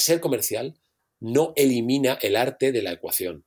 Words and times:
ser 0.00 0.20
comercial 0.20 0.80
no 1.20 1.52
elimina 1.56 2.18
el 2.22 2.36
arte 2.36 2.72
de 2.72 2.82
la 2.82 2.92
ecuación. 2.92 3.44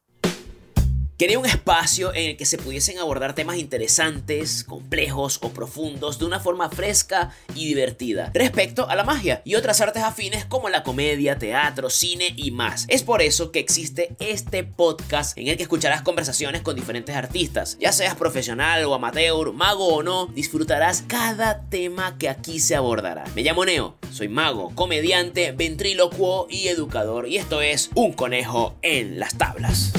Quería 1.23 1.39
un 1.39 1.45
espacio 1.45 2.13
en 2.13 2.31
el 2.31 2.35
que 2.35 2.43
se 2.43 2.57
pudiesen 2.57 2.99
abordar 2.99 3.33
temas 3.33 3.55
interesantes, 3.55 4.65
complejos 4.65 5.39
o 5.41 5.53
profundos 5.53 6.19
de 6.19 6.25
una 6.25 6.41
forma 6.41 6.69
fresca 6.69 7.31
y 7.55 7.65
divertida 7.65 8.29
respecto 8.33 8.89
a 8.89 8.95
la 8.97 9.05
magia 9.05 9.41
y 9.45 9.55
otras 9.55 9.79
artes 9.79 10.03
afines 10.03 10.43
como 10.43 10.67
la 10.67 10.83
comedia, 10.83 11.37
teatro, 11.37 11.89
cine 11.89 12.33
y 12.35 12.51
más. 12.51 12.85
Es 12.89 13.03
por 13.03 13.21
eso 13.21 13.53
que 13.53 13.59
existe 13.59 14.13
este 14.19 14.65
podcast 14.65 15.37
en 15.37 15.47
el 15.47 15.55
que 15.55 15.63
escucharás 15.63 16.01
conversaciones 16.01 16.61
con 16.61 16.75
diferentes 16.75 17.15
artistas. 17.15 17.77
Ya 17.79 17.93
seas 17.93 18.15
profesional 18.15 18.83
o 18.83 18.93
amateur, 18.93 19.53
mago 19.53 19.95
o 19.95 20.03
no, 20.03 20.25
disfrutarás 20.25 21.05
cada 21.07 21.61
tema 21.69 22.17
que 22.17 22.27
aquí 22.27 22.59
se 22.59 22.75
abordará. 22.75 23.23
Me 23.33 23.43
llamo 23.43 23.63
Neo, 23.63 23.95
soy 24.11 24.27
mago, 24.27 24.75
comediante, 24.75 25.53
ventrílocuo 25.53 26.47
y 26.49 26.67
educador 26.67 27.29
y 27.29 27.37
esto 27.37 27.61
es 27.61 27.91
Un 27.95 28.11
conejo 28.11 28.75
en 28.81 29.21
las 29.21 29.37
tablas. 29.37 29.93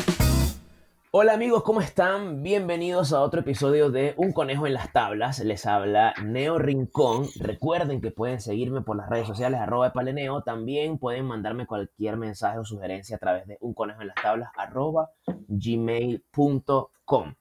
Hola 1.17 1.35
amigos, 1.35 1.63
¿cómo 1.63 1.81
están? 1.81 2.43
Bienvenidos 2.43 3.13
a 3.13 3.21
otro 3.21 3.43
episodio 3.43 3.89
de 3.89 4.15
Un 4.17 4.33
Conejo 4.33 4.67
en 4.67 4.75
las 4.75 4.93
Tablas. 4.93 5.39
Les 5.39 5.65
habla 5.65 6.13
Neo 6.25 6.59
Rincón. 6.59 7.29
Recuerden 7.39 8.01
que 8.01 8.11
pueden 8.11 8.41
seguirme 8.41 8.81
por 8.81 8.97
las 8.97 9.09
redes 9.09 9.29
sociales 9.29 9.61
arroba 9.61 9.93
paleneo. 9.93 10.43
También 10.43 10.99
pueden 10.99 11.25
mandarme 11.27 11.69
cualquier 11.69 12.17
mensaje 12.17 12.59
o 12.59 12.65
sugerencia 12.65 13.15
a 13.15 13.21
través 13.21 13.47
de 13.47 13.59
un 13.61 13.75
conejo 13.75 14.01
en 14.03 14.09
las 14.09 14.17
tablas 14.17 14.51
arroba 14.57 15.13
gmail.com. 15.47 17.35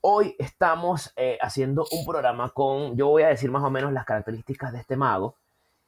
Hoy 0.00 0.34
estamos 0.38 1.12
eh, 1.14 1.36
haciendo 1.42 1.84
un 1.90 2.06
programa 2.06 2.48
con, 2.48 2.96
yo 2.96 3.08
voy 3.08 3.24
a 3.24 3.28
decir 3.28 3.50
más 3.50 3.62
o 3.62 3.68
menos 3.68 3.92
las 3.92 4.06
características 4.06 4.72
de 4.72 4.78
este 4.78 4.96
mago. 4.96 5.34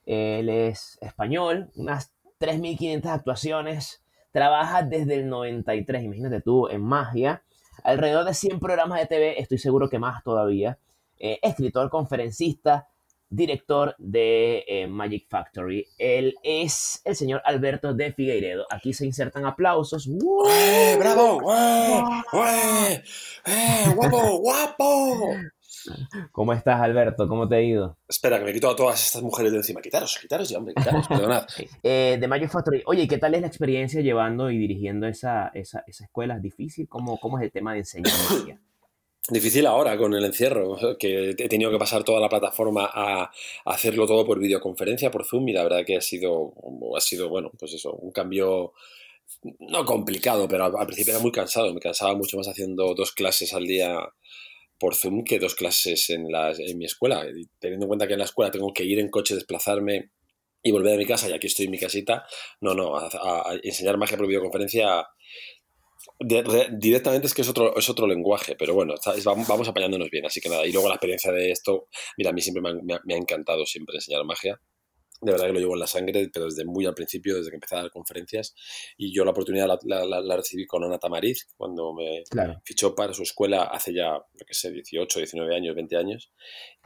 Él 0.05 0.51
es 0.51 0.99
español, 1.01 1.71
unas 1.75 2.13
3.500 2.39 3.07
actuaciones 3.07 4.03
trabaja 4.33 4.83
desde 4.83 5.15
el 5.15 5.29
93, 5.29 6.05
imagínate 6.05 6.41
tú, 6.41 6.69
en 6.69 6.83
magia. 6.83 7.43
Alrededor 7.83 8.25
de 8.25 8.35
100 8.35 8.61
programas 8.61 9.01
de 9.01 9.07
TV, 9.07 9.41
estoy 9.41 9.59
seguro 9.59 9.89
que 9.89 9.99
más 9.99 10.23
todavía. 10.23 10.79
Eh, 11.19 11.39
escritor, 11.43 11.91
conferencista, 11.91 12.89
director 13.31 13.95
de 13.99 14.65
eh, 14.67 14.87
Magic 14.89 15.27
Factory. 15.29 15.87
Él 15.97 16.35
es 16.43 17.01
el 17.05 17.15
señor 17.15 17.41
Alberto 17.45 17.95
de 17.95 18.13
Figueiredo. 18.13 18.67
Aquí 18.71 18.93
se 18.93 19.07
insertan 19.07 19.47
aplausos. 19.47 20.09
¡Eh, 20.09 20.97
¡Bravo! 20.99 21.41
¡Eh, 21.55 23.03
¡Eh, 23.47 23.85
guapo! 23.95 24.39
¡Guapo! 24.39 25.29
¿Cómo 26.33 26.53
estás, 26.53 26.81
Alberto? 26.81 27.29
¿Cómo 27.29 27.49
te 27.49 27.57
ha 27.57 27.63
ido? 27.63 27.99
Espera, 28.09 28.39
que 28.39 28.45
me 28.45 28.53
quito 28.53 28.71
a 28.71 28.77
todas 28.77 29.05
estas 29.05 29.23
mujeres 29.23 29.53
de 29.53 29.59
encima. 29.59 29.81
Quitaros, 29.81 30.19
quitaros 30.21 30.49
ya, 30.49 30.59
hombre, 30.59 30.75
quitaros, 30.75 31.07
perdonad. 31.09 31.47
eh, 31.83 32.19
de 32.21 32.29
Magic 32.29 32.51
Factory, 32.51 32.83
oye, 32.87 33.07
¿qué 33.09 33.19
tal 33.19 33.35
es 33.35 33.41
la 33.41 33.47
experiencia 33.47 34.01
llevando 34.01 34.51
y 34.51 34.59
dirigiendo 34.59 35.07
esa, 35.07 35.51
esa, 35.55 35.85
esa 35.87 36.05
escuela? 36.05 36.37
¿Es 36.37 36.43
difícil? 36.43 36.89
¿Cómo, 36.89 37.19
¿Cómo 37.19 37.39
es 37.39 37.45
el 37.45 37.53
tema 37.53 37.73
de 37.73 37.81
enseñar 37.81 38.13
magia? 38.31 38.61
Difícil 39.29 39.67
ahora 39.67 39.97
con 39.97 40.13
el 40.15 40.25
encierro, 40.25 40.77
que 40.99 41.31
he 41.31 41.49
tenido 41.49 41.71
que 41.71 41.79
pasar 41.79 42.03
toda 42.03 42.21
la 42.21 42.29
plataforma 42.29 42.91
a 42.93 43.31
hacerlo 43.67 44.07
todo 44.07 44.25
por 44.25 44.41
videoconferencia, 44.41 45.11
por 45.11 45.25
Zoom, 45.25 45.47
y 45.49 45.53
la 45.53 45.63
verdad 45.63 45.85
que 45.87 45.97
ha 45.97 46.01
sido, 46.01 46.53
ha 46.97 47.01
sido 47.01 47.29
bueno, 47.29 47.53
pues 47.57 47.75
eso, 47.75 47.93
un 47.93 48.11
cambio 48.11 48.73
no 49.61 49.85
complicado, 49.85 50.49
pero 50.49 50.65
al 50.65 50.87
principio 50.87 51.13
era 51.13 51.23
muy 51.23 51.33
cansado, 51.33 51.73
me 51.73 51.81
cansaba 51.81 52.15
mucho 52.15 52.37
más 52.39 52.49
haciendo 52.49 52.95
dos 52.95 53.13
clases 53.13 53.55
al 53.55 53.67
día 53.67 53.97
por 54.81 54.97
Zoom 54.97 55.23
que 55.23 55.39
dos 55.39 55.55
clases 55.55 56.11
en, 56.11 56.33
la, 56.33 56.51
en 56.51 56.79
mi 56.79 56.87
escuela. 56.87 57.25
Y 57.27 57.47
teniendo 57.61 57.85
en 57.85 57.89
cuenta 57.89 58.07
que 58.09 58.15
en 58.15 58.19
la 58.19 58.25
escuela 58.25 58.51
tengo 58.51 58.73
que 58.73 58.85
ir 58.85 58.99
en 58.99 59.11
coche, 59.11 59.35
desplazarme 59.35 60.11
y 60.63 60.73
volver 60.73 60.95
a 60.95 60.97
mi 60.97 61.07
casa 61.07 61.29
y 61.29 61.33
aquí 61.33 61.47
estoy 61.47 61.67
en 61.67 61.71
mi 61.71 61.79
casita, 61.79 62.27
no, 62.61 62.75
no, 62.75 62.97
a, 62.97 63.09
enseñar 63.63 63.97
magia 63.97 64.17
por 64.17 64.27
videoconferencia 64.27 65.07
de, 66.19 66.43
de, 66.43 66.69
directamente 66.73 67.27
es 67.27 67.35
que 67.35 67.43
es 67.43 67.49
otro, 67.49 67.77
es 67.77 67.89
otro 67.89 68.07
lenguaje, 68.07 68.57
pero 68.57 68.75
bueno, 68.75 68.95
vamos, 69.25 69.47
vamos, 69.47 69.69
apañándonos 69.69 70.11
bien, 70.11 70.27
así 70.27 70.41
que 70.41 70.49
nada. 70.49 70.67
Y 70.67 70.73
luego 70.73 70.89
la 70.89 70.95
experiencia 70.95 71.31
de 71.31 71.51
esto, 71.51 71.89
mira, 72.17 72.31
a 72.31 72.33
mí 72.33 72.41
siempre 72.41 72.63
me 72.63 72.95
ha, 72.95 73.01
me 73.05 73.15
ha 73.15 73.17
encantado 73.19 73.65
siempre 73.67 73.97
enseñar 73.97 74.25
magia 74.25 74.61
de 75.21 75.33
verdad 75.33 75.47
que 75.47 75.53
lo 75.53 75.61
llevo 75.61 75.75
en 75.75 75.81
la 75.81 75.87
sangre, 75.87 76.31
pero 76.33 76.47
desde 76.47 76.65
muy 76.65 76.87
al 76.87 76.95
principio, 76.95 77.37
desde 77.37 77.51
que 77.51 77.57
empecé 77.57 77.75
a 77.77 77.83
dar 77.83 77.91
conferencias. 77.91 78.55
Y 78.97 79.13
yo 79.13 79.25
la 79.25 79.33
oportunidad 79.33 79.67
la, 79.85 80.05
la, 80.05 80.21
la 80.21 80.37
recibí 80.37 80.67
con 80.67 80.85
Ana 80.85 80.99
Tamariz, 80.99 81.47
cuando 81.57 81.93
me 81.93 82.23
claro. 82.31 82.61
fichó 82.65 82.95
para 82.95 83.13
su 83.13 83.23
escuela 83.23 83.65
hace 83.65 83.93
ya, 83.93 84.15
yo 84.15 84.47
qué 84.47 84.55
sé, 84.55 84.71
18, 84.71 85.19
19 85.19 85.55
años, 85.55 85.75
20 85.75 85.97
años. 85.97 86.33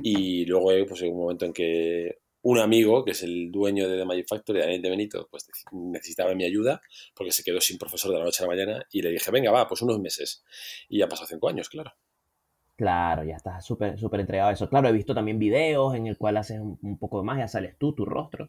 Y 0.02 0.44
luego, 0.46 0.70
pues 0.88 1.02
en 1.02 1.12
un 1.12 1.20
momento 1.20 1.44
en 1.44 1.52
que 1.52 2.18
un 2.44 2.58
amigo, 2.58 3.04
que 3.04 3.12
es 3.12 3.22
el 3.22 3.50
dueño 3.50 3.88
de 3.88 3.96
The 3.96 4.04
Magic 4.04 4.28
Factory, 4.28 4.60
Daniel 4.60 4.82
de 4.82 4.90
Benito, 4.90 5.28
pues 5.30 5.46
necesitaba 5.72 6.34
mi 6.34 6.44
ayuda, 6.44 6.82
porque 7.14 7.32
se 7.32 7.42
quedó 7.42 7.58
sin 7.60 7.78
profesor 7.78 8.10
de 8.12 8.18
la 8.18 8.24
noche 8.24 8.42
a 8.42 8.46
la 8.46 8.54
mañana. 8.54 8.86
Y 8.92 9.00
le 9.00 9.10
dije, 9.10 9.30
venga, 9.30 9.50
va, 9.50 9.66
pues 9.66 9.80
unos 9.80 9.98
meses. 9.98 10.44
Y 10.88 10.98
ya 10.98 11.08
pasó 11.08 11.24
cinco 11.24 11.48
años, 11.48 11.70
claro. 11.70 11.92
Claro, 12.76 13.22
ya 13.24 13.36
estás 13.36 13.64
súper 13.64 13.98
súper 13.98 14.20
entregado 14.20 14.50
a 14.50 14.52
eso. 14.52 14.68
Claro, 14.68 14.88
he 14.88 14.92
visto 14.92 15.14
también 15.14 15.38
videos 15.38 15.94
en 15.94 16.06
el 16.08 16.16
cual 16.18 16.36
haces 16.36 16.60
un, 16.60 16.98
poco 16.98 17.18
de 17.18 17.24
magia, 17.24 17.46
sales 17.46 17.76
tú, 17.78 17.92
tu 17.94 18.04
rostro, 18.04 18.48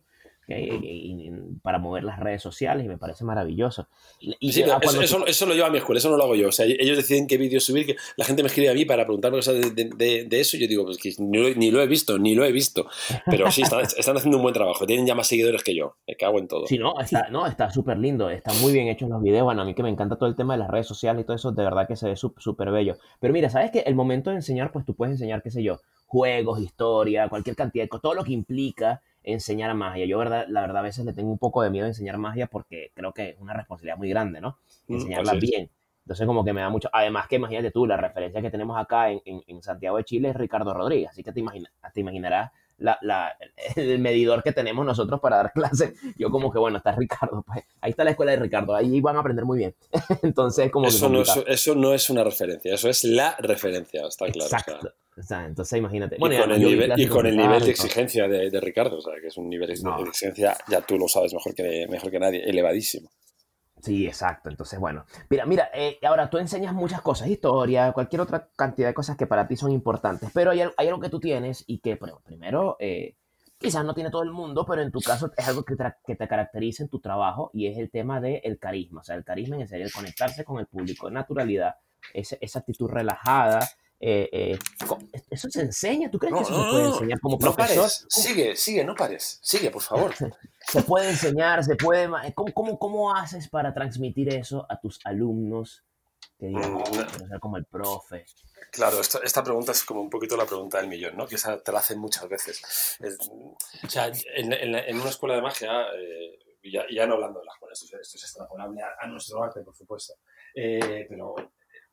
para 1.62 1.80
mover 1.80 2.04
las 2.04 2.20
redes 2.20 2.42
sociales 2.42 2.86
y 2.86 2.88
me 2.88 2.98
parece 2.98 3.24
maravilloso. 3.24 3.88
Y, 4.20 4.52
sí, 4.52 4.62
eso, 4.62 5.02
eso, 5.02 5.26
eso, 5.26 5.46
lo 5.46 5.54
lleva 5.54 5.68
a 5.68 5.72
mi 5.72 5.78
escuela, 5.78 5.98
eso 5.98 6.10
no 6.10 6.18
lo 6.18 6.24
hago 6.24 6.36
yo. 6.36 6.50
O 6.50 6.52
sea, 6.52 6.66
ellos 6.66 6.98
deciden 6.98 7.28
qué 7.28 7.38
vídeos 7.38 7.64
subir, 7.64 7.86
que 7.86 7.96
la 8.16 8.26
gente 8.26 8.44
me 8.44 8.48
escribe 8.48 8.70
a 8.70 8.74
mí 8.74 8.86
para 8.86 9.06
preguntarme 9.06 9.38
cosas 9.38 9.56
de, 9.56 9.90
de, 9.96 10.26
de, 10.26 10.40
eso 10.40 10.58
y 10.58 10.62
yo 10.62 10.68
digo, 10.68 10.86
pues 10.86 10.98
que 10.98 11.14
ni 11.18 11.38
lo, 11.38 11.50
ni 11.56 11.72
lo, 11.72 11.82
he 11.82 11.88
visto, 11.88 12.20
ni 12.20 12.36
lo 12.36 12.46
he 12.46 12.52
visto. 12.52 12.88
Pero 13.26 13.50
sí, 13.52 13.64
están, 13.64 13.82
están, 13.98 14.18
haciendo 14.18 14.38
un 14.38 14.44
buen 14.44 14.54
trabajo, 14.54 14.86
tienen 14.86 15.06
ya 15.06 15.16
más 15.16 15.28
seguidores 15.28 15.64
que 15.64 15.76
yo, 15.76 15.96
me 16.08 16.16
cago 16.16 16.38
en 16.40 16.48
todo. 16.48 16.68
Sí, 16.68 16.78
no, 16.78 17.00
está 17.00 17.30
no, 17.30 17.48
está 17.48 17.72
súper 17.72 17.98
lindo, 17.98 18.30
están 18.30 18.60
muy 18.62 18.72
bien 18.72 18.88
hechos 18.88 19.10
los 19.10 19.22
videos, 19.22 19.44
bueno, 19.44 19.64
a 19.64 19.66
mí 19.66 19.74
que 19.74 19.84
me 19.84 19.90
encanta 19.90 20.16
todo 20.16 20.30
el 20.30 20.36
tema 20.36 20.54
de 20.54 20.60
las 20.60 20.70
redes 20.70 20.88
sociales 20.88 21.24
y 21.24 21.26
todo 21.26 21.36
eso, 21.36 21.52
de 21.52 21.64
verdad 21.64 21.88
que 21.88 21.96
se 21.96 22.08
ve 22.08 22.16
súper 22.16 22.72
bello. 22.72 22.98
Pero 23.20 23.34
mira, 23.34 23.50
¿sabes 23.50 23.72
que 23.72 23.80
El 23.80 23.96
momento 23.96 24.30
de 24.30 24.38
enseñar, 24.38 24.72
pues 24.72 24.86
tú 24.86 24.96
puedes 24.96 25.14
enseñar, 25.14 25.42
qué 25.42 25.50
sé 25.50 25.64
yo, 25.64 25.80
juegos, 26.06 26.62
historia, 26.62 27.28
cualquier 27.30 27.56
cantidad 27.56 27.88
todo 28.02 28.14
lo 28.14 28.24
que 28.24 28.34
implica 28.34 29.02
enseñar 29.25 29.74
magia. 29.75 30.06
Yo, 30.06 30.18
verdad, 30.18 30.46
la 30.47 30.62
verdad, 30.62 30.78
a 30.78 30.81
veces 30.84 31.06
le 31.06 31.13
tengo 31.13 31.31
un 31.31 31.38
poco 31.38 31.62
de 31.62 31.69
miedo 31.69 31.86
a 31.86 31.90
enseñar 31.90 32.18
magia 32.18 32.47
porque 32.47 32.91
creo 32.94 33.13
que 33.13 33.30
es 33.30 33.40
una 33.40 33.53
responsabilidad 33.53 33.97
muy 33.97 34.09
grande, 34.09 34.41
¿no? 34.41 34.58
Enseñarla 34.88 35.34
mm, 35.34 35.40
bien. 35.40 35.69
Entonces, 36.03 36.28
como 36.28 36.46
que 36.46 36.53
me 36.53 36.62
da 36.62 36.69
mucho. 36.69 36.90
Además, 36.94 37.28
que 37.28 37.38
imagínate 37.38 37.72
tú, 37.72 37.85
la 37.88 37.97
referencia 37.97 38.41
que 38.41 38.52
tenemos 38.52 38.78
acá 38.78 39.09
en, 39.09 39.22
en, 39.25 39.41
en 39.47 39.62
Santiago 39.62 39.97
de 39.97 40.03
Chile 40.03 40.30
es 40.30 40.35
Ricardo 40.35 40.74
Rodríguez. 40.74 41.09
Así 41.09 41.24
que 41.24 41.31
te, 41.31 41.40
imagina, 41.40 41.72
te 41.94 42.00
imaginarás 42.00 42.52
la, 42.78 42.97
la, 43.02 43.38
el 43.75 44.00
medidor 44.00 44.44
que 44.44 44.52
tenemos 44.52 44.86
nosotros 44.86 45.19
para 45.19 45.38
dar 45.38 45.52
clases. 45.53 45.94
Yo, 46.18 46.30
como 46.30 46.52
que, 46.52 46.59
bueno, 46.59 46.78
está 46.78 46.91
Ricardo. 46.94 47.44
Pues 47.46 47.63
ahí 47.81 47.91
está 47.91 48.03
la 48.03 48.12
escuela 48.12 48.31
de 48.31 48.38
Ricardo. 48.38 48.75
Ahí 48.75 49.02
van 49.02 49.16
a 49.18 49.19
aprender 49.19 49.46
muy 49.46 49.59
bien. 49.59 49.75
Entonces, 50.24 50.72
como 50.72 50.88
eso, 50.88 51.09
no 51.09 51.22
es, 51.22 51.44
eso 51.47 51.75
no 51.75 51.94
es 51.94 52.09
una 52.09 52.24
referencia. 52.24 52.74
Eso 52.74 52.90
es 52.90 53.03
la 53.03 53.35
referencia. 53.40 54.06
Está 54.08 54.25
claro. 54.25 54.46
Exacto. 54.46 54.80
Claro. 54.80 54.96
O 55.18 55.24
sea, 55.24 55.46
entonces 55.46 55.80
imagínate. 55.80 56.18
Bueno, 56.19 56.35
y 56.35 56.40
con 56.40 56.52
el 56.52 56.62
nivel, 56.62 56.94
y 56.97 57.08
con 57.08 57.25
el 57.25 57.38
nivel 57.38 57.64
de 57.64 57.72
exigencia 57.72 58.28
de, 58.28 58.50
de, 58.50 58.59
Ricardo, 58.59 58.97
o 58.97 59.02
sea, 59.02 59.14
que 59.22 59.28
es 59.28 59.38
un 59.38 59.50
nivel 59.50 59.74
no. 59.81 59.96
de 60.03 60.09
exigencia, 60.09 60.58
ya 60.68 60.81
tú 60.81 60.97
lo 60.97 61.08
sabes 61.08 61.34
mejor 61.34 61.56
que, 61.56 61.88
mejor 61.90 62.12
que 62.12 62.19
nadie, 62.19 62.44
elevadísimo. 62.44 63.09
Sí, 63.85 64.07
exacto. 64.07 64.50
Entonces, 64.50 64.79
bueno. 64.79 65.06
Mira, 65.29 65.46
mira, 65.46 65.69
eh, 65.72 66.00
ahora 66.01 66.28
tú 66.28 66.40
enseñas 66.40 66.73
muchas 66.73 67.01
cosas, 67.01 67.28
historia, 67.28 67.91
cualquier 67.91 68.22
otra 68.22 68.50
cantidad 68.56 68.88
de 68.88 68.96
cosas 68.96 69.16
que 69.16 69.28
para 69.28 69.47
ti 69.47 69.56
son 69.56 69.72
importantes, 69.72 70.31
pero 70.34 70.50
hay, 70.50 70.62
hay 70.62 70.88
algo 70.88 71.00
que 71.00 71.09
tú 71.09 71.19
tienes 71.19 71.63
y 71.68 71.78
que, 71.78 71.96
primero, 72.25 72.78
eh, 72.79 73.16
quizás 73.59 73.85
no 73.85 73.94
tiene 73.94 74.09
todo 74.09 74.23
el 74.23 74.31
mundo, 74.31 74.66
pero 74.66 74.81
en 74.81 74.91
tu 74.91 75.01
caso 75.01 75.31
es 75.38 75.47
algo 75.47 75.63
que 75.63 75.75
te, 76.16 76.28
caracteriza 76.28 76.81
en 76.81 76.90
tu 76.90 77.00
trabajo 77.00 77.51
y 77.53 77.68
es 77.68 77.78
el 77.78 77.91
tema 77.91 78.19
del 78.19 78.41
de 78.41 78.57
carisma. 78.57 79.01
O 79.01 79.03
sea, 79.03 79.16
el 79.16 79.23
carisma 79.23 79.57
en 79.57 79.68
serio, 79.68 79.85
el 79.85 79.94
conectarse 79.94 80.44
con 80.44 80.57
el 80.57 80.66
público, 80.66 81.12
naturalidad, 81.12 81.75
esa, 82.12 82.38
esa 82.41 82.59
actitud 82.59 82.90
relajada, 82.90 83.69
eh, 84.00 84.30
eh, 84.32 84.60
¿Eso 85.30 85.50
se 85.50 85.62
enseña? 85.62 86.12
¿Tú 86.12 86.20
crees 86.20 86.34
no, 86.34 86.38
que 86.40 86.44
eso 86.44 86.52
no, 86.52 86.64
se 86.64 86.72
puede 86.72 86.88
enseñar 86.88 87.20
como 87.20 87.36
no 87.36 87.40
profesor? 87.40 87.84
Pares. 87.84 88.06
Sigue, 88.10 88.56
sigue, 88.56 88.84
no 88.84 88.96
pares. 88.96 89.40
Sigue, 89.42 89.72
por 89.72 89.82
favor. 89.82 90.14
se 90.60 90.82
puede 90.84 91.10
enseñar, 91.10 91.64
se 91.64 91.76
puede... 91.76 92.10
¿Cómo, 92.34 92.54
cómo, 92.54 92.80
cómo 92.80 93.16
haces 93.16 93.50
para 93.50 93.74
transmitir 93.74 94.30
eso 94.34 94.66
a 94.70 94.80
tus 94.80 95.00
alumnos? 95.06 95.84
Que 96.38 96.47
digan, 96.47 96.82
quiero 96.84 97.09
ser 97.09 97.40
como 97.40 97.58
el 97.58 97.66
profe. 97.66 98.26
Claro, 98.72 99.00
esta, 99.00 99.20
esta, 99.20 99.42
pregunta 99.44 99.72
es 99.72 99.86
como 99.86 100.02
un 100.02 100.09
poquito 100.09 100.36
la 100.36 100.46
pregunta 100.46 100.80
del 100.80 100.88
millón, 100.88 101.16
¿no? 101.16 101.26
Que 101.26 101.36
esa 101.36 101.62
te 101.62 101.72
la 101.72 101.80
hacen 101.80 101.98
muchas 101.98 102.28
veces. 102.28 102.98
Es, 103.00 103.18
o 103.32 103.90
sea, 103.90 104.12
en, 104.36 104.52
en, 104.52 104.76
en, 104.76 105.00
una 105.00 105.09
escuela 105.09 105.36
de 105.36 105.41
magia, 105.41 105.72
eh, 105.98 106.38
ya, 106.64 106.84
ya, 106.91 107.08
no 107.08 107.14
hablando 107.14 107.40
de 107.40 107.46
la 107.46 107.53
escuela, 107.53 107.74
esto, 107.74 107.86
esto 107.86 108.18
es 108.18 108.24
extrapolable 108.24 108.82
a, 108.82 108.88
a, 109.00 109.08
nuestro 109.08 109.41
arte, 109.41 109.62
por 109.62 109.76
supuesto, 109.76 110.16
eh, 110.53 111.06
pero 111.08 111.36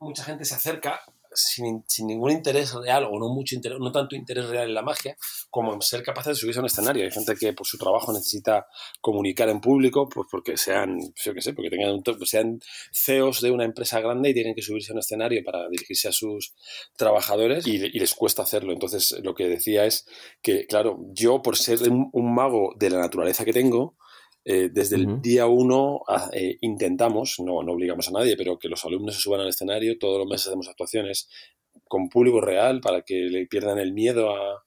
mucha 0.00 0.24
gente 0.24 0.44
se 0.44 0.56
acerca 0.56 1.00
sin, 1.34 1.84
sin, 1.88 2.06
ningún 2.06 2.30
interés 2.30 2.74
real 2.74 3.04
o 3.04 3.18
no 3.18 3.28
mucho 3.28 3.54
interés, 3.54 3.78
no 3.80 3.92
tanto 3.92 4.16
interés 4.16 4.46
real 4.48 4.68
en 4.68 4.74
la 4.74 4.82
magia 4.82 5.16
como 5.50 5.74
en 5.74 5.82
ser 5.82 6.02
capaces 6.02 6.30
de 6.32 6.34
subirse 6.36 6.58
a 6.58 6.62
un 6.62 6.66
escenario. 6.66 7.04
Hay 7.04 7.10
gente 7.10 7.34
que 7.34 7.52
por 7.52 7.66
su 7.66 7.78
trabajo 7.78 8.12
necesita 8.12 8.66
comunicar 9.00 9.48
en 9.48 9.60
público, 9.60 10.08
pues 10.08 10.26
porque 10.30 10.56
sean, 10.56 10.98
yo 11.16 11.34
qué 11.34 11.40
sé, 11.40 11.52
porque 11.52 11.70
tengan 11.70 11.90
un, 11.90 12.26
sean 12.26 12.60
CEOs 12.92 13.40
de 13.40 13.50
una 13.50 13.64
empresa 13.64 14.00
grande 14.00 14.30
y 14.30 14.34
tienen 14.34 14.54
que 14.54 14.62
subirse 14.62 14.92
a 14.92 14.94
un 14.94 15.00
escenario 15.00 15.42
para 15.44 15.68
dirigirse 15.68 16.08
a 16.08 16.12
sus 16.12 16.54
trabajadores 16.96 17.66
y, 17.66 17.78
les 17.78 18.14
cuesta 18.14 18.42
hacerlo. 18.42 18.72
Entonces, 18.72 19.14
lo 19.22 19.34
que 19.34 19.48
decía 19.48 19.84
es 19.84 20.06
que, 20.40 20.66
claro, 20.66 20.98
yo 21.12 21.42
por 21.42 21.56
ser 21.56 21.78
un 21.90 22.34
mago 22.34 22.74
de 22.76 22.90
la 22.90 22.98
naturaleza 22.98 23.44
que 23.44 23.52
tengo, 23.52 23.96
Eh, 24.44 24.70
desde 24.72 24.96
el 24.96 25.20
día 25.20 25.46
uno 25.46 26.02
ah, 26.08 26.28
eh, 26.32 26.56
intentamos, 26.62 27.36
no, 27.38 27.62
no 27.62 27.72
obligamos 27.72 28.08
a 28.08 28.12
nadie, 28.12 28.36
pero 28.36 28.58
que 28.58 28.68
los 28.68 28.84
alumnos 28.84 29.14
se 29.14 29.20
suban 29.20 29.40
al 29.40 29.48
escenario, 29.48 29.98
todos 29.98 30.18
los 30.18 30.26
meses 30.26 30.48
hacemos 30.48 30.68
actuaciones 30.68 31.28
con 31.86 32.08
público 32.08 32.40
real 32.40 32.80
para 32.80 33.02
que 33.02 33.14
le 33.14 33.46
pierdan 33.46 33.78
el 33.78 33.92
miedo 33.92 34.30
a, 34.30 34.64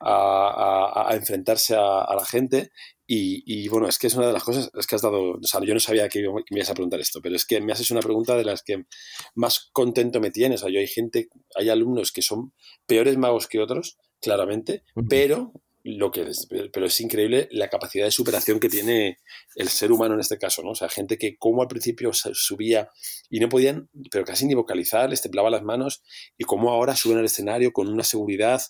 a, 0.00 1.14
enfrentarse 1.14 1.74
a, 1.76 2.14
la 2.14 2.24
gente. 2.24 2.70
Y, 3.14 3.68
bueno, 3.68 3.88
es 3.88 3.98
que 3.98 4.06
es 4.06 4.14
una 4.14 4.26
de 4.26 4.32
las 4.32 4.42
cosas, 4.42 4.70
es 4.72 4.86
que 4.86 4.94
has 4.94 5.02
dado, 5.02 5.32
o 5.32 5.42
sea, 5.42 5.60
yo 5.62 5.74
no 5.74 5.80
sabía 5.80 6.08
que 6.08 6.22
me 6.22 6.42
ibas 6.56 6.70
a 6.70 6.74
preguntar 6.74 6.98
esto, 6.98 7.20
pero 7.20 7.36
es 7.36 7.44
que 7.44 7.60
me 7.60 7.72
haces 7.72 7.90
una 7.90 8.00
pregunta 8.00 8.36
de 8.36 8.44
las 8.44 8.62
que 8.62 8.86
más 9.34 9.68
contento 9.72 10.18
me 10.18 10.30
tienes. 10.30 10.62
O 10.62 10.64
sea, 10.64 10.72
yo 10.72 10.80
hay 10.80 10.86
gente, 10.86 11.28
hay 11.54 11.68
alumnos 11.68 12.10
que 12.10 12.22
son 12.22 12.54
peores 12.86 13.18
magos 13.18 13.48
que 13.48 13.60
otros, 13.60 13.98
claramente, 14.18 14.82
pero 15.10 15.52
lo 15.84 16.12
que 16.12 16.22
es, 16.22 16.46
pero 16.72 16.86
es 16.86 17.00
increíble 17.00 17.48
la 17.50 17.68
capacidad 17.68 18.04
de 18.04 18.12
superación 18.12 18.60
que 18.60 18.68
tiene 18.68 19.18
el 19.56 19.68
ser 19.68 19.90
humano 19.90 20.14
en 20.14 20.20
este 20.20 20.38
caso, 20.38 20.62
¿no? 20.62 20.70
O 20.70 20.74
sea, 20.74 20.88
gente 20.88 21.18
que 21.18 21.36
como 21.36 21.62
al 21.62 21.68
principio 21.68 22.12
subía 22.12 22.88
y 23.28 23.40
no 23.40 23.48
podían, 23.48 23.88
pero 24.10 24.24
casi 24.24 24.46
ni 24.46 24.54
vocalizar, 24.54 25.10
les 25.10 25.22
temblaba 25.22 25.50
las 25.50 25.62
manos 25.62 26.02
y 26.38 26.44
como 26.44 26.70
ahora 26.70 26.94
suben 26.94 27.18
al 27.18 27.24
escenario 27.24 27.72
con 27.72 27.88
una 27.88 28.04
seguridad, 28.04 28.62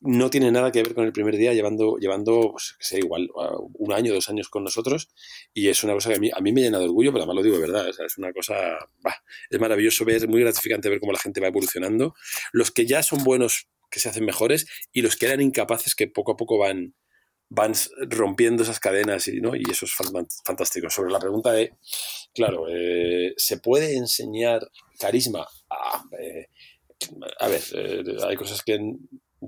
no 0.00 0.30
tiene 0.30 0.52
nada 0.52 0.70
que 0.70 0.82
ver 0.82 0.94
con 0.94 1.04
el 1.04 1.12
primer 1.12 1.36
día 1.36 1.52
llevando, 1.54 1.96
llevando, 1.96 2.52
pues, 2.52 2.76
sé, 2.78 2.98
igual 2.98 3.28
un 3.74 3.92
año, 3.92 4.14
dos 4.14 4.28
años 4.28 4.48
con 4.48 4.62
nosotros 4.62 5.08
y 5.52 5.68
es 5.68 5.82
una 5.82 5.94
cosa 5.94 6.10
que 6.10 6.16
a 6.16 6.20
mí, 6.20 6.30
a 6.32 6.40
mí 6.40 6.52
me 6.52 6.60
llena 6.62 6.78
de 6.78 6.84
orgullo, 6.84 7.12
pero 7.12 7.24
además 7.24 7.36
lo 7.36 7.42
digo 7.42 7.56
de 7.56 7.62
verdad, 7.62 7.88
es 7.88 8.16
una 8.16 8.32
cosa, 8.32 8.78
es 9.50 9.60
maravilloso 9.60 10.04
ver, 10.04 10.28
muy 10.28 10.40
gratificante 10.40 10.88
ver 10.88 11.00
cómo 11.00 11.12
la 11.12 11.18
gente 11.18 11.40
va 11.40 11.48
evolucionando. 11.48 12.14
Los 12.52 12.70
que 12.70 12.86
ya 12.86 13.02
son 13.02 13.24
buenos 13.24 13.68
que 13.90 14.00
se 14.00 14.08
hacen 14.08 14.24
mejores 14.24 14.66
y 14.92 15.02
los 15.02 15.16
que 15.16 15.26
eran 15.26 15.40
incapaces 15.40 15.94
que 15.94 16.06
poco 16.06 16.32
a 16.32 16.36
poco 16.36 16.58
van, 16.58 16.94
van 17.48 17.72
rompiendo 18.08 18.62
esas 18.62 18.80
cadenas 18.80 19.26
y, 19.28 19.40
¿no? 19.40 19.54
y 19.56 19.62
eso 19.70 19.84
es 19.84 19.92
fantástico. 19.92 20.88
Sobre 20.88 21.12
la 21.12 21.18
pregunta 21.18 21.52
de, 21.52 21.74
claro, 22.32 22.66
eh, 22.68 23.34
¿se 23.36 23.58
puede 23.58 23.96
enseñar 23.96 24.70
carisma? 24.98 25.46
Ah, 25.68 26.04
eh, 26.18 26.46
a 27.38 27.48
ver, 27.48 27.62
eh, 27.74 28.04
hay 28.26 28.36
cosas 28.36 28.62
que 28.62 28.78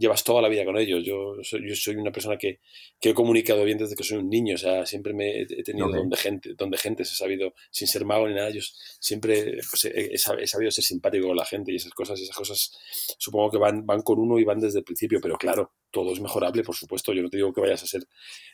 llevas 0.03 0.25
toda 0.25 0.43
la 0.43 0.49
vida 0.49 0.65
con 0.65 0.77
ellos. 0.77 1.05
Yo 1.05 1.37
soy, 1.43 1.69
yo 1.69 1.77
soy 1.77 1.95
una 1.95 2.11
persona 2.11 2.37
que, 2.37 2.59
que, 3.01 3.11
he 3.11 3.15
comunicado 3.15 3.65
bien 3.65 3.79
desde 3.79 3.95
que 3.95 4.03
soy 4.03 4.19
un 4.19 4.29
niño, 4.29 4.57
o 4.57 4.59
sea, 4.59 4.85
siempre 4.85 5.15
me 5.15 5.43
he 5.43 5.63
tenido 5.63 5.89
donde 5.89 6.17
gente, 6.17 6.55
donde 6.59 6.77
gente 6.77 7.05
se 7.05 7.13
ha 7.13 7.17
sabido, 7.17 7.55
sin 7.71 7.87
ser 7.87 8.05
mago 8.05 8.27
ni 8.27 8.35
nada, 8.35 8.51
yo 8.51 8.61
siempre 8.99 9.59
pues, 9.71 9.85
he, 9.85 10.19
sabido 10.19 10.71
ser 10.71 10.85
simpático 10.85 11.29
con 11.29 11.37
la 11.37 11.45
gente 11.45 11.73
y 11.73 11.77
esas 11.77 11.93
cosas, 11.93 12.21
esas 12.21 12.37
cosas 12.37 12.77
supongo 13.17 13.53
que 13.53 13.59
van, 13.59 13.87
van 13.87 14.03
con 14.03 14.19
uno 14.19 14.41
y 14.41 14.45
van 14.45 14.59
desde 14.59 14.81
el 14.81 14.85
principio, 14.85 15.21
pero 15.23 15.37
claro, 15.37 15.73
todo 15.93 16.13
es 16.13 16.21
mejorable, 16.21 16.65
por 16.65 16.75
supuesto. 16.75 17.13
Yo 17.13 17.23
no 17.23 17.31
te 17.31 17.37
digo 17.37 17.53
que 17.53 17.61
vayas 17.61 17.85
a 17.85 17.87
ser 17.87 18.03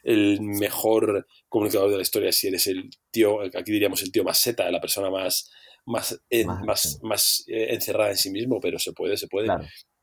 el 0.03 0.43
mejor 0.43 1.27
comunicador 1.49 1.91
de 1.91 1.97
la 1.97 2.03
historia 2.03 2.31
si 2.31 2.49
eres 2.49 2.67
el 2.67 2.91
tío, 3.11 3.41
aquí 3.41 3.73
diríamos 3.73 4.03
el 4.03 4.12
tío 4.12 4.23
más 4.23 4.39
seta, 4.39 4.71
la 4.71 4.81
persona 4.81 5.09
más, 5.09 5.50
más, 5.87 6.21
más, 6.67 7.00
más, 7.03 7.45
eh, 7.47 7.69
encerrada 7.71 8.11
en 8.11 8.19
sí 8.19 8.31
mismo, 8.31 8.61
pero 8.61 8.79
se 8.79 8.93
puede, 8.93 9.17
se 9.17 9.29
puede. 9.29 9.49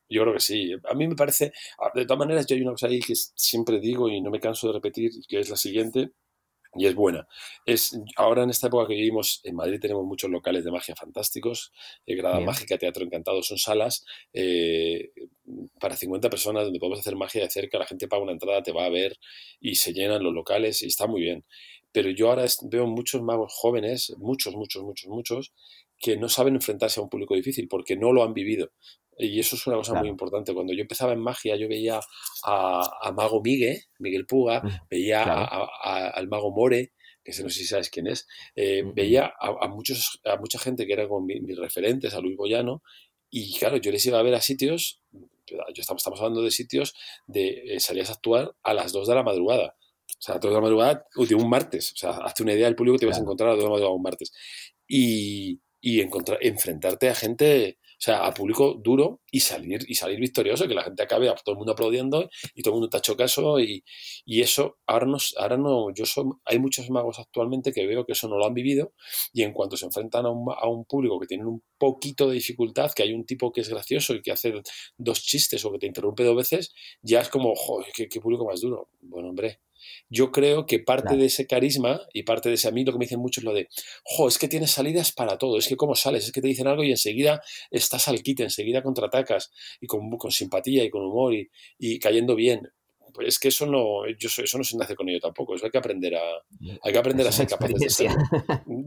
Yo 0.10 0.22
creo 0.22 0.34
que 0.34 0.40
sí. 0.40 0.74
A 0.90 0.94
mí 0.94 1.08
me 1.08 1.16
parece, 1.16 1.52
ah, 1.80 1.92
de 1.94 2.06
todas 2.06 2.20
maneras, 2.20 2.46
yo 2.46 2.56
hay 2.56 2.62
una 2.62 2.72
cosa 2.72 2.88
ahí 2.88 3.00
que 3.00 3.16
siempre 3.16 3.80
digo 3.80 4.10
y 4.10 4.22
no 4.22 4.30
me 4.32 4.40
canso 4.40 4.68
de 4.68 4.74
repetir, 4.74 5.12
que 5.28 5.40
es 5.40 5.50
la 5.50 5.58
siguiente, 5.58 6.12
y 6.76 6.86
es 6.88 6.96
buena. 6.96 7.28
Es, 7.66 7.98
ahora 8.18 8.44
en 8.44 8.50
esta 8.50 8.68
época 8.68 8.88
que 8.88 8.96
vivimos, 8.96 9.42
en 9.44 9.56
Madrid 9.56 9.80
tenemos 9.80 10.06
muchos 10.06 10.30
locales 10.30 10.64
de 10.66 10.72
magia 10.72 10.96
fantásticos, 10.96 11.72
eh, 12.06 12.16
Grada 12.16 12.40
Mágica, 12.42 12.78
Teatro 12.78 13.06
Encantado, 13.06 13.42
son 13.44 13.58
salas 13.58 14.06
eh, 14.34 15.12
para 15.80 15.96
50 15.96 16.30
personas 16.30 16.66
donde 16.66 16.80
podemos 16.80 17.00
hacer 17.00 17.16
magia 17.16 17.44
de 17.44 17.50
cerca, 17.50 17.80
la 17.80 17.88
gente 17.88 18.08
paga 18.08 18.24
una 18.24 18.34
entrada, 18.34 18.62
te 18.62 18.74
va 18.74 18.86
a 18.86 18.90
ver 18.90 19.18
y 19.60 19.76
se 19.76 19.94
llenan 19.94 20.24
los 20.24 20.34
locales 20.34 20.84
y 20.84 20.88
está 20.88 21.08
muy 21.08 21.22
bien. 21.22 21.46
Pero 21.92 22.10
yo 22.10 22.30
ahora 22.30 22.46
veo 22.64 22.88
muchos 22.88 23.22
magos 23.22 23.54
jóvenes, 23.56 24.14
muchos, 24.18 24.54
muchos, 24.54 24.84
muchos, 24.84 25.10
muchos, 25.10 25.54
que 25.98 26.18
no 26.18 26.28
saben 26.28 26.56
enfrentarse 26.56 27.00
a 27.00 27.04
un 27.04 27.10
público 27.10 27.36
difícil 27.36 27.70
porque 27.70 27.96
no 27.96 28.12
lo 28.12 28.24
han 28.24 28.34
vivido. 28.34 28.72
Y 29.18 29.40
eso 29.40 29.56
es 29.56 29.66
una 29.68 29.78
cosa 29.78 29.94
muy 29.96 30.10
importante. 30.10 30.54
Cuando 30.54 30.74
yo 30.74 30.82
empezaba 30.82 31.14
en 31.14 31.20
magia, 31.20 31.56
yo 31.56 31.68
veía 31.68 32.00
a, 32.44 33.12
Mago 33.16 33.42
Miguel, 33.42 33.82
Miguel 34.00 34.26
Puga, 34.26 34.62
veía 34.90 35.24
al 35.24 36.28
Mago 36.28 36.52
More, 36.52 36.92
que 37.24 37.32
no 37.42 37.50
sé 37.50 37.60
si 37.60 37.66
sabes 37.66 37.90
quién 37.90 38.08
es, 38.08 38.28
eh, 38.56 38.84
veía 38.94 39.34
a, 39.40 39.68
muchos, 39.68 40.22
a 40.26 40.38
mucha 40.38 40.60
gente 40.60 40.86
que 40.86 40.94
era 40.94 41.08
como 41.08 41.26
mis, 41.26 41.58
referentes, 41.58 42.14
a 42.14 42.20
Luis 42.20 42.36
Boyano, 42.36 42.84
y 43.30 43.58
claro, 43.58 43.78
yo 43.78 43.92
les 43.92 44.06
iba 44.06 44.20
a 44.20 44.24
ver 44.24 44.36
a 44.36 44.42
sitios, 44.42 45.02
yo 45.48 45.58
estamos, 45.78 46.02
estamos 46.02 46.20
hablando 46.20 46.42
de 46.42 46.52
sitios 46.52 46.94
de 47.28 47.76
eh, 47.76 47.80
salías 47.80 48.10
a 48.10 48.14
actuar 48.14 48.56
a 48.64 48.74
las 48.74 48.92
2 48.92 49.08
de 49.08 49.16
la 49.16 49.24
madrugada. 49.24 49.76
O 50.08 50.22
sea, 50.22 50.34
a 50.34 50.36
las 50.36 50.42
2 50.42 50.52
de 50.52 50.56
la 50.56 50.62
madrugada, 50.62 51.06
un 51.16 51.50
martes. 51.50 51.94
O 51.94 51.98
sea, 51.98 52.12
hazte 52.12 52.44
una 52.44 52.54
idea 52.54 52.66
del 52.66 52.76
público 52.76 52.96
que 52.96 53.02
te 53.02 53.06
vas 53.08 53.18
a 53.18 53.22
encontrar 53.22 53.50
a 53.50 53.52
las 53.54 53.58
2 53.58 53.64
de 53.64 53.70
la 53.70 53.74
madrugada 53.74 53.96
un 53.96 54.02
martes. 54.02 54.32
Y, 54.88 55.60
y 55.82 56.02
encontrar, 56.02 56.40
enfrentarte 56.42 57.10
a 57.10 57.16
gente 57.16 57.80
o 57.98 58.02
sea, 58.02 58.26
a 58.26 58.34
público 58.34 58.76
duro 58.82 59.22
y 59.32 59.40
salir, 59.40 59.80
y 59.88 59.96
salir 59.96 60.20
victorioso, 60.20 60.68
que 60.68 60.74
la 60.74 60.84
gente 60.84 61.04
acabe 61.04 61.28
todo 61.44 61.54
el 61.54 61.58
mundo 61.58 61.72
aplaudiendo 61.74 62.30
y 62.54 62.62
todo 62.62 62.74
el 62.74 62.76
mundo 62.76 62.90
te 62.90 62.98
ha 62.98 63.00
hecho 63.00 63.16
caso 63.16 63.60
y, 63.60 63.84
y 64.26 64.42
eso, 64.42 64.78
ahora 64.86 65.06
no, 65.06 65.18
ahora 65.38 65.58
no, 65.58 65.94
yo 65.94 66.06
soy, 66.06 66.26
hay 66.46 66.60
muchos 66.60 66.90
magos 66.90 67.20
actualmente 67.20 67.72
que 67.72 67.86
veo 67.88 68.06
que 68.06 68.14
eso 68.14 68.28
no 68.28 68.38
lo 68.38 68.46
han 68.46 68.54
vivido 68.54 68.94
y 69.34 69.44
en 69.44 69.54
cuanto 69.54 69.78
se 69.78 69.86
enfrentan 69.86 70.26
a 70.26 70.30
un, 70.30 70.46
a 70.56 70.68
un 70.68 70.86
público 70.86 71.20
que 71.20 71.28
tiene 71.28 71.46
un 71.46 71.64
poquito 71.78 72.28
de 72.28 72.36
dificultad, 72.36 72.92
que 72.96 73.04
hay 73.04 73.14
un 73.14 73.26
tipo 73.26 73.52
que 73.52 73.62
es 73.62 73.70
gracioso 73.70 74.14
y 74.14 74.22
que 74.22 74.32
hace 74.32 74.54
dos 74.98 75.24
chistes 75.24 75.64
o 75.66 75.72
que 75.72 75.80
te 75.80 75.88
interrumpe 75.88 76.24
dos 76.24 76.36
veces, 76.36 76.74
ya 77.02 77.22
es 77.22 77.30
como, 77.30 77.56
joder, 77.56 77.92
qué, 77.94 78.08
qué 78.08 78.20
público 78.20 78.46
más 78.46 78.62
duro. 78.62 78.90
Bueno, 79.02 79.30
hombre, 79.30 79.60
yo 80.10 80.32
creo 80.32 80.66
que 80.66 80.80
parte 80.80 81.16
de 81.16 81.26
ese 81.26 81.48
carisma 81.48 82.02
y 82.14 82.24
parte 82.24 82.50
de 82.50 82.56
ese 82.56 82.68
a 82.68 82.72
mí 82.72 82.84
lo 82.84 82.92
que 82.92 83.00
me 83.00 83.06
dicen 83.06 83.20
mucho 83.20 83.42
es 83.42 83.46
lo 83.46 83.54
de, 83.54 83.70
jo, 84.04 84.28
es 84.28 84.38
que 84.38 84.48
tienes 84.48 84.72
salidas 84.72 85.12
para 85.12 85.38
todo, 85.38 85.58
es 85.58 85.68
que 85.68 85.76
cómo 85.76 85.96
sales, 85.96 86.26
es 86.26 86.32
que 86.32 86.42
te 86.42 86.48
dicen 86.48 86.68
algo 86.68 86.84
y 86.84 86.92
enseguida 86.92 87.42
estás 87.72 88.08
al 88.08 88.22
quite, 88.22 88.44
enseguida 88.44 88.84
contraatacas 88.84 89.52
y 89.82 89.88
con, 89.88 90.10
con 90.18 90.32
simpatía 90.32 90.84
y 90.84 90.90
con 90.90 91.04
humor 91.04 91.34
y, 91.34 91.50
y 91.78 92.00
cayendo 92.00 92.36
bien. 92.36 92.62
Pues 93.14 93.30
es 93.30 93.40
que 93.40 93.48
eso 93.48 93.66
no, 93.66 94.06
yo, 94.20 94.28
eso 94.44 94.58
no 94.58 94.64
se 94.66 94.76
nace 94.78 94.94
con 94.94 95.08
ello 95.08 95.22
tampoco, 95.22 95.56
eso 95.56 95.64
hay 95.64 95.72
que 95.72 95.78
aprender 95.78 96.16
a, 96.16 96.22
hay 96.82 96.92
que 96.92 96.98
aprender 96.98 97.26
a 97.26 97.32
ser 97.32 97.48
capaces 97.48 97.80
de 97.80 97.90
ser, 97.90 98.12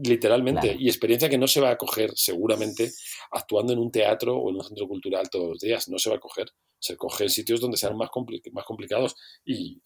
literalmente, 0.03 0.75
y 0.77 0.87
experiencia 0.87 1.27
que 1.29 1.39
no 1.39 1.47
se 1.47 1.59
va 1.59 1.71
a 1.71 1.77
coger 1.77 2.11
seguramente 2.13 2.91
actuando 3.31 3.73
en 3.73 3.79
un 3.79 3.91
teatro 3.91 4.37
o 4.37 4.51
en 4.51 4.57
un 4.57 4.63
centro 4.63 4.87
cultural 4.87 5.31
todos 5.31 5.49
los 5.49 5.59
días, 5.59 5.89
no 5.89 5.97
se 5.97 6.11
va 6.11 6.17
a 6.17 6.19
coger, 6.19 6.51
se 6.77 6.95
coge 6.95 7.23
en 7.23 7.31
sitios 7.31 7.59
donde 7.59 7.77
sean 7.77 7.97
más, 7.97 8.09
más 8.51 8.65
complicados 8.65 9.15
y 9.43 9.81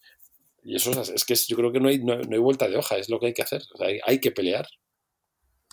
y 0.64 0.76
eso 0.76 0.90
es, 0.90 1.24
que 1.24 1.34
yo 1.34 1.56
creo 1.56 1.70
que 1.72 1.80
no 1.80 1.88
hay, 1.88 1.98
no, 1.98 2.14
hay 2.14 2.38
vuelta 2.38 2.68
de 2.68 2.76
hoja, 2.76 2.96
es 2.96 3.10
lo 3.10 3.20
que 3.20 3.26
hay 3.26 3.34
que 3.34 3.42
hacer. 3.42 3.62
hay, 4.06 4.18
que 4.18 4.30
pelear. 4.30 4.66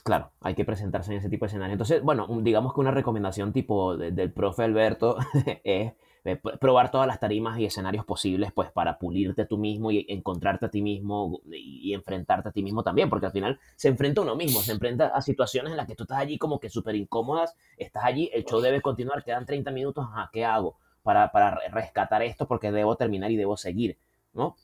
Claro, 0.03 0.31
hay 0.41 0.53
que 0.53 0.65
presentarse 0.65 1.11
en 1.11 1.19
ese 1.19 1.29
tipo 1.29 1.45
de 1.45 1.47
escenario. 1.47 1.73
Entonces, 1.73 2.01
bueno, 2.03 2.27
digamos 2.41 2.73
que 2.73 2.81
una 2.81 2.91
recomendación 2.91 3.53
tipo 3.53 3.95
del 3.95 4.33
profe 4.33 4.63
Alberto 4.63 5.17
es 5.63 5.93
eh, 6.23 6.35
probar 6.59 6.91
todas 6.91 7.07
las 7.07 7.19
tarimas 7.19 7.57
y 7.57 7.65
escenarios 7.65 8.05
posibles, 8.05 8.51
pues 8.51 8.69
para 8.71 8.99
pulirte 8.99 9.43
a 9.43 9.47
tú 9.47 9.57
mismo 9.57 9.91
y 9.91 10.05
encontrarte 10.09 10.67
a 10.67 10.69
ti 10.69 10.81
mismo 10.81 11.41
y, 11.51 11.93
enfrentarte 11.93 12.49
a 12.49 12.51
ti 12.51 12.61
mismo 12.61 12.83
también, 12.83 13.09
porque 13.09 13.25
al 13.25 13.31
final 13.31 13.59
se 13.75 13.87
enfrenta 13.87 14.21
a 14.21 14.25
uno 14.25 14.35
mismo, 14.35 14.59
se 14.59 14.73
enfrenta 14.73 15.07
a 15.07 15.21
situaciones 15.21 15.71
en 15.71 15.77
las 15.77 15.87
que 15.87 15.95
tú 15.95 16.03
estás 16.03 16.19
allí 16.19 16.37
como 16.37 16.59
que 16.59 16.69
súper 16.69 16.95
incómodas, 16.95 17.55
estás 17.77 18.03
allí, 18.03 18.29
el 18.33 18.45
show 18.45 18.59
debe 18.59 18.81
continuar, 18.81 19.23
quedan 19.23 19.45
30 19.47 19.71
minutos, 19.71 20.05
¿a 20.13 20.29
¿qué 20.31 20.45
hago? 20.45 20.77
Para, 21.01 21.31
para 21.31 21.59
rescatar 21.71 22.21
esto 22.21 22.47
porque 22.47 22.71
debo 22.71 22.95
terminar 22.97 23.31
y 23.31 23.37
debo 23.37 23.57
seguir. 23.57 23.97
¿No? 24.33 24.57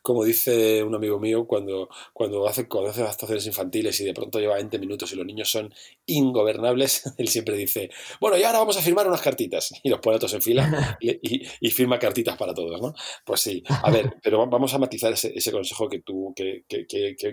Como 0.00 0.24
dice 0.24 0.82
un 0.82 0.94
amigo 0.94 1.20
mío, 1.20 1.46
cuando, 1.46 1.88
cuando, 2.14 2.46
hace, 2.48 2.66
cuando 2.66 2.90
hace 2.90 3.02
actuaciones 3.02 3.46
infantiles 3.46 4.00
y 4.00 4.04
de 4.04 4.14
pronto 4.14 4.40
lleva 4.40 4.54
20 4.54 4.78
minutos 4.78 5.12
y 5.12 5.16
los 5.16 5.26
niños 5.26 5.50
son 5.50 5.72
ingobernables, 6.06 7.02
él 7.18 7.28
siempre 7.28 7.56
dice, 7.56 7.90
bueno, 8.20 8.38
y 8.38 8.42
ahora 8.42 8.60
vamos 8.60 8.76
a 8.78 8.82
firmar 8.82 9.06
unas 9.06 9.20
cartitas. 9.20 9.72
Y 9.82 9.90
los 9.90 10.00
pone 10.00 10.18
todos 10.18 10.34
en 10.34 10.42
fila 10.42 10.98
y, 11.00 11.70
firma 11.70 11.98
cartitas 11.98 12.36
para 12.36 12.54
todos, 12.54 12.80
¿no? 12.80 12.94
Pues 13.24 13.40
sí, 13.40 13.62
a 13.68 13.90
ver, 13.90 14.14
pero 14.22 14.46
vamos 14.46 14.72
a 14.74 14.78
matizar 14.78 15.12
ese, 15.12 15.52
consejo 15.52 15.88
que, 15.88 16.00
tú, 16.00 16.32
que, 16.34 16.64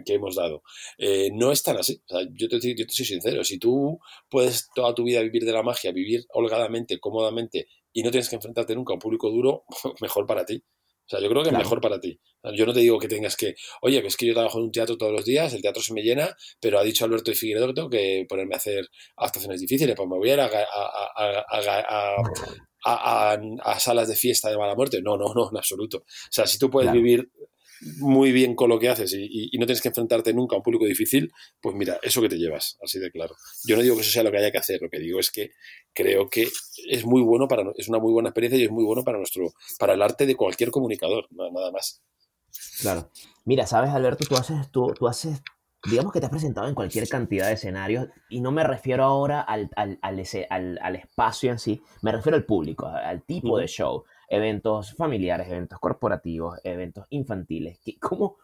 hemos 0.08 0.36
dado. 0.36 0.64
Eh, 0.98 1.30
no 1.34 1.52
es 1.52 1.64
tan 1.64 1.78
así. 1.78 2.02
yo, 2.34 2.50
te, 2.50 2.60
yo 2.76 2.86
te 2.86 2.94
soy 2.94 3.06
sincero, 3.06 3.44
si 3.44 3.58
tú 3.58 4.00
puedes 4.30 4.70
toda 4.76 4.94
tu 4.94 5.04
vida 5.04 5.22
vivir 5.22 5.46
de 5.46 5.54
la 5.54 5.64
magia, 5.64 5.92
vivir 5.92 6.26
holgadamente, 6.34 7.00
cómodamente 7.00 7.68
y 7.92 8.04
no 8.04 8.12
tienes 8.12 8.30
que 8.30 8.36
enfrentarte 8.36 8.76
nunca 8.76 8.94
a 8.94 8.96
un 8.96 9.00
público 9.00 9.30
duro, 9.30 9.64
mejor 10.02 10.26
para 10.26 10.46
ti. 10.46 10.64
O 11.10 11.16
sea, 11.18 11.20
yo 11.22 11.30
creo 11.30 11.42
que 11.42 11.50
es 11.50 11.58
mejor 11.58 11.82
para 11.82 12.00
ti. 12.00 12.20
Yo 12.56 12.68
no 12.68 12.74
te 12.74 12.82
digo 12.82 13.00
que 13.00 13.08
tengas 13.08 13.36
que, 13.36 13.56
oye, 13.82 14.06
es 14.06 14.16
que 14.16 14.28
yo 14.28 14.34
trabajo 14.36 14.60
en 14.60 14.66
un 14.66 14.72
teatro 14.72 14.96
todos 14.96 15.12
los 15.12 15.26
días, 15.26 15.52
el 15.56 15.62
teatro 15.64 15.82
se 15.82 15.92
me 15.92 16.04
llena, 16.04 16.36
pero 16.62 16.78
ha 16.78 16.84
dicho 16.84 17.04
Alberto 17.04 17.32
y 17.32 17.36
Figueredo 17.36 17.66
que 17.66 17.74
tengo 17.74 17.90
que 17.90 18.28
ponerme 18.30 18.54
a 18.54 18.58
hacer 18.58 18.88
actuaciones 19.18 19.60
difíciles, 19.60 19.96
pues 19.96 20.08
me 20.08 20.18
voy 20.18 20.30
a 20.30 20.34
ir 20.36 20.40
a, 22.86 23.80
salas 23.80 24.08
de 24.08 24.16
fiesta 24.16 24.52
de 24.52 24.58
mala 24.58 24.76
muerte. 24.76 25.02
No, 25.02 25.18
no, 25.18 25.34
no, 25.34 25.50
en 25.50 25.58
absoluto. 25.58 25.98
O 25.98 26.32
sea, 26.32 26.46
si 26.46 26.60
tú 26.60 26.70
puedes 26.70 26.92
vivir 26.92 27.32
muy 27.98 28.32
bien 28.32 28.56
con 28.56 28.70
lo 28.70 28.80
que 28.80 28.90
haces 28.90 29.14
y, 29.14 29.50
no 29.58 29.66
tienes 29.66 29.82
que 29.82 29.90
enfrentarte 29.90 30.34
nunca 30.34 30.56
a 30.56 30.58
un 30.58 30.64
público 30.64 30.86
difícil, 30.86 31.32
pues 31.62 31.76
mira, 31.76 32.00
eso 32.02 32.22
que 32.22 32.30
te 32.30 32.38
llevas, 32.38 32.78
así 32.84 33.00
de 33.00 33.12
claro. 33.12 33.36
Yo 33.66 33.76
no 33.76 33.82
digo 33.82 33.96
que 33.96 34.02
eso 34.02 34.12
sea 34.12 34.24
lo 34.24 34.32
que 34.32 34.38
haya 34.38 34.52
que 34.52 34.58
hacer, 34.58 34.82
lo 34.82 34.90
que 34.90 35.00
digo 35.00 35.20
es 35.20 35.32
que 35.32 35.52
creo 35.94 36.30
que 36.30 36.48
es 36.88 37.06
muy 37.06 37.22
bueno 37.22 37.48
para, 37.48 37.64
es 37.76 37.88
una 37.90 38.00
muy 38.00 38.12
buena 38.12 38.30
experiencia 38.30 38.60
y 38.60 38.66
es 38.66 38.72
muy 38.72 38.84
bueno 38.84 39.04
para 39.04 39.18
nuestro, 39.18 39.54
para 39.78 39.94
el 39.94 40.02
arte 40.02 40.26
de 40.26 40.36
cualquier 40.36 40.72
comunicador, 40.72 41.28
nada 41.32 41.72
más. 41.72 42.02
Claro. 42.82 43.10
Mira, 43.46 43.68
sabes, 43.68 43.92
Alberto, 43.92 44.26
tú 44.28 44.36
haces, 44.36 44.72
tú, 44.72 44.94
tú 44.98 45.08
haces, 45.08 45.42
digamos 45.90 46.14
que 46.14 46.20
te 46.20 46.26
has 46.26 46.32
presentado 46.32 46.68
en 46.68 46.76
cualquier 46.76 47.08
cantidad 47.08 47.48
de 47.48 47.54
escenarios 47.54 48.08
y 48.30 48.42
no 48.42 48.52
me 48.52 48.64
refiero 48.64 49.04
ahora 49.04 49.42
al, 49.42 49.70
al, 49.76 50.00
al, 50.02 50.24
al, 50.50 50.80
al 50.82 50.96
espacio 50.96 51.52
en 51.52 51.60
sí, 51.60 51.82
me 52.02 52.12
refiero 52.12 52.38
al 52.38 52.46
público, 52.46 52.88
al 52.88 53.24
tipo 53.24 53.58
de 53.58 53.68
show, 53.68 54.04
eventos 54.30 54.94
familiares, 54.96 55.48
eventos 55.48 55.80
corporativos, 55.80 56.60
eventos 56.64 57.06
infantiles. 57.10 57.80
¿Cómo, 58.00 58.38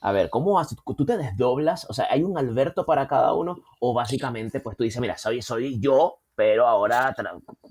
a 0.00 0.12
ver, 0.12 0.30
¿cómo 0.30 0.58
haces? 0.58 0.78
¿Tú 0.96 1.04
te 1.04 1.16
desdoblas? 1.16 1.86
O 1.88 1.94
sea, 1.94 2.06
¿hay 2.10 2.22
un 2.22 2.38
Alberto 2.38 2.84
para 2.84 3.08
cada 3.08 3.34
uno? 3.34 3.58
O 3.80 3.92
básicamente, 3.92 4.60
pues 4.60 4.76
tú 4.76 4.84
dices, 4.84 5.00
mira, 5.00 5.16
soy, 5.16 5.42
soy 5.42 5.80
yo, 5.80 6.18
pero 6.34 6.66
ahora 6.66 7.14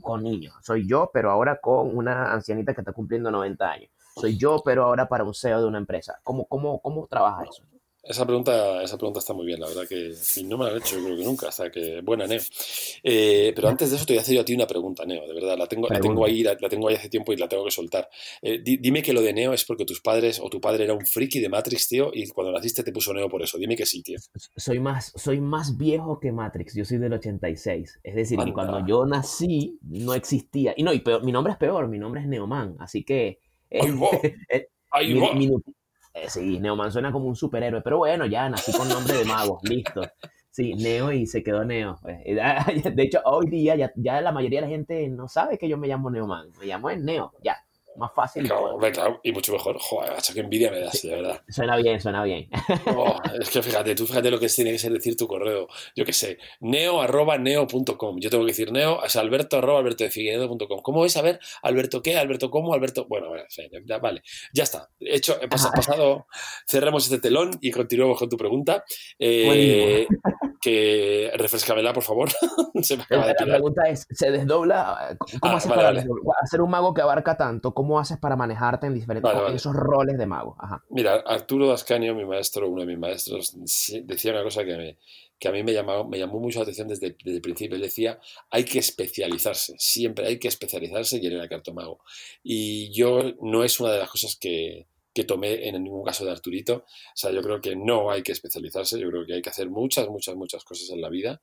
con 0.01 0.23
niños. 0.23 0.53
Soy 0.61 0.87
yo, 0.87 1.09
pero 1.13 1.31
ahora 1.31 1.59
con 1.59 1.95
una 1.95 2.33
ancianita 2.33 2.73
que 2.73 2.81
está 2.81 2.91
cumpliendo 2.91 3.31
90 3.31 3.71
años. 3.71 3.91
Soy 4.15 4.37
yo, 4.37 4.61
pero 4.65 4.83
ahora 4.83 5.07
para 5.07 5.23
un 5.23 5.33
CEO 5.33 5.61
de 5.61 5.67
una 5.67 5.77
empresa. 5.77 6.19
¿Cómo, 6.23 6.45
cómo, 6.45 6.81
cómo 6.81 7.07
trabaja 7.07 7.43
eso? 7.43 7.63
Esa 8.01 8.25
pregunta, 8.25 8.81
esa 8.81 8.97
pregunta 8.97 9.19
está 9.19 9.33
muy 9.33 9.45
bien, 9.45 9.59
la 9.59 9.67
verdad 9.67 9.85
que 9.87 10.13
no 10.45 10.57
me 10.57 10.65
la 10.65 10.71
han 10.71 10.77
hecho 10.77 10.97
yo 10.97 11.03
creo 11.03 11.17
que 11.17 11.23
nunca, 11.25 11.49
hasta 11.49 11.69
que 11.69 11.99
buena, 12.01 12.25
Neo. 12.27 12.41
Eh, 13.03 13.51
pero 13.53 13.67
antes 13.67 13.89
de 13.89 13.97
eso 13.97 14.05
te 14.05 14.13
voy 14.13 14.19
a 14.19 14.21
hacer 14.21 14.35
yo 14.35 14.41
a 14.41 14.45
ti 14.45 14.53
una 14.53 14.65
pregunta, 14.65 15.05
Neo, 15.05 15.27
de 15.27 15.33
verdad, 15.33 15.57
la 15.57 15.67
tengo, 15.67 15.87
la 15.89 15.99
tengo 15.99 16.25
ahí, 16.25 16.41
la, 16.41 16.55
tengo 16.55 16.87
ahí 16.87 16.95
hace 16.95 17.09
tiempo 17.09 17.33
y 17.33 17.37
la 17.37 17.49
tengo 17.49 17.65
que 17.65 17.71
soltar. 17.71 18.09
Eh, 18.41 18.61
dime 18.63 19.01
que 19.01 19.11
lo 19.11 19.21
de 19.21 19.33
Neo 19.33 19.51
es 19.51 19.65
porque 19.65 19.83
tus 19.83 19.99
padres 19.99 20.39
o 20.41 20.49
tu 20.49 20.61
padre 20.61 20.85
era 20.85 20.93
un 20.93 21.05
friki 21.05 21.41
de 21.41 21.49
Matrix, 21.49 21.89
tío, 21.89 22.11
y 22.13 22.27
cuando 22.29 22.53
naciste 22.53 22.83
te 22.83 22.93
puso 22.93 23.13
Neo 23.13 23.27
por 23.27 23.41
eso. 23.41 23.57
Dime 23.57 23.75
que 23.75 23.85
sí, 23.85 24.01
tío. 24.01 24.17
Soy 24.55 24.79
más, 24.79 25.11
soy 25.15 25.41
más 25.41 25.77
viejo 25.77 26.19
que 26.21 26.31
Matrix, 26.31 26.75
yo 26.75 26.85
soy 26.85 26.99
del 26.99 27.13
86. 27.13 27.99
Es 28.01 28.15
decir, 28.15 28.39
que 28.39 28.53
cuando 28.53 28.85
yo 28.87 29.05
nací 29.05 29.77
no 29.81 30.13
existía. 30.13 30.73
Y 30.77 30.83
no, 30.83 30.93
y 30.93 31.03
mi 31.23 31.33
nombre 31.33 31.51
es 31.51 31.59
peor, 31.59 31.89
mi 31.89 31.99
nombre 31.99 32.21
es 32.21 32.27
Neoman, 32.27 32.77
así 32.79 33.03
que... 33.03 33.39
¡Ay, 34.91 35.13
mi, 35.35 35.45
eh, 35.45 35.59
sí, 36.27 36.59
Neoman 36.59 36.91
suena 36.91 37.11
como 37.11 37.27
un 37.27 37.35
superhéroe, 37.35 37.81
pero 37.81 37.97
bueno, 37.99 38.25
ya 38.25 38.49
nací 38.49 38.71
con 38.71 38.89
nombre 38.89 39.17
de 39.17 39.25
mago, 39.25 39.59
listo. 39.63 40.01
Sí, 40.51 40.73
Neo 40.73 41.11
y 41.11 41.25
se 41.25 41.43
quedó 41.43 41.63
Neo. 41.63 41.97
Pues. 42.01 42.17
De 42.95 43.03
hecho, 43.03 43.21
hoy 43.25 43.47
día 43.47 43.75
ya, 43.75 43.91
ya, 43.95 44.19
la 44.21 44.31
mayoría 44.31 44.61
de 44.61 44.67
la 44.67 44.71
gente 44.71 45.07
no 45.09 45.27
sabe 45.27 45.57
que 45.57 45.69
yo 45.69 45.77
me 45.77 45.87
llamo 45.87 46.09
Neoman, 46.09 46.51
me 46.59 46.65
llamo 46.65 46.91
Neo, 46.91 47.33
ya 47.43 47.57
más 47.99 48.11
fácil. 48.15 48.47
Claro, 48.47 48.79
y 49.23 49.31
mucho 49.31 49.53
mejor. 49.53 49.77
Joder, 49.79 50.13
macho, 50.13 50.33
qué 50.33 50.39
envidia 50.39 50.71
me 50.71 50.79
das, 50.79 51.01
de 51.01 51.09
verdad. 51.09 51.41
Suena 51.49 51.75
bien, 51.77 51.99
suena 52.01 52.23
bien. 52.23 52.49
Oh, 52.95 53.15
es 53.39 53.49
que 53.49 53.61
fíjate, 53.61 53.93
tú 53.95 54.05
fíjate 54.05 54.31
lo 54.31 54.39
que 54.39 54.47
tiene 54.47 54.71
que 54.71 54.79
ser 54.79 54.91
decir 54.91 55.15
tu 55.15 55.27
correo. 55.27 55.67
Yo 55.95 56.05
qué 56.05 56.13
sé, 56.13 56.37
neo 56.59 57.01
arroba 57.01 57.37
neo.com. 57.37 58.19
Yo 58.19 58.29
tengo 58.29 58.45
que 58.45 58.51
decir 58.51 58.71
neo, 58.71 59.03
es 59.03 59.15
alberto 59.15 59.57
arroba 59.57 59.79
alberto 59.79 60.03
de 60.03 60.79
¿Cómo 60.81 61.05
es? 61.05 61.17
A 61.17 61.21
ver, 61.21 61.39
Alberto 61.61 62.01
qué, 62.01 62.17
Alberto 62.17 62.49
cómo, 62.49 62.73
Alberto. 62.73 63.05
Bueno, 63.07 63.29
vale, 64.01 64.23
ya 64.53 64.63
está. 64.63 64.89
Hecho, 64.99 65.37
he 65.41 65.47
pasado, 65.47 66.27
cerramos 66.67 67.05
este 67.05 67.19
telón 67.19 67.51
y 67.61 67.71
continuamos 67.71 68.17
con 68.17 68.29
tu 68.29 68.37
pregunta. 68.37 68.83
Eh, 69.17 70.07
que 70.61 71.31
refrescamela, 71.35 71.93
por 71.93 72.03
favor. 72.03 72.29
la, 73.09 73.35
pregunta 73.35 73.87
es, 73.87 74.05
¿se 74.09 74.31
desdobla? 74.31 75.17
¿Cómo 75.39 75.53
ah, 75.53 75.57
haces 75.57 75.71
para 75.71 75.89
hacer 76.41 76.61
un 76.61 76.69
mago 76.69 76.93
que 76.93 77.01
abarca 77.01 77.37
tanto? 77.37 77.73
¿Cómo 77.73 77.99
haces 77.99 78.17
para 78.17 78.35
manejarte 78.35 78.87
en 78.87 78.93
diferentes 78.93 79.31
esos 79.53 79.75
roles 79.75 80.17
de 80.17 80.25
mago? 80.25 80.57
Mira, 80.89 81.15
Arturo 81.25 81.67
Dascanio, 81.67 82.13
mi 82.15 82.25
maestro, 82.25 82.69
uno 82.69 82.81
de 82.81 82.87
mis 82.87 82.99
maestros, 82.99 83.55
decía 84.03 84.31
una 84.31 84.43
cosa 84.43 84.63
que, 84.63 84.97
que 85.39 85.47
a 85.47 85.51
mí 85.51 85.63
me, 85.63 85.73
llamó, 85.73 86.03
me 86.03 86.19
llamó 86.19 86.39
mucho 86.39 86.59
la 86.59 86.63
atención 86.63 86.89
desde, 86.89 87.15
el 87.25 87.41
principio. 87.41 87.75
Él 87.75 87.81
decía, 87.81 88.19
hay 88.49 88.65
que 88.65 88.79
especializarse, 88.79 89.75
siempre 89.77 90.27
hay 90.27 90.37
que 90.37 90.49
especializarse 90.49 91.17
y 91.17 91.27
en 91.27 91.33
el 91.33 91.49
cartomago. 91.49 92.01
Y 92.43 92.91
yo 92.91 93.21
no 93.41 93.63
es 93.63 93.79
una 93.79 93.91
de 93.91 93.99
las 93.99 94.09
cosas 94.09 94.35
que, 94.35 94.87
que 95.13 95.23
tomé 95.23 95.67
en 95.67 95.83
ningún 95.83 96.03
caso 96.03 96.25
de 96.25 96.31
Arturito. 96.31 96.75
O 96.75 97.15
sea, 97.15 97.31
yo 97.31 97.41
creo 97.41 97.59
que 97.61 97.75
no 97.75 98.11
hay 98.11 98.21
que 98.21 98.31
especializarse, 98.31 98.99
yo 98.99 99.09
creo 99.09 99.25
que 99.25 99.33
hay 99.33 99.41
que 99.41 99.49
hacer 99.49 99.69
muchas, 99.69 100.07
muchas, 100.07 100.35
muchas 100.35 100.63
cosas 100.63 100.89
en 100.91 101.01
la 101.01 101.09
vida, 101.09 101.41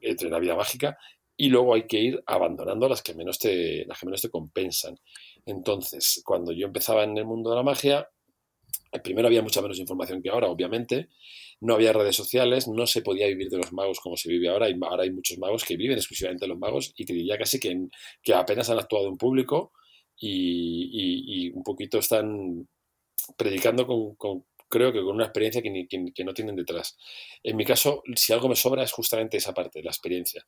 entre 0.00 0.30
la 0.30 0.38
vida 0.38 0.56
mágica, 0.56 0.98
y 1.36 1.48
luego 1.48 1.74
hay 1.74 1.86
que 1.86 1.98
ir 1.98 2.22
abandonando 2.26 2.88
las 2.88 3.02
que 3.02 3.14
menos 3.14 3.38
te, 3.38 3.86
las 3.86 3.98
que 3.98 4.06
menos 4.06 4.20
te 4.20 4.28
compensan. 4.28 4.98
Entonces, 5.46 6.22
cuando 6.24 6.52
yo 6.52 6.66
empezaba 6.66 7.04
en 7.04 7.16
el 7.16 7.24
mundo 7.24 7.50
de 7.50 7.56
la 7.56 7.62
magia, 7.62 8.08
primero 9.02 9.28
había 9.28 9.42
mucha 9.42 9.62
menos 9.62 9.78
información 9.78 10.22
que 10.22 10.30
ahora, 10.30 10.48
obviamente. 10.48 11.08
No 11.60 11.74
había 11.74 11.92
redes 11.92 12.16
sociales, 12.16 12.68
no 12.68 12.86
se 12.86 13.02
podía 13.02 13.26
vivir 13.26 13.48
de 13.48 13.58
los 13.58 13.72
magos 13.72 14.00
como 14.00 14.16
se 14.16 14.28
vive 14.28 14.48
ahora. 14.48 14.68
Y 14.68 14.78
ahora 14.82 15.04
hay 15.04 15.12
muchos 15.12 15.38
magos 15.38 15.64
que 15.64 15.76
viven 15.76 15.96
exclusivamente 15.96 16.44
de 16.44 16.48
los 16.48 16.58
magos 16.58 16.92
y 16.96 17.04
que 17.04 17.12
diría 17.12 17.38
casi 17.38 17.60
que, 17.60 17.86
que 18.22 18.34
apenas 18.34 18.68
han 18.70 18.78
actuado 18.78 19.08
en 19.08 19.16
público 19.16 19.72
y, 20.20 21.50
un 21.54 21.62
poquito 21.62 21.98
están 21.98 22.68
predicando 23.36 23.86
con, 23.86 24.44
creo 24.68 24.92
que 24.92 25.00
con 25.00 25.16
una 25.16 25.24
experiencia 25.24 25.60
que, 25.60 26.24
no 26.24 26.34
tienen 26.34 26.56
detrás. 26.56 26.96
En 27.42 27.56
mi 27.56 27.64
caso, 27.64 28.02
si 28.14 28.32
algo 28.32 28.48
me 28.48 28.56
sobra 28.56 28.82
es 28.82 28.92
justamente 28.92 29.36
esa 29.36 29.52
parte, 29.52 29.82
la 29.82 29.90
experiencia. 29.90 30.46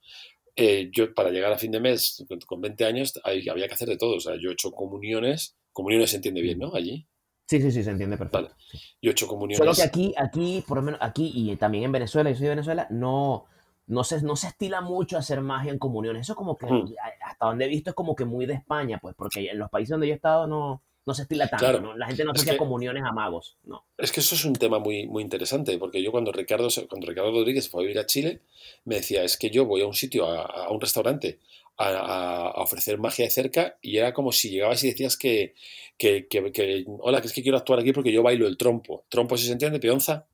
Eh, 0.55 0.91
yo 0.93 1.13
para 1.15 1.31
llegar 1.31 1.53
a 1.53 1.59
fin 1.59 1.73
de 1.73 1.81
mes 1.81 2.25
con 2.47 2.61
20 2.61 2.85
años 2.85 3.21
había 3.25 3.67
que 3.69 3.75
hacer 3.75 3.89
de 3.89 3.97
todo. 3.97 4.17
O 4.17 4.21
sea, 4.21 4.35
yo 4.41 4.51
he 4.51 4.53
hecho 4.53 4.71
comuniones. 4.71 5.57
Comuniones 5.73 6.11
se 6.11 6.17
entiende 6.17 6.41
bien, 6.41 6.59
¿no? 6.59 6.75
Allí. 6.75 7.07
Sí, 7.47 7.61
sí, 7.61 7.71
sí, 7.71 7.83
se 7.83 7.91
entiende 7.91 8.17
perfecto. 8.17 8.55
Yo 9.01 9.11
he 9.11 9.13
hecho 9.13 9.27
comuniones. 9.27 9.59
Solo 9.59 9.75
que 9.75 9.83
aquí, 9.83 10.15
aquí, 10.17 10.65
por 10.67 10.79
lo 10.79 10.83
menos 10.83 11.01
aquí 11.03 11.33
y 11.35 11.57
también 11.57 11.85
en 11.85 11.93
Venezuela, 11.93 12.31
yo 12.31 12.37
soy 12.37 12.45
de 12.45 12.51
Venezuela, 12.51 12.87
no, 12.91 13.47
no 13.87 14.05
se, 14.05 14.23
no 14.23 14.37
se 14.37 14.49
estila 14.49 14.81
mucho 14.81 15.19
hacer 15.19 15.41
magia 15.41 15.73
en 15.73 15.79
comuniones. 15.79 16.23
Eso 16.23 16.37
como 16.37 16.57
que, 16.57 16.67
hasta 17.25 17.47
donde 17.47 17.65
he 17.65 17.69
visto, 17.69 17.91
es 17.91 17.97
como 17.97 18.15
que 18.15 18.25
muy 18.25 18.47
de 18.47 18.55
España, 18.55 18.99
pues, 19.03 19.15
porque 19.17 19.51
en 19.51 19.59
los 19.59 19.69
países 19.69 19.91
donde 19.91 20.07
yo 20.07 20.13
he 20.13 20.17
estado 20.17 20.47
no, 20.47 20.83
no 21.05 21.15
se 21.15 21.23
estila 21.23 21.49
tanto, 21.49 21.81
¿no? 21.81 21.97
La 21.97 22.07
gente 22.07 22.25
no 22.25 22.33
asocia 22.33 22.57
comuniones 22.57 23.03
a 23.05 23.13
magos, 23.13 23.57
no. 23.65 23.85
Es 23.99 24.13
que 24.13 24.21
eso 24.21 24.35
es 24.35 24.45
un 24.45 24.55
tema 24.55 24.79
muy, 24.79 25.07
muy 25.07 25.23
interesante, 25.23 25.77
porque 25.79 26.03
yo 26.03 26.13
cuando 26.13 26.33
Ricardo, 26.33 26.69
cuando 26.89 27.07
Ricardo 27.07 27.33
Rodríguez 27.33 27.69
fue 27.69 27.83
a 27.83 27.87
vivir 27.87 27.99
a 27.99 28.07
Chile, 28.07 28.43
me 28.85 28.97
decía, 28.97 29.25
es 29.25 29.37
que 29.37 29.51
yo 29.51 29.65
voy 29.65 29.83
a 29.83 29.87
un 29.87 29.95
sitio, 29.95 30.27
a, 30.27 30.71
un 30.71 30.81
restaurante, 30.81 31.41
a, 31.77 32.53
ofrecer 32.57 32.99
magia 32.99 33.25
de 33.25 33.31
cerca, 33.31 33.79
y 33.83 33.97
era 33.97 34.13
como 34.13 34.31
si 34.31 34.51
llegabas 34.51 34.85
y 34.85 34.91
decías 34.91 35.17
que, 35.17 35.55
que, 35.99 36.29
que, 36.29 36.85
hola, 37.01 37.21
que 37.21 37.27
es 37.27 37.33
que 37.33 37.43
quiero 37.43 37.59
actuar 37.59 37.81
aquí 37.81 37.93
porque 37.93 38.13
yo 38.13 38.23
bailo 38.23 38.47
el 38.47 38.57
trompo. 38.57 39.05
¿Trompo 39.09 39.37
si 39.37 39.47
se 39.47 39.53
entiende, 39.53 39.81
peonza? 39.81 40.27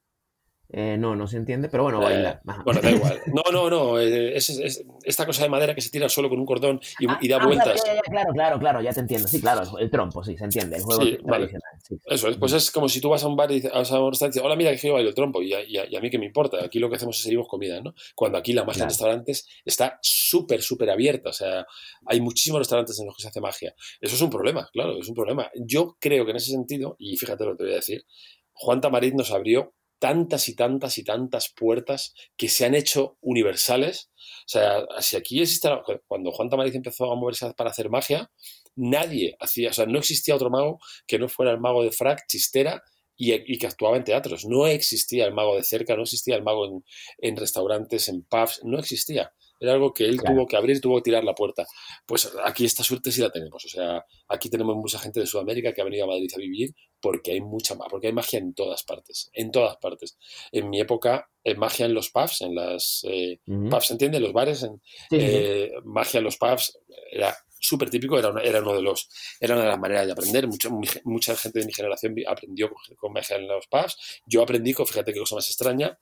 Eh, 0.71 0.99
no, 0.99 1.17
no 1.17 1.27
se 1.27 1.39
entiende, 1.39 1.71
pero 1.71 1.85
bueno, 1.85 1.99
baila. 1.99 2.43
Eh, 2.47 2.53
bueno, 2.63 2.81
da 2.83 2.91
igual. 2.91 3.21
No, 3.29 3.43
no, 3.51 3.71
no. 3.71 3.99
Eh, 3.99 4.37
es, 4.37 4.85
esta 5.03 5.25
cosa 5.25 5.43
de 5.43 5.49
madera 5.49 5.75
que 5.75 5.81
se 5.81 5.91
tira 5.91 6.09
solo 6.11 6.29
con 6.29 6.39
un 6.39 6.45
cordón 6.45 6.81
y, 6.99 7.07
ah, 7.09 7.19
da 7.27 7.37
ah, 7.41 7.47
vueltas. 7.47 7.83
Claro, 7.83 8.33
claro, 8.33 8.59
claro, 8.59 8.83
ya 8.83 8.93
te 8.93 9.01
entiendo. 9.01 9.29
Sí, 9.29 9.41
claro, 9.41 9.79
el 9.79 9.91
trompo, 9.91 10.23
sí, 10.23 10.37
se 10.37 10.45
entiende. 10.45 10.77
El 10.77 10.83
juego 10.83 11.03
tradicional. 11.25 11.73
Eso 12.07 12.29
es. 12.29 12.37
Pues 12.37 12.53
es 12.53 12.71
como 12.71 12.89
si 12.89 13.01
tú 13.01 13.09
vas 13.09 13.25
a 13.25 13.29
un 13.29 13.37
bar 13.37 13.51
y 13.51 13.61
vas 13.61 13.91
a 13.93 14.01
un 14.01 14.11
restaurante 14.11 14.25
y 14.25 14.41
dices, 14.41 14.43
hola, 14.45 14.57
mira, 14.57 14.71
que 14.73 14.89
yo 14.89 14.93
bailo 14.93 15.09
el 15.09 15.15
trompo. 15.15 15.41
Y 15.43 15.55
a, 15.55 16.01
mí 16.01 16.11
que 16.11 16.19
me 16.19 16.27
importa. 16.27 16.63
Aquí 16.63 16.79
lo 16.79 16.91
que 16.91 16.97
hacemos 16.97 17.17
es 17.17 17.23
servimos 17.23 17.49
comida, 17.49 17.81
¿no? 17.81 17.95
Cuando 18.15 18.37
aquí 18.37 18.53
la 18.53 18.65
magia 18.65 18.83
en 18.83 18.91
restaurantes 18.91 19.49
está 19.65 19.99
súper, 20.03 20.61
súper 20.61 20.91
abierta. 20.91 21.31
O 21.31 21.33
sea, 21.33 21.67
hay 22.05 22.21
muchísimos 22.21 22.59
restaurantes 22.59 22.99
en 23.01 23.07
los 23.07 23.17
que 23.17 23.23
se 23.23 23.29
hace 23.29 23.41
magia. 23.41 23.75
Eso 24.01 24.17
es 24.17 24.21
un 24.21 24.31
problema, 24.31 24.69
claro, 24.73 24.99
es 24.99 25.09
un 25.09 25.15
problema. 25.15 25.51
Yo 25.55 25.97
creo 25.99 26.27
que 26.27 26.33
en 26.33 26.37
ese 26.37 26.51
sentido, 26.51 26.97
y 26.99 27.17
fíjate 27.17 27.45
lo 27.45 27.53
que 27.53 27.57
te 27.57 27.65
voy 27.65 27.73
a 27.73 27.77
decir, 27.77 28.05
Juan 28.53 28.81
Tamariz 28.81 29.15
nos 29.15 29.31
abrió 29.31 29.73
tantas 29.99 30.49
y 30.49 30.55
tantas 30.55 30.99
y 30.99 31.05
tantas 31.05 31.53
puertas 31.55 32.15
que 32.37 32.49
se 32.49 32.65
han 32.65 32.75
hecho 32.75 33.17
universales. 33.21 34.11
O 34.47 34.49
sea, 34.49 34.85
si 35.01 35.17
aquí 35.17 35.41
existe, 35.41 35.69
cuando 36.07 36.33
Juan 36.33 36.49
Tamariz 36.49 36.75
empezó 36.75 37.11
a 37.11 37.17
moverse 37.17 37.53
para 37.55 37.71
hacer 37.71 37.91
magia, 37.91 38.31
nadie 38.77 39.37
hacía, 39.41 39.71
o 39.71 39.73
sea, 39.73 39.87
no 39.87 39.99
existía 39.99 40.35
otro 40.35 40.51
mago 40.51 40.79
que 41.07 41.19
no 41.19 41.29
fuera 41.29 41.53
el 41.53 41.61
mago 41.61 41.83
de 41.83 41.93
frac, 41.93 42.27
chistera 42.29 42.83
y, 43.17 43.59
que 43.59 43.67
actuaba 43.67 43.97
en 43.97 44.05
teatros. 44.05 44.45
No 44.47 44.67
existía 44.67 45.27
el 45.27 45.35
mago 45.35 45.57
de 45.57 45.65
cerca, 45.65 45.97
no 45.97 46.03
existía 46.03 46.37
el 46.37 46.43
mago 46.43 46.83
en 47.19 47.37
restaurantes, 47.37 48.09
en 48.09 48.23
pubs, 48.23 48.61
no 48.65 48.79
existía. 48.79 49.33
Era 49.61 49.73
algo 49.73 49.93
que 49.93 50.05
él 50.05 50.21
tuvo 50.23 50.47
que 50.47 50.57
abrir, 50.57 50.81
tuvo 50.81 50.97
que 50.97 51.03
tirar 51.03 51.25
la 51.25 51.35
puerta. 51.35 51.67
Pues 52.07 52.31
aquí 52.45 52.65
esta 52.65 52.85
suerte 52.85 53.11
sí 53.11 53.21
la 53.21 53.31
tenemos. 53.31 53.65
O 53.65 53.69
sea, 53.69 54.05
aquí 54.29 54.49
tenemos 54.49 54.77
mucha 54.77 54.99
gente 54.99 55.21
de 55.21 55.27
Sudamérica 55.27 55.73
que 55.73 55.81
ha 55.81 55.85
venido 55.85 56.05
a 56.05 56.09
Madrid 56.09 56.31
a 56.35 56.39
vivir 56.39 56.75
porque 57.01 57.33
hay 57.33 57.41
mucha 57.41 57.77
porque 57.77 58.09
hay 58.09 58.13
magia 58.13 58.39
en 58.39 58.55
todas 58.55 58.83
partes. 58.85 59.31
En 59.33 59.51
todas 59.51 59.77
partes. 59.79 60.19
En 60.53 60.69
mi 60.71 60.81
época, 60.81 61.29
eh, 61.45 61.55
magia 61.55 61.87
en 61.87 61.95
los 61.95 62.11
pubs, 62.11 62.41
en 62.43 62.55
las 62.55 63.05
eh, 63.09 63.41
pubs, 63.45 63.91
¿entiendes? 63.91 64.21
Los 64.21 64.33
bares, 64.33 64.63
en, 64.63 64.81
eh, 65.11 65.71
magia 65.85 66.19
en 66.19 66.25
los 66.25 66.37
pubs 66.37 66.79
era 67.11 67.37
súper 67.61 67.91
típico, 67.91 68.19
era, 68.19 68.33
era 68.43 68.61
uno 68.61 68.75
de 68.75 68.83
los, 68.83 69.09
era 69.41 69.55
una 69.55 69.65
de 69.65 69.71
las 69.71 69.79
maneras 69.79 70.07
de 70.07 70.13
aprender. 70.13 70.47
Mucha, 70.47 70.69
mucha 71.05 71.37
gente 71.37 71.61
de 71.61 71.67
mi 71.67 71.73
generación 71.73 72.15
aprendió 72.27 72.71
con, 72.97 73.13
magia 73.13 73.37
en 73.37 73.49
los 73.49 73.67
pubs. 73.67 73.97
Yo 74.27 74.43
aprendí, 74.43 74.73
con, 74.73 74.87
fíjate 74.87 75.13
qué 75.13 75.21
cosa 75.21 75.37
más 75.37 75.49
extraña, 75.49 75.99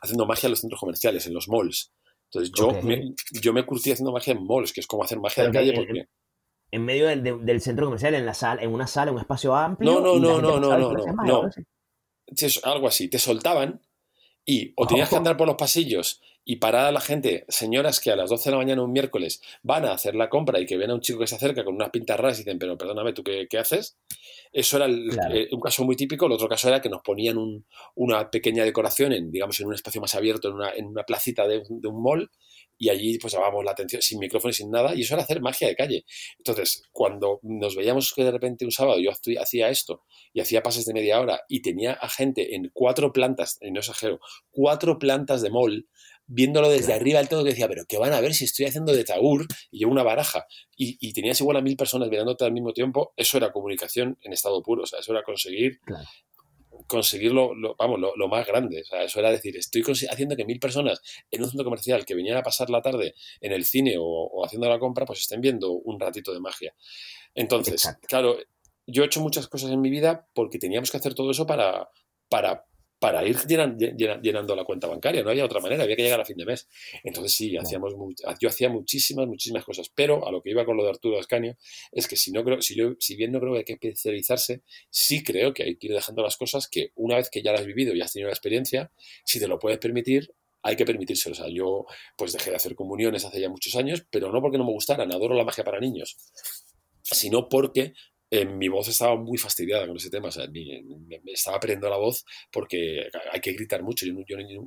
haciendo 0.00 0.26
magia 0.26 0.46
en 0.46 0.52
los 0.52 0.60
centros 0.60 0.80
comerciales, 0.80 1.26
en 1.26 1.34
los 1.34 1.48
malls. 1.48 1.92
Entonces 2.32 2.52
yo, 2.56 2.72
me, 2.82 3.14
yo 3.42 3.52
me 3.52 3.66
curtí 3.66 3.92
haciendo 3.92 4.10
magia 4.10 4.32
en 4.32 4.46
malls, 4.46 4.72
que 4.72 4.80
es 4.80 4.86
como 4.86 5.04
hacer 5.04 5.20
magia 5.20 5.44
de 5.44 5.50
calle. 5.50 5.72
Porque... 5.74 6.06
En, 6.70 6.84
medio 6.84 7.06
del, 7.06 7.22
del, 7.44 7.60
centro 7.60 7.84
comercial, 7.84 8.14
en 8.14 8.24
la 8.24 8.32
sala, 8.32 8.62
en 8.62 8.72
una 8.72 8.86
sala, 8.86 9.10
en 9.10 9.16
un 9.16 9.20
espacio 9.20 9.54
amplio. 9.54 9.92
No, 9.92 10.00
no, 10.00 10.18
no, 10.18 10.40
no, 10.40 10.58
no, 10.58 10.78
no, 10.78 10.92
no, 11.24 11.50
algo 12.64 12.88
así. 12.88 13.08
Te 13.08 13.18
soltaban 13.18 13.82
y 14.46 14.72
o 14.76 14.86
tenías 14.86 15.10
que 15.10 15.16
andar 15.16 15.36
por 15.36 15.46
los 15.46 15.56
pasillos 15.56 16.22
y 16.44 16.56
parar 16.56 16.86
a 16.86 16.92
la 16.92 17.00
gente, 17.00 17.44
señoras 17.48 18.00
que 18.00 18.10
a 18.10 18.16
las 18.16 18.30
12 18.30 18.44
de 18.44 18.50
la 18.52 18.56
mañana 18.56 18.82
un 18.82 18.92
miércoles 18.92 19.40
van 19.62 19.84
a 19.84 19.92
hacer 19.92 20.14
la 20.14 20.28
compra 20.28 20.58
y 20.60 20.66
que 20.66 20.76
ven 20.76 20.90
a 20.90 20.94
un 20.94 21.00
chico 21.00 21.20
que 21.20 21.26
se 21.26 21.36
acerca 21.36 21.64
con 21.64 21.74
unas 21.74 21.90
pintas 21.90 22.18
raras 22.18 22.38
y 22.38 22.42
dicen, 22.42 22.58
pero 22.58 22.76
perdóname, 22.76 23.12
¿tú 23.12 23.22
qué, 23.22 23.46
qué 23.48 23.58
haces? 23.58 23.96
Eso 24.52 24.76
era 24.76 24.86
eh, 24.88 25.48
un 25.52 25.60
caso 25.60 25.84
muy 25.84 25.94
típico. 25.94 26.26
El 26.26 26.32
otro 26.32 26.48
caso 26.48 26.68
era 26.68 26.80
que 26.80 26.88
nos 26.88 27.02
ponían 27.02 27.36
una 27.94 28.30
pequeña 28.30 28.64
decoración 28.64 29.12
en, 29.12 29.30
digamos, 29.30 29.58
en 29.60 29.68
un 29.68 29.74
espacio 29.74 30.00
más 30.00 30.14
abierto, 30.14 30.48
en 30.48 30.54
una, 30.54 30.70
en 30.72 30.86
una 30.86 31.04
placita 31.04 31.46
de, 31.46 31.62
de 31.68 31.88
un 31.88 32.02
mall, 32.02 32.30
y 32.82 32.88
allí 32.88 33.16
pues 33.18 33.32
llamábamos 33.32 33.64
la 33.64 33.70
atención 33.70 34.02
sin 34.02 34.18
micrófono 34.18 34.50
y 34.50 34.54
sin 34.54 34.68
nada, 34.68 34.92
y 34.94 35.02
eso 35.02 35.14
era 35.14 35.22
hacer 35.22 35.40
magia 35.40 35.68
de 35.68 35.76
calle. 35.76 36.04
Entonces, 36.38 36.82
cuando 36.90 37.38
nos 37.42 37.76
veíamos 37.76 38.12
que 38.12 38.24
de 38.24 38.32
repente 38.32 38.64
un 38.64 38.72
sábado 38.72 38.98
yo 38.98 39.12
hacía 39.40 39.68
esto 39.68 40.02
y 40.32 40.40
hacía 40.40 40.64
pases 40.64 40.84
de 40.86 40.92
media 40.92 41.20
hora 41.20 41.42
y 41.48 41.62
tenía 41.62 41.92
a 41.92 42.08
gente 42.08 42.56
en 42.56 42.70
cuatro 42.72 43.12
plantas, 43.12 43.58
y 43.60 43.70
no 43.70 43.78
exagero, 43.78 44.18
cuatro 44.50 44.98
plantas 44.98 45.42
de 45.42 45.50
mall, 45.50 45.86
viéndolo 46.26 46.70
desde 46.70 46.92
arriba 46.92 47.18
del 47.18 47.28
todo, 47.28 47.44
que 47.44 47.50
decía, 47.50 47.68
pero 47.68 47.84
¿qué 47.86 47.98
van 47.98 48.12
a 48.12 48.20
ver 48.20 48.34
si 48.34 48.44
estoy 48.44 48.66
haciendo 48.66 48.92
de 48.92 49.04
taur 49.04 49.46
y 49.70 49.78
llevo 49.78 49.92
una 49.92 50.02
baraja? 50.02 50.46
Y, 50.76 51.12
tenías 51.12 51.40
igual 51.40 51.56
a 51.56 51.60
mil 51.60 51.76
personas 51.76 52.08
mirándote 52.08 52.44
al 52.44 52.52
mismo 52.52 52.72
tiempo, 52.72 53.12
eso 53.16 53.36
era 53.36 53.52
comunicación 53.52 54.18
en 54.22 54.32
estado 54.32 54.62
puro, 54.62 54.82
o 54.82 54.86
sea, 54.86 54.98
eso 55.00 55.12
era 55.12 55.22
conseguir 55.22 55.80
conseguirlo, 56.86 57.54
lo, 57.54 57.76
vamos, 57.76 58.00
lo, 58.00 58.28
más 58.28 58.46
grande. 58.46 58.82
O 58.82 58.84
sea, 58.84 59.04
eso 59.04 59.20
era 59.20 59.30
decir, 59.30 59.56
estoy 59.56 59.82
haciendo 60.10 60.36
que 60.36 60.44
mil 60.44 60.58
personas 60.58 61.00
en 61.30 61.42
un 61.42 61.48
centro 61.48 61.64
comercial 61.64 62.04
que 62.04 62.14
venían 62.14 62.36
a 62.36 62.42
pasar 62.42 62.70
la 62.70 62.82
tarde 62.82 63.14
en 63.40 63.52
el 63.52 63.64
cine 63.64 63.96
o, 63.98 64.44
haciendo 64.44 64.68
la 64.68 64.78
compra, 64.78 65.06
pues 65.06 65.20
estén 65.20 65.40
viendo 65.40 65.70
un 65.70 66.00
ratito 66.00 66.32
de 66.32 66.40
magia. 66.40 66.74
Entonces, 67.34 67.88
claro, 68.08 68.36
yo 68.86 69.02
he 69.02 69.06
hecho 69.06 69.20
muchas 69.20 69.48
cosas 69.48 69.70
en 69.70 69.80
mi 69.80 69.90
vida 69.90 70.28
porque 70.34 70.58
teníamos 70.58 70.90
que 70.90 70.96
hacer 70.96 71.14
todo 71.14 71.30
eso 71.30 71.46
para, 71.46 71.88
para 72.28 72.66
para 73.02 73.26
ir 73.26 73.36
llenando 73.48 74.54
la 74.54 74.62
cuenta 74.62 74.86
bancaria. 74.86 75.24
No 75.24 75.30
había 75.30 75.44
otra 75.44 75.58
manera, 75.58 75.82
había 75.82 75.96
que 75.96 76.04
llegar 76.04 76.20
a 76.20 76.24
fin 76.24 76.36
de 76.36 76.46
mes. 76.46 76.68
Entonces 77.02 77.32
sí, 77.32 77.56
hacíamos 77.56 77.94
yo 78.38 78.48
hacía 78.48 78.68
muchísimas, 78.68 79.26
muchísimas 79.26 79.64
cosas. 79.64 79.90
Pero 79.92 80.24
a 80.24 80.30
lo 80.30 80.40
que 80.40 80.50
iba 80.50 80.64
con 80.64 80.76
lo 80.76 80.84
de 80.84 80.90
Arturo 80.90 81.18
Ascanio 81.18 81.56
es 81.90 82.06
que 82.06 82.14
si, 82.14 82.30
no 82.30 82.44
creo, 82.44 82.62
si, 82.62 82.76
yo, 82.76 82.92
si 83.00 83.16
bien 83.16 83.32
no 83.32 83.40
creo 83.40 83.54
que 83.54 83.58
hay 83.58 83.64
que 83.64 83.72
especializarse, 83.72 84.62
sí 84.88 85.24
creo 85.24 85.52
que 85.52 85.64
hay 85.64 85.74
que 85.74 85.88
ir 85.88 85.94
dejando 85.94 86.22
las 86.22 86.36
cosas 86.36 86.68
que 86.68 86.92
una 86.94 87.16
vez 87.16 87.28
que 87.28 87.42
ya 87.42 87.50
las 87.50 87.62
has 87.62 87.66
vivido 87.66 87.92
y 87.92 88.00
has 88.00 88.12
tenido 88.12 88.28
la 88.28 88.34
experiencia, 88.34 88.92
si 89.24 89.40
te 89.40 89.48
lo 89.48 89.58
puedes 89.58 89.80
permitir, 89.80 90.32
hay 90.62 90.76
que 90.76 90.84
permitírselo. 90.84 91.32
O 91.32 91.36
sea, 91.36 91.48
yo 91.48 91.86
pues 92.16 92.32
dejé 92.32 92.50
de 92.50 92.56
hacer 92.56 92.76
comuniones 92.76 93.24
hace 93.24 93.40
ya 93.40 93.48
muchos 93.48 93.74
años, 93.74 94.06
pero 94.12 94.30
no 94.30 94.40
porque 94.40 94.58
no 94.58 94.64
me 94.64 94.70
gustaran, 94.70 95.10
adoro 95.10 95.34
la 95.34 95.42
magia 95.42 95.64
para 95.64 95.80
niños, 95.80 96.16
sino 97.02 97.48
porque 97.48 97.94
mi 98.46 98.68
voz 98.68 98.88
estaba 98.88 99.14
muy 99.16 99.36
fastidiada 99.36 99.86
con 99.86 99.96
ese 99.96 100.08
tema. 100.08 100.28
O 100.28 100.30
sea, 100.30 100.46
me, 100.48 101.20
estaba 101.26 101.60
perdiendo 101.60 101.90
la 101.90 101.98
voz 101.98 102.24
porque 102.50 103.08
hay 103.30 103.40
que 103.40 103.52
gritar 103.52 103.82
mucho. 103.82 104.06
Yo, 104.06 104.14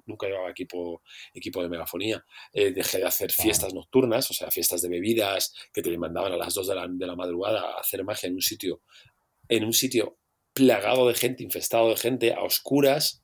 nunca 0.06 0.28
llevaba 0.28 0.52
equipo, 0.52 1.02
equipo 1.34 1.64
de 1.64 1.70
megafonía. 1.70 2.24
Eh, 2.54 2.72
dejé 2.72 3.00
de 3.00 3.06
hacer 3.06 3.32
fiestas 3.32 3.74
nocturnas, 3.74 4.30
o 4.30 4.34
sea, 4.34 4.52
fiestas 4.52 4.82
de 4.82 4.90
bebidas 4.90 5.54
que 5.74 5.82
te 5.82 5.98
mandaban 5.98 6.34
a 6.34 6.38
las 6.38 6.54
2 6.54 6.68
de 6.68 6.76
la, 6.76 6.88
de 6.88 7.08
la 7.08 7.16
madrugada 7.16 7.62
a 7.62 7.80
hacer 7.80 8.04
magia 8.04 8.28
en 8.28 8.36
un 8.36 8.42
sitio, 8.42 8.82
en 9.50 9.66
un 9.66 9.74
sitio 9.74 10.20
plagado 10.54 11.08
de 11.08 11.16
gente, 11.16 11.44
infestado 11.44 11.90
de 11.90 11.98
gente, 11.98 12.34
a 12.34 12.44
oscuras. 12.44 13.24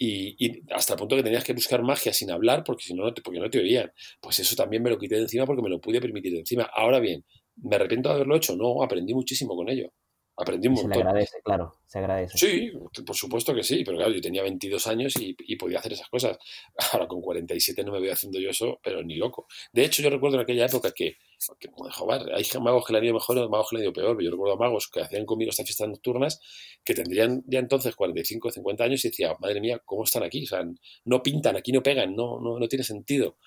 Y, 0.00 0.62
hasta 0.72 0.92
el 0.94 0.98
punto 0.98 1.16
que 1.16 1.24
tenías 1.24 1.42
que 1.42 1.52
buscar 1.52 1.82
magia 1.82 2.12
sin 2.12 2.30
hablar 2.30 2.62
porque 2.64 2.84
si 2.84 2.94
no, 2.94 3.12
porque 3.14 3.40
no 3.40 3.50
te 3.50 3.58
oían. 3.58 3.92
Pues 4.20 4.38
eso 4.38 4.54
también 4.54 4.82
me 4.82 4.90
lo 4.90 4.98
quité 4.98 5.16
de 5.16 5.22
encima 5.22 5.44
porque 5.44 5.62
me 5.62 5.68
lo 5.70 5.80
pude 5.80 6.00
permitir 6.00 6.32
de 6.32 6.40
encima. 6.40 6.70
Ahora 6.72 7.00
bien, 7.00 7.24
¿Me 7.62 7.76
arrepiento 7.76 8.08
de 8.08 8.16
haberlo 8.16 8.36
hecho? 8.36 8.56
No, 8.56 8.82
aprendí 8.82 9.14
muchísimo 9.14 9.56
con 9.56 9.68
ello. 9.68 9.90
Aprendí 10.36 10.68
un 10.68 10.74
montón. 10.74 10.92
Se 10.92 10.98
le 10.98 11.04
agradece, 11.04 11.38
claro, 11.42 11.74
se 11.84 11.98
agradece. 11.98 12.38
Sí, 12.38 12.70
por 13.04 13.16
supuesto 13.16 13.52
que 13.54 13.64
sí, 13.64 13.82
pero 13.84 13.96
claro, 13.96 14.12
yo 14.12 14.20
tenía 14.20 14.42
22 14.42 14.86
años 14.86 15.14
y, 15.18 15.34
podía 15.56 15.80
hacer 15.80 15.94
esas 15.94 16.08
cosas. 16.08 16.38
Ahora 16.92 17.08
con 17.08 17.20
47 17.20 17.82
no 17.82 17.92
me 17.92 17.98
voy 17.98 18.10
haciendo 18.10 18.38
yo 18.38 18.50
eso, 18.50 18.78
pero 18.82 19.02
ni 19.02 19.16
loco. 19.16 19.48
De 19.72 19.84
hecho, 19.84 20.00
yo 20.00 20.10
recuerdo 20.10 20.36
en 20.36 20.42
aquella 20.42 20.66
época 20.66 20.92
que, 20.92 21.16
que 21.58 21.68
joder, 21.70 22.34
hay 22.34 22.44
magos 22.60 22.84
que 22.84 22.92
le 22.92 22.98
han 22.98 23.04
ido 23.04 23.14
mejor 23.14 23.36
y 23.36 23.48
magos 23.48 23.68
que 23.70 23.76
le 23.76 23.80
han 23.80 23.84
ido 23.84 23.92
peor. 23.92 24.22
Yo 24.22 24.30
recuerdo 24.30 24.54
a 24.54 24.58
magos 24.58 24.88
que 24.92 25.00
hacían 25.00 25.24
conmigo 25.24 25.50
estas 25.50 25.66
fiestas 25.66 25.88
nocturnas 25.88 26.40
que 26.84 26.94
tendrían 26.94 27.42
ya 27.46 27.58
entonces 27.58 27.94
45 27.94 28.48
o 28.48 28.50
50 28.50 28.84
años 28.84 29.04
y 29.04 29.08
decía, 29.08 29.34
madre 29.40 29.60
mía, 29.60 29.80
¿cómo 29.84 30.04
están 30.04 30.22
aquí? 30.22 30.44
O 30.44 30.46
sea, 30.46 30.64
no 31.04 31.22
pintan, 31.22 31.56
aquí 31.56 31.72
no 31.72 31.82
pegan, 31.82 32.14
no, 32.14 32.40
no, 32.40 32.58
no 32.58 32.68
tiene 32.68 32.84
sentido. 32.84 33.38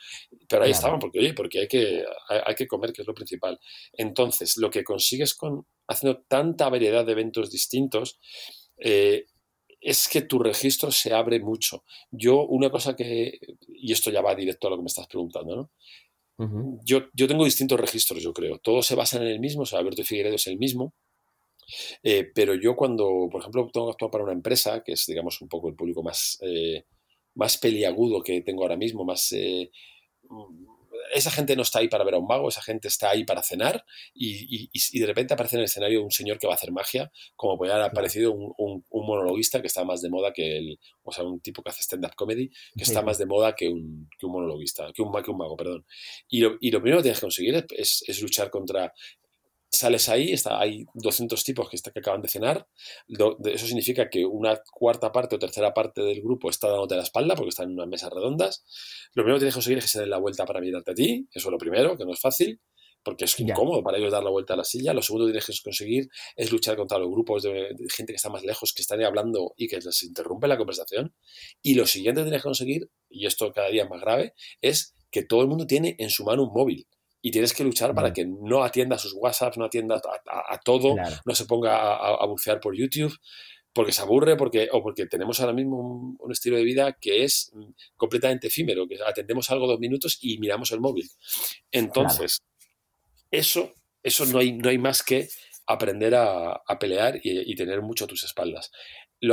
Pero 0.48 0.64
ahí 0.64 0.72
estaban, 0.72 1.00
porque 1.00 1.20
oye, 1.20 1.34
porque 1.34 1.60
hay 1.60 1.68
que, 1.68 2.04
hay 2.28 2.56
que 2.56 2.68
comer, 2.68 2.94
que 2.94 3.02
es 3.02 3.08
lo 3.08 3.14
principal. 3.14 3.60
Entonces, 3.94 4.58
lo 4.58 4.70
que 4.70 4.84
consigues 4.84 5.34
con 5.36 5.66
haciendo 5.88 6.24
tanta 6.28 6.70
variedad 6.70 7.06
de 7.06 7.12
eventos 7.12 7.52
distintos, 7.52 8.20
eh, 8.78 9.26
es 9.82 10.08
que 10.08 10.22
tu 10.22 10.40
registro 10.40 10.92
se 10.92 11.14
abre 11.14 11.40
mucho. 11.40 11.84
Yo, 12.12 12.46
una 12.46 12.70
cosa 12.70 12.96
que, 12.96 13.40
y 13.68 13.92
esto 13.92 14.12
ya 14.12 14.22
va 14.22 14.36
directo 14.36 14.68
a 14.68 14.70
lo 14.70 14.78
que 14.78 14.84
me 14.84 14.88
estás 14.88 15.08
preguntando, 15.08 15.56
¿no? 15.56 15.72
Yo, 16.84 17.04
yo 17.14 17.28
tengo 17.28 17.46
distintos 17.46 17.80
registros, 17.80 18.22
yo 18.24 18.34
creo. 18.34 18.60
Todos 18.60 18.86
se 18.86 18.96
basan 18.96 19.24
en 19.24 19.30
el 19.30 19.40
mismo, 19.40 19.64
o 19.64 19.66
sea, 19.66 19.80
Alberto 19.80 20.04
Figueredo 20.04 20.36
es 20.36 20.48
el 20.48 20.58
mismo, 20.58 20.94
eh, 22.04 22.30
pero 22.34 22.56
yo 22.56 22.76
cuando, 22.76 23.28
por 23.32 23.42
ejemplo, 23.42 23.70
tengo 23.72 23.88
que 23.88 23.92
actuar 23.92 24.12
para 24.12 24.24
una 24.24 24.34
empresa, 24.34 24.84
que 24.84 24.94
es, 24.94 25.06
digamos, 25.06 25.42
un 25.42 25.48
poco 25.48 25.70
el 25.70 25.76
público 25.76 26.04
más, 26.04 26.38
eh, 26.42 26.86
más 27.36 27.58
peliagudo 27.58 28.22
que 28.22 28.42
tengo 28.42 28.64
ahora 28.64 28.78
mismo, 28.78 29.06
más 29.06 29.34
esa 31.14 31.32
gente 31.32 31.56
no 31.56 31.62
está 31.64 31.80
ahí 31.80 31.88
para 31.88 32.04
ver 32.04 32.16
a 32.16 32.18
un 32.18 32.28
mago, 32.28 32.50
esa 32.50 32.62
gente 32.62 32.88
está 32.88 33.10
ahí 33.10 33.24
para 33.24 33.44
cenar 33.44 33.86
y, 34.14 34.70
de 35.00 35.06
repente 35.06 35.34
aparece 35.34 35.56
en 35.56 35.62
el 35.62 35.66
escenario 35.66 36.04
un 36.04 36.12
señor 36.12 36.38
que 36.38 36.48
va 36.48 36.54
a 36.54 36.56
hacer 36.56 36.72
magia, 36.72 37.12
como 37.36 37.58
puede 37.58 37.74
haber 37.74 37.86
aparecido 37.86 38.32
un, 38.32 38.86
monologuista 38.90 39.62
que 39.62 39.68
está 39.68 39.84
más 39.84 40.02
de 40.02 40.10
moda 40.10 40.32
que 40.32 40.58
el, 40.58 40.80
o 41.04 41.12
sea, 41.12 41.24
un 41.24 41.42
tipo 41.42 41.64
que 41.64 41.70
hace 41.70 41.82
stand-up 41.82 42.16
comedy, 42.16 42.50
que 42.76 42.84
está 42.84 43.02
más 43.02 43.18
de 43.18 43.26
moda 43.26 43.56
que 43.56 43.68
un, 43.68 44.10
que 44.18 44.26
un 44.26 44.32
monologuista, 44.32 44.92
que 44.94 45.02
un, 45.02 45.12
que 45.22 45.32
un 45.32 45.38
mago, 45.38 45.58
perdón. 45.58 45.86
Y 46.30 46.42
lo, 46.42 46.58
primero 46.60 46.98
que 46.98 47.04
tienes 47.04 47.20
que 47.20 47.26
conseguir 47.26 47.66
es 47.78 48.22
luchar 48.22 48.50
contra 48.50 48.94
sales 49.72 50.10
ahí, 50.10 50.34
está, 50.34 50.60
hay 50.60 50.86
200 50.94 51.44
tipos 51.44 51.70
que, 51.70 51.78
está, 51.78 51.92
que 51.92 52.00
acaban 52.00 52.22
de 52.22 52.28
cenar, 52.28 52.68
eso 53.08 53.66
significa 53.66 54.10
que 54.10 54.26
una 54.26 54.62
cuarta 54.72 55.12
parte 55.12 55.36
o 55.36 55.40
tercera 55.40 55.74
parte 55.74 56.02
del 56.02 56.22
grupo 56.22 56.50
está 56.50 56.68
dándote 56.68 56.98
la 56.98 57.04
espalda 57.04 57.36
porque 57.36 57.50
están 57.50 57.70
en 57.70 57.76
unas 57.76 57.88
mesas 57.88 58.12
redondas. 58.12 58.66
Lo 59.14 59.24
primero 59.24 59.38
que 59.38 59.42
tienes 59.42 59.54
que 59.54 59.58
conseguir 59.58 59.78
es 59.78 59.86
que 59.86 59.90
se 59.90 60.00
den 60.02 60.10
la 60.10 60.18
vuelta 60.18 60.46
para 60.46 60.60
mirarte 60.60 60.92
a 60.92 60.94
ti, 60.94 61.28
eso 61.34 61.48
es 61.48 61.52
lo 61.52 61.58
primero, 61.58 61.98
que 61.98 62.06
no 62.06 62.12
es 62.12 62.20
fácil, 62.20 62.60
porque 63.04 63.26
es 63.26 63.40
incómodo 63.40 63.82
para 63.82 63.98
ellos 63.98 64.12
dar 64.12 64.24
la 64.24 64.30
vuelta 64.30 64.54
a 64.54 64.58
la 64.58 64.64
silla. 64.64 64.94
Lo 64.94 65.02
segundo 65.02 65.26
que 65.26 65.32
tienes 65.32 65.46
que 65.46 65.64
conseguir 65.64 66.10
es 66.36 66.52
luchar 66.52 66.76
contra 66.76 67.00
los 67.00 67.10
grupos 67.10 67.44
de, 67.44 67.76
gente 67.90 68.14
que 68.14 68.18
está 68.18 68.30
más 68.30 68.44
lejos, 68.44 68.74
que 68.74 68.82
están 68.82 69.00
ahí 69.00 69.06
hablando 69.06 69.54
y 69.58 69.68
que 69.68 69.78
les 69.78 70.04
interrumpe 70.04 70.48
la 70.48 70.58
conversación. 70.58 71.16
Y 71.62 71.76
lo 71.76 71.88
siguiente 71.88 72.22
que 72.22 72.26
tienes 72.26 72.42
que 72.42 72.48
conseguir, 72.48 72.90
y 73.10 73.26
esto 73.26 73.52
cada 73.54 73.70
día 73.70 73.84
es 73.84 73.90
más 73.90 74.02
grave, 74.02 74.34
es 74.62 74.96
que 75.10 75.24
todo 75.24 75.42
el 75.42 75.48
mundo 75.48 75.66
tiene 75.66 75.96
en 76.00 76.10
su 76.10 76.24
mano 76.24 76.44
un 76.44 76.54
móvil 76.54 76.88
y 77.22 77.32
tienes 77.32 77.54
que 77.54 77.64
luchar 77.64 77.94
para 77.94 78.12
que 78.12 78.26
no 78.26 78.64
atienda 78.64 78.98
sus 78.98 79.14
WhatsApps, 79.14 79.58
no 79.58 79.66
atienda 79.66 80.02
a, 80.28 80.60
todo, 80.60 80.96
no 81.26 81.36
se 81.36 81.46
ponga 81.46 81.96
a, 81.96 82.26
bucear 82.26 82.60
por 82.60 82.76
YouTube, 82.76 83.16
porque 83.74 83.92
se 83.92 84.02
aburre, 84.02 84.36
porque, 84.36 84.70
o 84.72 84.82
porque 84.82 85.06
tenemos 85.06 85.40
ahora 85.40 85.54
mismo 85.54 86.18
un, 86.20 86.32
estilo 86.32 86.58
de 86.58 86.64
vida 86.64 86.98
que 87.00 87.24
es 87.24 87.52
mm, 87.54 87.72
completamente 87.96 88.48
efímero, 88.48 88.88
que 88.88 88.98
atendemos 89.06 89.50
algo 89.52 89.68
dos 89.68 89.80
minutos 89.80 90.18
y 90.22 90.40
miramos 90.40 90.72
el 90.72 90.82
móvil. 90.82 91.10
Entonces, 91.72 92.42
eso, 93.30 93.72
eso 94.02 94.26
no 94.26 94.40
hay, 94.40 94.54
no 94.54 94.70
hay 94.70 94.78
más 94.78 95.04
que 95.04 95.30
aprender 95.68 96.16
a, 96.16 96.62
pelear 96.80 97.20
y, 97.24 97.56
tener 97.56 97.82
mucho 97.82 98.06
a 98.06 98.08
tus 98.08 98.24
espaldas. 98.24 98.72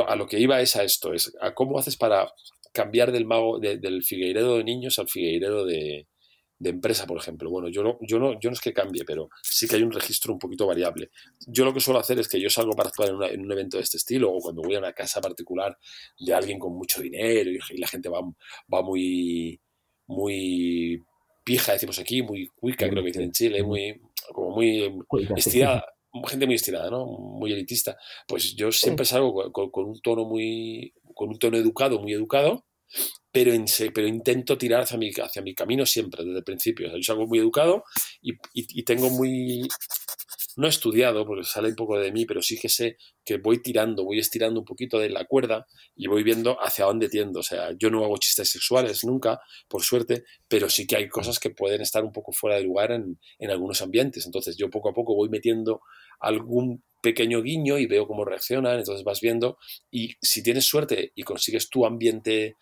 a 0.07 0.15
lo 0.15 0.27
que 0.27 0.39
iba 0.39 0.61
es 0.61 0.77
a 0.77 0.85
esto, 0.85 1.15
es 1.15 1.35
a 1.41 1.55
cómo 1.55 1.79
haces 1.79 1.97
para 1.97 2.33
cambiar 2.73 3.13
del 3.13 3.25
mago, 3.25 3.59
del 3.59 4.05
Figueiredo 4.05 4.59
de 4.59 4.65
niños 4.65 4.99
al 4.99 5.09
Figueiredo 5.09 5.65
de, 5.65 6.07
de 6.59 6.71
empresa, 6.71 7.07
por 7.07 7.19
ejemplo. 7.19 7.51
Bueno, 7.51 7.69
yo 7.69 7.83
no, 7.83 7.99
yo, 8.01 8.19
no, 8.19 8.39
yo 8.41 8.51
no 8.51 8.55
es 8.55 8.61
que 8.61 8.73
cambie, 8.73 9.05
pero 9.05 9.29
sí 9.43 9.69
que 9.69 9.77
hay 9.77 9.83
un 9.83 9.93
registro 9.93 10.33
un 10.33 10.39
poquito 10.39 10.67
variable. 10.67 11.11
Yo 11.47 11.65
lo 11.65 11.73
que 11.73 11.81
suelo 11.81 12.01
hacer 12.01 12.19
es 12.19 12.29
que 12.29 12.41
yo 12.41 12.51
salgo 12.51 12.73
para 12.73 12.89
actuar 12.89 13.11
en, 13.31 13.41
un 13.41 13.53
evento 13.53 13.77
de 13.77 13.85
este 13.85 13.97
estilo 13.97 14.33
o 14.33 14.41
cuando 14.41 14.63
voy 14.63 14.75
a 14.75 14.79
una 14.79 14.93
casa 14.93 15.21
particular 15.21 15.79
de 16.19 16.35
alguien 16.35 16.59
con 16.59 16.75
mucho 16.75 17.01
dinero 17.01 17.51
y, 17.51 17.79
la 17.79 17.87
gente 17.87 18.09
va, 18.09 18.21
va 18.73 18.83
muy, 18.83 19.61
muy 20.07 21.03
pija, 21.45 21.73
decimos 21.73 21.99
aquí, 21.99 22.23
muy 22.23 22.49
cuica, 22.49 22.89
creo 22.89 23.03
que 23.03 23.09
dicen 23.09 23.23
en 23.23 23.33
Chile, 23.33 23.63
muy, 23.63 24.01
como 24.33 24.51
muy 24.51 24.93
estirada. 25.37 25.85
Gente 26.27 26.47
muy 26.47 26.55
estirada, 26.55 26.91
¿no? 26.91 27.05
Muy 27.07 27.53
elitista. 27.53 27.97
Pues 28.27 28.57
yo 28.57 28.73
siempre 28.73 29.05
salgo 29.05 29.53
con, 29.53 29.71
con 29.71 29.85
un 29.85 30.01
tono 30.01 30.25
muy. 30.25 30.93
con 31.15 31.29
un 31.29 31.39
tono 31.39 31.57
educado, 31.59 32.01
muy 32.01 32.13
educado, 32.15 32.65
pero, 33.31 33.53
pero 33.95 34.07
intento 34.07 34.57
tirar 34.57 34.83
hacia 34.83 34.99
mi, 34.99 35.11
hacia 35.11 35.43
mi 35.43 35.55
camino 35.55 35.85
siempre, 35.87 36.25
desde 36.25 36.39
el 36.39 36.45
principio. 36.45 36.89
yo 36.89 37.03
soy 37.03 37.13
algo 37.15 37.27
muy 37.27 37.39
educado 37.39 37.85
y, 38.23 38.33
y, 38.55 38.83
tengo 38.85 39.11
muy, 39.11 39.69
no 40.57 40.67
he 40.67 40.71
estudiado 40.71 41.27
porque 41.27 41.45
sale 41.45 41.69
un 41.69 41.77
poco 41.77 41.99
de 41.99 42.11
mí, 42.11 42.25
pero 42.25 42.43
sí 42.43 42.59
que 42.59 42.69
sé 42.69 42.97
que 43.25 43.37
voy 43.37 43.63
tirando, 43.63 44.05
voy 44.05 44.19
estirando 44.19 44.61
un 44.61 44.65
poquito 44.65 44.99
de 44.99 45.11
la 45.11 45.25
cuerda 45.27 45.67
y 45.95 46.09
voy 46.09 46.23
viendo 46.23 46.57
hacia 46.61 46.87
dónde 46.87 47.09
tiendo. 47.09 47.41
O 47.41 47.43
sea, 47.43 47.71
yo 47.79 47.91
no 47.91 48.03
hago 48.05 48.17
chistes 48.17 48.49
sexuales 48.51 49.05
nunca, 49.05 49.41
por 49.69 49.83
suerte, 49.83 50.25
pero 50.49 50.71
sí 50.71 50.87
que 50.87 50.97
hay 50.97 51.09
cosas 51.09 51.39
que 51.39 51.51
pueden 51.51 51.83
estar 51.83 52.05
un 52.05 52.13
poco 52.13 52.33
fuera 52.33 52.57
de 52.57 52.63
lugar 52.63 52.93
en, 52.93 53.21
en 53.39 53.51
algunos 53.51 53.83
ambientes. 53.83 54.25
Entonces 54.25 54.57
yo 54.57 54.71
poco 54.71 54.89
a 54.89 54.95
poco 54.95 55.15
voy 55.15 55.29
metiendo 55.29 55.83
algún 56.21 56.83
pequeño 57.01 57.43
guiño 57.43 57.79
y 57.79 57.87
veo 57.87 58.07
cómo 58.07 58.25
reaccionan, 58.25 58.79
entonces 58.79 59.05
vas 59.05 59.21
viendo 59.21 59.59
y 59.91 60.17
si 60.21 60.43
tienes 60.43 60.67
suerte 60.67 61.13
y 61.15 61.23
consigues 61.23 61.71
tu 61.71 61.87
ambiente, 61.87 62.57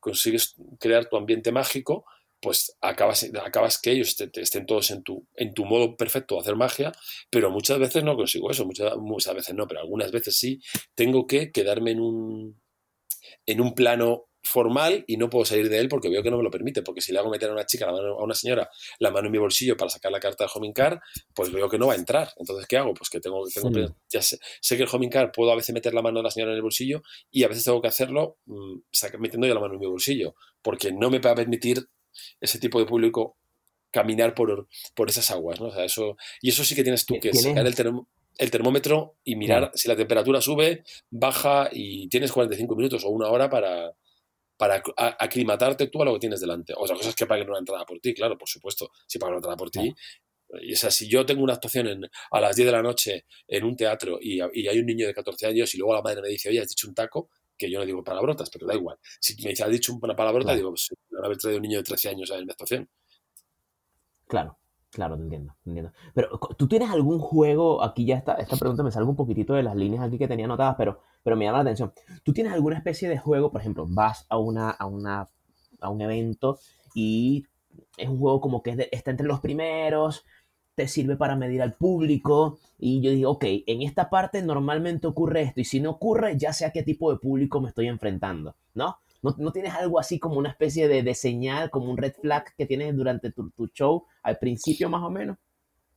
consigues 0.00 0.54
crear 0.80 1.08
tu 1.08 1.16
ambiente 1.16 1.52
mágico, 1.52 2.04
pues 2.40 2.76
acabas, 2.80 3.28
acabas 3.44 3.80
que 3.80 3.92
ellos 3.92 4.16
estén 4.20 4.66
todos 4.66 4.90
en 4.90 5.02
tu, 5.02 5.26
en 5.34 5.54
tu 5.54 5.64
modo 5.64 5.96
perfecto 5.96 6.36
de 6.36 6.42
hacer 6.42 6.56
magia, 6.56 6.92
pero 7.30 7.50
muchas 7.50 7.78
veces 7.78 8.04
no 8.04 8.16
consigo 8.16 8.50
eso, 8.50 8.64
muchas, 8.64 8.96
muchas 8.96 9.34
veces 9.34 9.54
no, 9.54 9.66
pero 9.66 9.80
algunas 9.80 10.12
veces 10.12 10.36
sí, 10.36 10.60
tengo 10.94 11.26
que 11.26 11.50
quedarme 11.50 11.92
en 11.92 12.00
un, 12.00 12.60
en 13.46 13.60
un 13.60 13.74
plano 13.74 14.27
formal 14.48 15.04
y 15.06 15.16
no 15.16 15.28
puedo 15.28 15.44
salir 15.44 15.68
de 15.68 15.78
él 15.78 15.88
porque 15.88 16.08
veo 16.08 16.22
que 16.22 16.30
no 16.30 16.38
me 16.38 16.42
lo 16.42 16.50
permite, 16.50 16.82
porque 16.82 17.00
si 17.00 17.12
le 17.12 17.18
hago 17.18 17.30
meter 17.30 17.50
a 17.50 17.52
una 17.52 17.66
chica, 17.66 17.88
a 17.88 18.22
una 18.22 18.34
señora, 18.34 18.68
la 18.98 19.10
mano 19.10 19.26
en 19.26 19.32
mi 19.32 19.38
bolsillo 19.38 19.76
para 19.76 19.90
sacar 19.90 20.10
la 20.10 20.18
carta 20.18 20.44
del 20.44 20.50
homing 20.54 20.72
card, 20.72 20.98
pues 21.34 21.52
veo 21.52 21.68
que 21.68 21.78
no 21.78 21.86
va 21.86 21.92
a 21.92 21.96
entrar. 21.96 22.32
Entonces, 22.36 22.66
¿qué 22.66 22.76
hago? 22.76 22.94
Pues 22.94 23.10
que 23.10 23.20
tengo, 23.20 23.44
tengo 23.46 23.70
ya 24.08 24.22
sé, 24.22 24.38
que 24.76 24.82
el 24.82 24.88
homing 24.90 25.10
card 25.10 25.30
puedo 25.32 25.52
a 25.52 25.56
veces 25.56 25.74
meter 25.74 25.94
la 25.94 26.02
mano 26.02 26.18
de 26.20 26.24
la 26.24 26.30
señora 26.30 26.52
en 26.52 26.56
el 26.56 26.62
bolsillo 26.62 27.02
y 27.30 27.44
a 27.44 27.48
veces 27.48 27.64
tengo 27.64 27.80
que 27.80 27.88
hacerlo 27.88 28.38
mm, 28.46 28.78
metiendo 29.18 29.46
ya 29.46 29.54
la 29.54 29.60
mano 29.60 29.74
en 29.74 29.80
mi 29.80 29.86
bolsillo, 29.86 30.34
porque 30.62 30.92
no 30.92 31.10
me 31.10 31.18
va 31.18 31.32
a 31.32 31.34
permitir 31.34 31.86
ese 32.40 32.58
tipo 32.58 32.80
de 32.80 32.86
público 32.86 33.36
caminar 33.90 34.34
por, 34.34 34.68
por 34.94 35.08
esas 35.08 35.30
aguas, 35.30 35.60
¿no? 35.60 35.66
O 35.66 35.72
sea, 35.72 35.84
eso, 35.84 36.16
y 36.40 36.50
eso 36.50 36.64
sí 36.64 36.74
que 36.74 36.82
tienes 36.82 37.06
tú 37.06 37.18
que 37.20 37.32
sacar 37.32 37.66
el, 37.66 37.74
el 38.38 38.50
termómetro 38.50 39.16
y 39.24 39.36
mirar 39.36 39.70
si 39.74 39.88
la 39.88 39.96
temperatura 39.96 40.40
sube, 40.40 40.84
baja 41.10 41.68
y 41.72 42.08
tienes 42.08 42.32
45 42.32 42.76
minutos 42.76 43.04
o 43.04 43.08
una 43.08 43.28
hora 43.28 43.50
para, 43.50 43.92
para 44.58 44.82
aclimatarte 44.96 45.86
tú 45.86 46.02
a 46.02 46.04
lo 46.04 46.14
que 46.14 46.18
tienes 46.18 46.40
delante. 46.40 46.74
Otra 46.76 46.96
cosa 46.96 47.10
es 47.10 47.14
que 47.14 47.26
paguen 47.26 47.48
una 47.48 47.60
entrada 47.60 47.86
por 47.86 48.00
ti, 48.00 48.12
claro, 48.12 48.36
por 48.36 48.48
supuesto. 48.48 48.90
Si 49.06 49.18
pagan 49.18 49.34
una 49.34 49.38
entrada 49.38 49.56
por 49.56 49.70
ti. 49.70 49.94
Y 50.60 50.72
o 50.72 50.76
sea, 50.76 50.90
si 50.90 51.08
yo 51.08 51.24
tengo 51.24 51.42
una 51.42 51.54
actuación 51.54 51.86
en, 51.86 52.10
a 52.30 52.40
las 52.40 52.56
10 52.56 52.66
de 52.66 52.72
la 52.72 52.82
noche 52.82 53.26
en 53.46 53.64
un 53.64 53.76
teatro 53.76 54.18
y, 54.20 54.40
hay 54.40 54.78
un 54.78 54.86
niño 54.86 55.06
de 55.06 55.14
14 55.14 55.46
años 55.46 55.72
y 55.74 55.78
luego 55.78 55.94
la 55.94 56.02
madre 56.02 56.22
me 56.22 56.28
dice, 56.28 56.48
oye, 56.48 56.60
has 56.60 56.68
dicho 56.68 56.88
un 56.88 56.94
taco, 56.94 57.30
que 57.56 57.70
yo 57.70 57.78
no 57.78 57.86
digo 57.86 58.02
palabrotas, 58.02 58.50
pero 58.50 58.66
da 58.66 58.74
igual. 58.74 58.98
Si 59.20 59.40
me 59.42 59.50
dice, 59.50 59.62
has 59.62 59.70
dicho 59.70 59.94
una 59.94 60.16
palabrota, 60.16 60.54
digo, 60.56 60.70
pues 60.70 60.88
haber 61.22 61.36
traído 61.36 61.58
un 61.58 61.62
niño 61.62 61.78
de 61.78 61.84
13 61.84 62.08
años 62.08 62.30
a 62.32 62.36
mi 62.38 62.50
actuación. 62.50 62.88
Claro. 64.26 64.58
Claro, 64.90 65.16
te 65.16 65.22
entiendo, 65.22 65.54
entiendo. 65.66 65.92
Pero, 66.14 66.40
¿tú 66.56 66.66
tienes 66.66 66.90
algún 66.90 67.18
juego? 67.18 67.82
Aquí 67.82 68.06
ya 68.06 68.16
está, 68.16 68.34
esta 68.34 68.56
pregunta 68.56 68.82
me 68.82 68.90
salgo 68.90 69.10
un 69.10 69.16
poquitito 69.16 69.52
de 69.52 69.62
las 69.62 69.76
líneas 69.76 70.02
aquí 70.02 70.16
que 70.18 70.26
tenía 70.28 70.46
anotadas, 70.46 70.76
pero, 70.78 71.00
pero 71.22 71.36
me 71.36 71.44
llama 71.44 71.58
la 71.58 71.62
atención. 71.62 71.92
¿Tú 72.24 72.32
tienes 72.32 72.52
alguna 72.54 72.76
especie 72.78 73.08
de 73.08 73.18
juego, 73.18 73.52
por 73.52 73.60
ejemplo, 73.60 73.86
vas 73.86 74.24
a, 74.30 74.38
una, 74.38 74.70
a, 74.70 74.86
una, 74.86 75.28
a 75.80 75.90
un 75.90 76.00
evento 76.00 76.58
y 76.94 77.46
es 77.98 78.08
un 78.08 78.18
juego 78.18 78.40
como 78.40 78.62
que 78.62 78.88
está 78.90 79.10
entre 79.10 79.26
los 79.26 79.40
primeros, 79.40 80.24
te 80.74 80.88
sirve 80.88 81.16
para 81.16 81.36
medir 81.36 81.60
al 81.60 81.74
público 81.74 82.58
y 82.78 83.02
yo 83.02 83.10
digo, 83.10 83.32
ok, 83.32 83.44
en 83.66 83.82
esta 83.82 84.08
parte 84.08 84.42
normalmente 84.42 85.06
ocurre 85.06 85.42
esto 85.42 85.60
y 85.60 85.64
si 85.64 85.80
no 85.80 85.90
ocurre, 85.90 86.38
ya 86.38 86.52
sé 86.54 86.64
a 86.64 86.72
qué 86.72 86.82
tipo 86.82 87.12
de 87.12 87.18
público 87.18 87.60
me 87.60 87.68
estoy 87.68 87.88
enfrentando, 87.88 88.54
¿no? 88.74 88.96
¿No, 89.22 89.52
tienes 89.52 89.74
algo 89.74 89.98
así 89.98 90.18
como 90.18 90.36
una 90.36 90.50
especie 90.50 90.86
de, 90.88 91.14
señal, 91.14 91.70
como 91.70 91.90
un 91.90 91.96
red 91.96 92.12
flag 92.20 92.54
que 92.56 92.66
tienes 92.66 92.96
durante 92.96 93.32
tu, 93.32 93.50
show 93.74 94.06
al 94.22 94.38
principio 94.38 94.88
más 94.88 95.02
o 95.02 95.10
menos? 95.10 95.36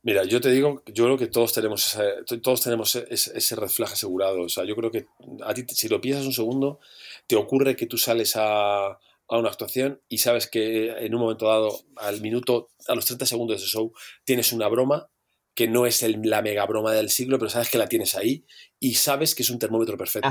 Mira, 0.02 0.24
yo 0.24 0.40
te 0.40 0.50
digo, 0.50 0.82
yo 0.86 1.04
creo 1.04 1.16
que 1.16 1.28
todos 1.28 1.52
tenemos, 1.52 1.96
todos 2.42 2.60
tenemos 2.60 2.96
ese, 2.96 3.56
red 3.56 3.68
flag 3.68 3.92
asegurado. 3.92 4.42
O 4.42 4.48
sea, 4.48 4.64
yo 4.64 4.74
creo 4.74 4.90
que 4.90 5.06
a 5.44 5.54
ti, 5.54 5.64
si 5.68 5.88
lo 5.88 6.00
piensas 6.00 6.26
un 6.26 6.32
segundo, 6.32 6.80
te 7.28 7.36
ocurre 7.36 7.76
que 7.76 7.86
tú 7.86 7.96
sales 7.96 8.34
a, 8.34 8.86
a 9.32 9.38
una 9.38 9.48
actuación 9.48 10.00
y 10.08 10.18
sabes 10.18 10.48
que 10.48 10.90
en 10.90 11.14
un 11.14 11.20
momento 11.20 11.46
dado, 11.46 11.80
al 11.96 12.20
minuto, 12.20 12.70
a 12.88 12.94
los 12.94 13.06
30 13.06 13.26
segundos 13.26 13.56
de 13.56 13.64
ese 13.64 13.72
show, 13.72 13.92
tienes 14.24 14.52
una 14.52 14.66
broma 14.68 15.08
que 15.54 15.68
no 15.68 15.86
es 15.86 16.02
la 16.02 16.42
mega 16.42 16.64
broma 16.66 16.92
del 16.92 17.10
siglo, 17.10 17.38
pero 17.38 17.50
sabes 17.50 17.70
que 17.70 17.78
la 17.78 17.86
tienes 17.86 18.14
ahí 18.14 18.44
y 18.80 18.94
sabes 18.94 19.34
que 19.34 19.42
es 19.42 19.50
un 19.50 19.58
termómetro 19.58 19.96
perfecto. 19.96 20.30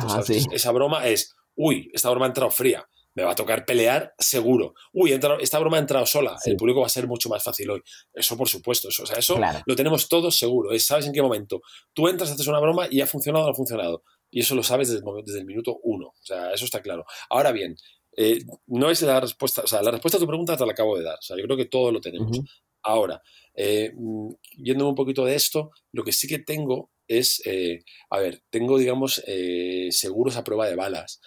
Esa 0.52 0.72
broma 0.72 1.08
es, 1.08 1.36
uy, 1.62 1.90
esta 1.94 2.10
broma 2.10 2.26
ha 2.26 2.30
entrado 2.30 2.50
fría, 2.50 2.88
me 3.14 3.24
va 3.24 3.32
a 3.32 3.36
tocar 3.36 3.66
pelear 3.66 4.14
seguro. 4.18 4.74
Uy, 4.94 5.12
esta 5.12 5.60
broma 5.60 5.78
ha 5.78 5.80
entrado 5.80 6.06
sola, 6.08 6.36
el 6.46 6.56
público 6.56 6.80
va 6.80 6.88
a 6.88 6.90
ser 6.90 7.08
mucho 7.08 7.30
más 7.30 7.44
fácil 7.44 7.70
hoy. 7.70 7.82
Eso 8.14 8.36
por 8.36 8.50
supuesto, 8.50 8.90
eso, 8.90 9.04
o 9.04 9.06
sea, 9.06 9.18
eso 9.18 9.40
lo 9.66 9.76
tenemos 9.76 10.10
todos 10.10 10.38
seguro, 10.38 10.78
sabes 10.80 11.06
en 11.06 11.14
qué 11.14 11.22
momento. 11.22 11.62
Tú 11.94 12.08
entras, 12.08 12.32
haces 12.32 12.48
una 12.48 12.60
broma 12.60 12.88
y 12.90 13.02
ha 13.02 13.08
funcionado 13.08 13.46
o 13.46 13.48
no 13.48 13.54
ha 13.54 13.56
funcionado. 13.56 14.04
Y 14.32 14.40
eso 14.40 14.56
lo 14.56 14.64
sabes 14.64 14.90
desde 14.90 15.04
el, 15.06 15.26
desde 15.26 15.40
el 15.40 15.46
minuto 15.46 15.80
uno, 15.84 16.08
o 16.08 16.24
sea, 16.24 16.52
eso 16.52 16.66
está 16.66 16.82
claro. 16.82 17.06
Ahora 17.30 17.52
bien, 17.52 17.76
eh, 18.18 18.40
no 18.68 18.90
es 18.90 19.02
la 19.04 19.20
respuesta, 19.20 19.62
o 19.62 19.68
sea, 19.68 19.82
la 19.84 19.92
respuesta 19.92 20.18
a 20.18 20.22
tu 20.22 20.28
pregunta 20.28 20.58
te 20.58 20.66
la 20.66 20.72
acabo 20.72 20.98
de 20.98 21.04
dar, 21.04 21.16
o 21.16 21.22
sea, 21.22 21.38
yo 21.38 21.44
creo 21.44 21.58
que 21.58 21.66
todo 21.66 21.92
lo 21.92 22.00
tenemos. 22.00 22.40
Ahora, 22.84 23.22
eh, 23.54 23.92
mm, 23.96 24.30
yendo 24.64 24.90
un 24.90 24.96
poquito 24.96 25.26
de 25.26 25.36
esto, 25.36 25.72
lo 25.92 26.04
que 26.04 26.12
sí 26.12 26.28
que 26.28 26.40
tengo 26.40 26.90
es, 27.08 27.42
eh, 27.46 27.84
a 28.10 28.20
ver, 28.20 28.42
tengo, 28.50 28.78
digamos, 28.78 29.22
eh, 29.28 29.90
seguros 29.92 30.38
a 30.38 30.44
prueba 30.44 30.68
de 30.68 30.76
balas. 30.76 31.20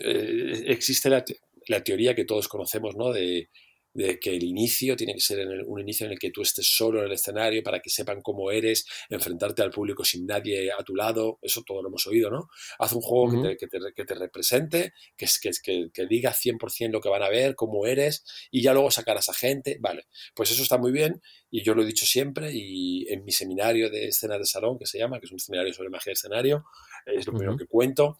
Existe 0.00 1.10
la, 1.10 1.24
la, 1.68 1.82
teoría 1.82 2.14
que 2.14 2.24
todos 2.24 2.48
conocemos, 2.48 2.96
¿no? 2.96 3.12
De, 3.12 3.48
de 3.94 4.18
que 4.18 4.34
el 4.34 4.42
inicio 4.42 4.96
tiene 4.96 5.14
que 5.14 5.20
ser 5.20 5.38
en 5.38 5.64
un 5.66 5.80
inicio 5.80 6.04
en 6.06 6.12
el 6.12 6.18
que 6.18 6.30
tú 6.30 6.42
estés 6.42 6.66
solo 6.66 6.98
en 6.98 7.06
el 7.06 7.12
escenario 7.12 7.62
para 7.62 7.80
que 7.80 7.90
sepan 7.90 8.20
cómo 8.20 8.50
eres, 8.50 8.84
enfrentarte 9.08 9.62
al 9.62 9.70
público 9.70 10.04
sin 10.04 10.26
nadie 10.26 10.70
a 10.72 10.82
tu 10.82 10.96
lado, 10.96 11.38
eso 11.40 11.62
todo 11.64 11.80
lo 11.80 11.88
hemos 11.88 12.06
oído, 12.08 12.28
¿no? 12.28 12.48
Haz 12.80 12.92
un 12.92 13.00
juego 13.00 13.30
que, 13.30 13.48
te, 13.48 13.56
que, 13.56 13.66
te, 13.68 13.78
que, 13.94 14.04
te, 14.04 14.14
represente, 14.14 14.92
que, 15.16 15.26
que, 15.62 15.90
que, 15.92 16.06
diga 16.06 16.32
100% 16.32 16.90
lo 16.90 17.00
que 17.00 17.08
van 17.08 17.22
a 17.22 17.28
ver, 17.28 17.54
cómo 17.54 17.86
eres, 17.86 18.24
y 18.50 18.62
ya 18.62 18.72
luego 18.72 18.90
sacarás 18.90 19.28
a 19.28 19.34
gente, 19.34 19.78
vale, 19.80 20.06
pues 20.34 20.50
eso 20.50 20.62
está 20.62 20.76
muy 20.76 20.90
bien, 20.90 21.22
y 21.50 21.62
yo 21.62 21.74
lo 21.74 21.82
he 21.82 21.86
dicho 21.86 22.04
siempre, 22.04 22.50
y 22.52 23.06
en 23.12 23.24
mi 23.24 23.30
seminario 23.30 23.90
de 23.90 24.08
escena 24.08 24.38
de 24.38 24.44
salón, 24.44 24.76
que 24.76 24.86
se 24.86 24.98
llama, 24.98 25.20
que 25.20 25.26
es 25.26 25.32
un 25.32 25.38
seminario 25.38 25.72
sobre 25.72 25.90
magia 25.90 26.10
de 26.10 26.14
escenario, 26.14 26.64
es 27.06 27.26
lo 27.26 27.32
primero 27.32 27.56
que 27.56 27.66
cuento, 27.66 28.16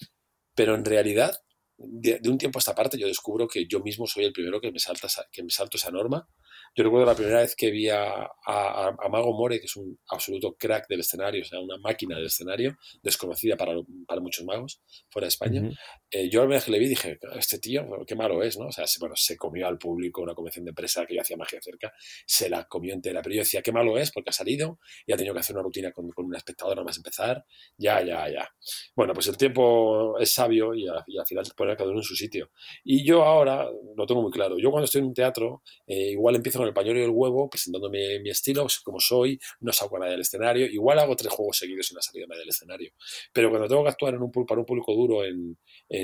pero 0.55 0.75
en 0.75 0.85
realidad 0.85 1.35
de, 1.77 2.21
un 2.29 2.39
tiempo 2.39 2.59
a 2.59 2.61
esta 2.61 2.75
parte 2.75 2.99
yo 2.99 3.07
descubro 3.07 3.49
que 3.49 3.67
yo 3.67 3.81
mismo 3.81 4.07
soy 4.07 4.25
el 4.25 4.33
primero 4.33 4.61
que 4.61 4.71
me, 4.71 4.79
salta, 4.79 5.09
que 5.33 5.43
me 5.43 5.51
salto 5.51 5.77
esa 5.77 5.91
norma 5.91 6.29
yo 6.77 6.83
recuerdo 6.83 7.07
la 7.07 7.15
primera 7.15 7.41
vez 7.41 7.55
que 7.55 7.71
vi 7.71 7.89
a, 7.89 8.25
a, 8.47 9.09
Mago 9.09 9.33
More, 9.33 9.61
que 9.61 9.67
es 9.67 9.77
un 9.77 9.97
absoluto 10.09 10.57
crack 10.59 10.89
del 10.89 11.01
escenario, 11.01 11.43
o 11.43 11.45
sea, 11.45 11.61
una 11.61 11.79
máquina 11.79 12.17
del 12.17 12.27
escenario, 12.27 12.77
desconocida 13.01 13.57
para, 13.57 13.75
para 14.09 14.21
muchos 14.21 14.45
magos 14.45 14.83
fuera 15.09 15.27
de 15.27 15.29
España. 15.29 15.71
Eh, 16.17 16.31
yo 16.31 16.43
primera 16.43 16.59
vez 16.59 16.65
que 16.65 16.71
le 16.71 16.79
vi 16.79 16.87
dije, 16.87 17.19
este 17.37 17.59
tío, 17.59 17.85
qué 18.07 18.15
malo 18.15 18.41
es, 18.45 18.57
¿no? 18.57 18.69
O 18.69 18.73
sea, 18.73 18.87
se, 18.87 19.01
bueno, 19.01 19.17
se 19.17 19.37
comió 19.37 19.67
al 19.67 19.79
público 19.79 20.23
una 20.23 20.33
convención 20.33 20.65
de 20.65 20.69
empresa 20.69 21.05
que 21.07 21.17
yo 21.17 21.21
hacía 21.21 21.37
magia 21.37 21.61
cerca, 21.61 21.93
se 22.25 22.49
la 22.49 22.69
comió 22.69 22.95
entera. 22.95 23.21
Pero 23.21 23.35
yo 23.35 23.41
decía, 23.41 23.63
qué 23.63 23.73
malo 23.73 23.99
es, 23.99 24.13
porque 24.13 24.31
ha 24.31 24.33
salido 24.33 24.79
y 25.07 25.13
ha 25.13 25.17
tenido 25.17 25.35
que 25.35 25.41
hacer 25.41 25.57
una 25.57 25.65
rutina 25.65 25.91
con, 25.91 26.09
con 26.11 26.27
una 26.27 26.39
espectadora 26.39 26.85
más 26.85 26.97
empezar. 26.99 27.45
Ya, 27.77 28.01
ya, 28.05 28.31
ya. 28.31 28.49
Bueno, 28.95 29.13
pues 29.13 29.27
el 29.27 29.37
tiempo 29.37 30.17
es 30.21 30.33
sabio 30.33 30.73
y, 30.73 30.87
al 30.87 31.27
final 31.27 31.45
pone 31.57 31.77
cada 31.77 31.91
uno 31.91 31.99
en 31.99 32.05
su 32.05 32.15
sitio. 32.15 32.51
Y 32.85 33.05
yo 33.05 33.25
ahora 33.25 33.69
lo 33.97 34.07
tengo 34.07 34.23
muy 34.23 34.31
claro. 34.31 34.57
Yo 34.57 34.71
cuando 34.71 34.85
estoy 34.85 35.01
en 35.01 35.09
un 35.09 35.15
teatro, 35.15 35.63
eh, 35.85 36.11
igual 36.13 36.37
empiezo 36.37 36.63
el 36.63 36.73
pañuelo 36.73 37.01
y 37.01 37.03
el 37.03 37.11
huevo, 37.11 37.51
presentándome 37.51 38.21
mi 38.21 38.31
estilo, 38.31 38.63
pues, 38.63 38.79
como 38.79 39.01
soy, 39.01 39.41
no 39.59 39.73
salgo 39.73 39.99
nada 39.99 40.13
del 40.13 40.21
escenario. 40.21 40.67
Igual 40.67 41.01
hago 41.01 41.17
tres 41.17 41.33
juegos 41.33 41.59
seguidos 41.59 41.91
y 41.91 41.95
no 41.95 42.01
salido 42.01 42.29
nadie 42.29 42.41
del 42.43 42.51
escenario. 42.51 42.93
Pero 43.33 43.51
cuando 43.51 43.67
tengo 43.67 43.83
que 43.83 43.91
actuar 43.91 44.15
en 44.15 44.23
un, 44.23 44.31
para 44.31 44.61
un 44.61 44.67
público 44.67 44.95
duro, 44.95 45.25
en, 45.25 45.57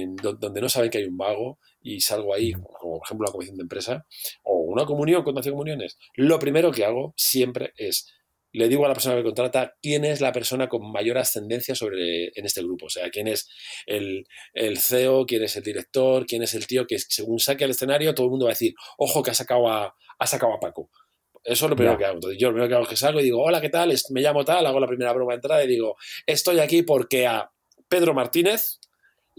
donde 0.07 0.61
no 0.61 0.69
saben 0.69 0.91
que 0.91 0.99
hay 0.99 1.05
un 1.05 1.17
mago, 1.17 1.59
y 1.83 2.01
salgo 2.01 2.35
ahí, 2.35 2.53
como 2.53 2.99
por 2.99 3.07
ejemplo 3.07 3.27
la 3.27 3.33
comisión 3.33 3.57
de 3.57 3.63
empresa, 3.63 4.07
o 4.43 4.61
una 4.61 4.85
comunión 4.85 5.23
con 5.23 5.35
12 5.35 5.51
comuniones, 5.51 5.99
lo 6.15 6.39
primero 6.39 6.71
que 6.73 6.85
hago 6.85 7.15
siempre 7.17 7.73
es 7.77 8.07
le 8.53 8.69
digo 8.69 8.85
a 8.85 8.89
la 8.89 8.95
persona 8.95 9.17
que 9.17 9.23
contrata 9.23 9.77
quién 9.81 10.05
es 10.05 10.21
la 10.21 10.33
persona 10.33 10.69
con 10.69 10.91
mayor 10.91 11.19
ascendencia 11.19 11.75
sobre 11.75 12.29
en 12.35 12.47
este 12.47 12.63
grupo. 12.63 12.87
O 12.87 12.91
sea, 12.91 13.09
quién 13.11 13.29
es 13.29 13.49
el, 13.87 14.27
el, 14.55 14.79
CEO, 14.79 15.27
quién 15.27 15.45
es 15.45 15.57
el 15.57 15.63
director, 15.63 16.27
quién 16.27 16.43
es 16.43 16.55
el 16.55 16.67
tío 16.67 16.87
que 16.87 16.99
según 16.99 17.39
saque 17.39 17.65
al 17.65 17.71
escenario, 17.71 18.15
todo 18.15 18.27
el 18.27 18.31
mundo 18.31 18.47
va 18.47 18.51
a 18.51 18.55
decir, 18.55 18.75
ojo 18.99 19.23
que 19.23 19.31
ha 19.31 19.35
sacado 19.35 19.69
a, 19.69 19.95
ha 20.19 20.27
sacado 20.27 20.55
a 20.55 20.61
Paco. 20.61 20.91
Eso 21.43 21.67
es 21.67 21.71
lo 21.71 21.77
primero 21.77 21.97
que 21.97 22.05
hago. 22.05 22.17
Entonces, 22.17 22.39
yo 22.41 22.49
lo 22.49 22.55
primero 22.55 22.69
que 22.69 22.75
hago 22.75 22.85
es 22.85 22.91
que 22.91 22.97
salgo 22.97 23.21
y 23.21 23.25
digo, 23.25 23.43
hola, 23.43 23.61
¿qué 23.61 23.71
tal? 23.71 23.95
Me 24.11 24.21
llamo 24.21 24.45
tal, 24.45 24.67
hago 24.67 24.81
la 24.81 24.87
primera 24.87 25.13
broma 25.13 25.33
de 25.33 25.37
entrada 25.37 25.65
y 25.65 25.69
digo, 25.69 25.97
estoy 26.27 26.59
aquí 26.59 26.83
porque 26.83 27.27
a 27.27 27.51
Pedro 27.89 28.15
Martínez 28.15 28.81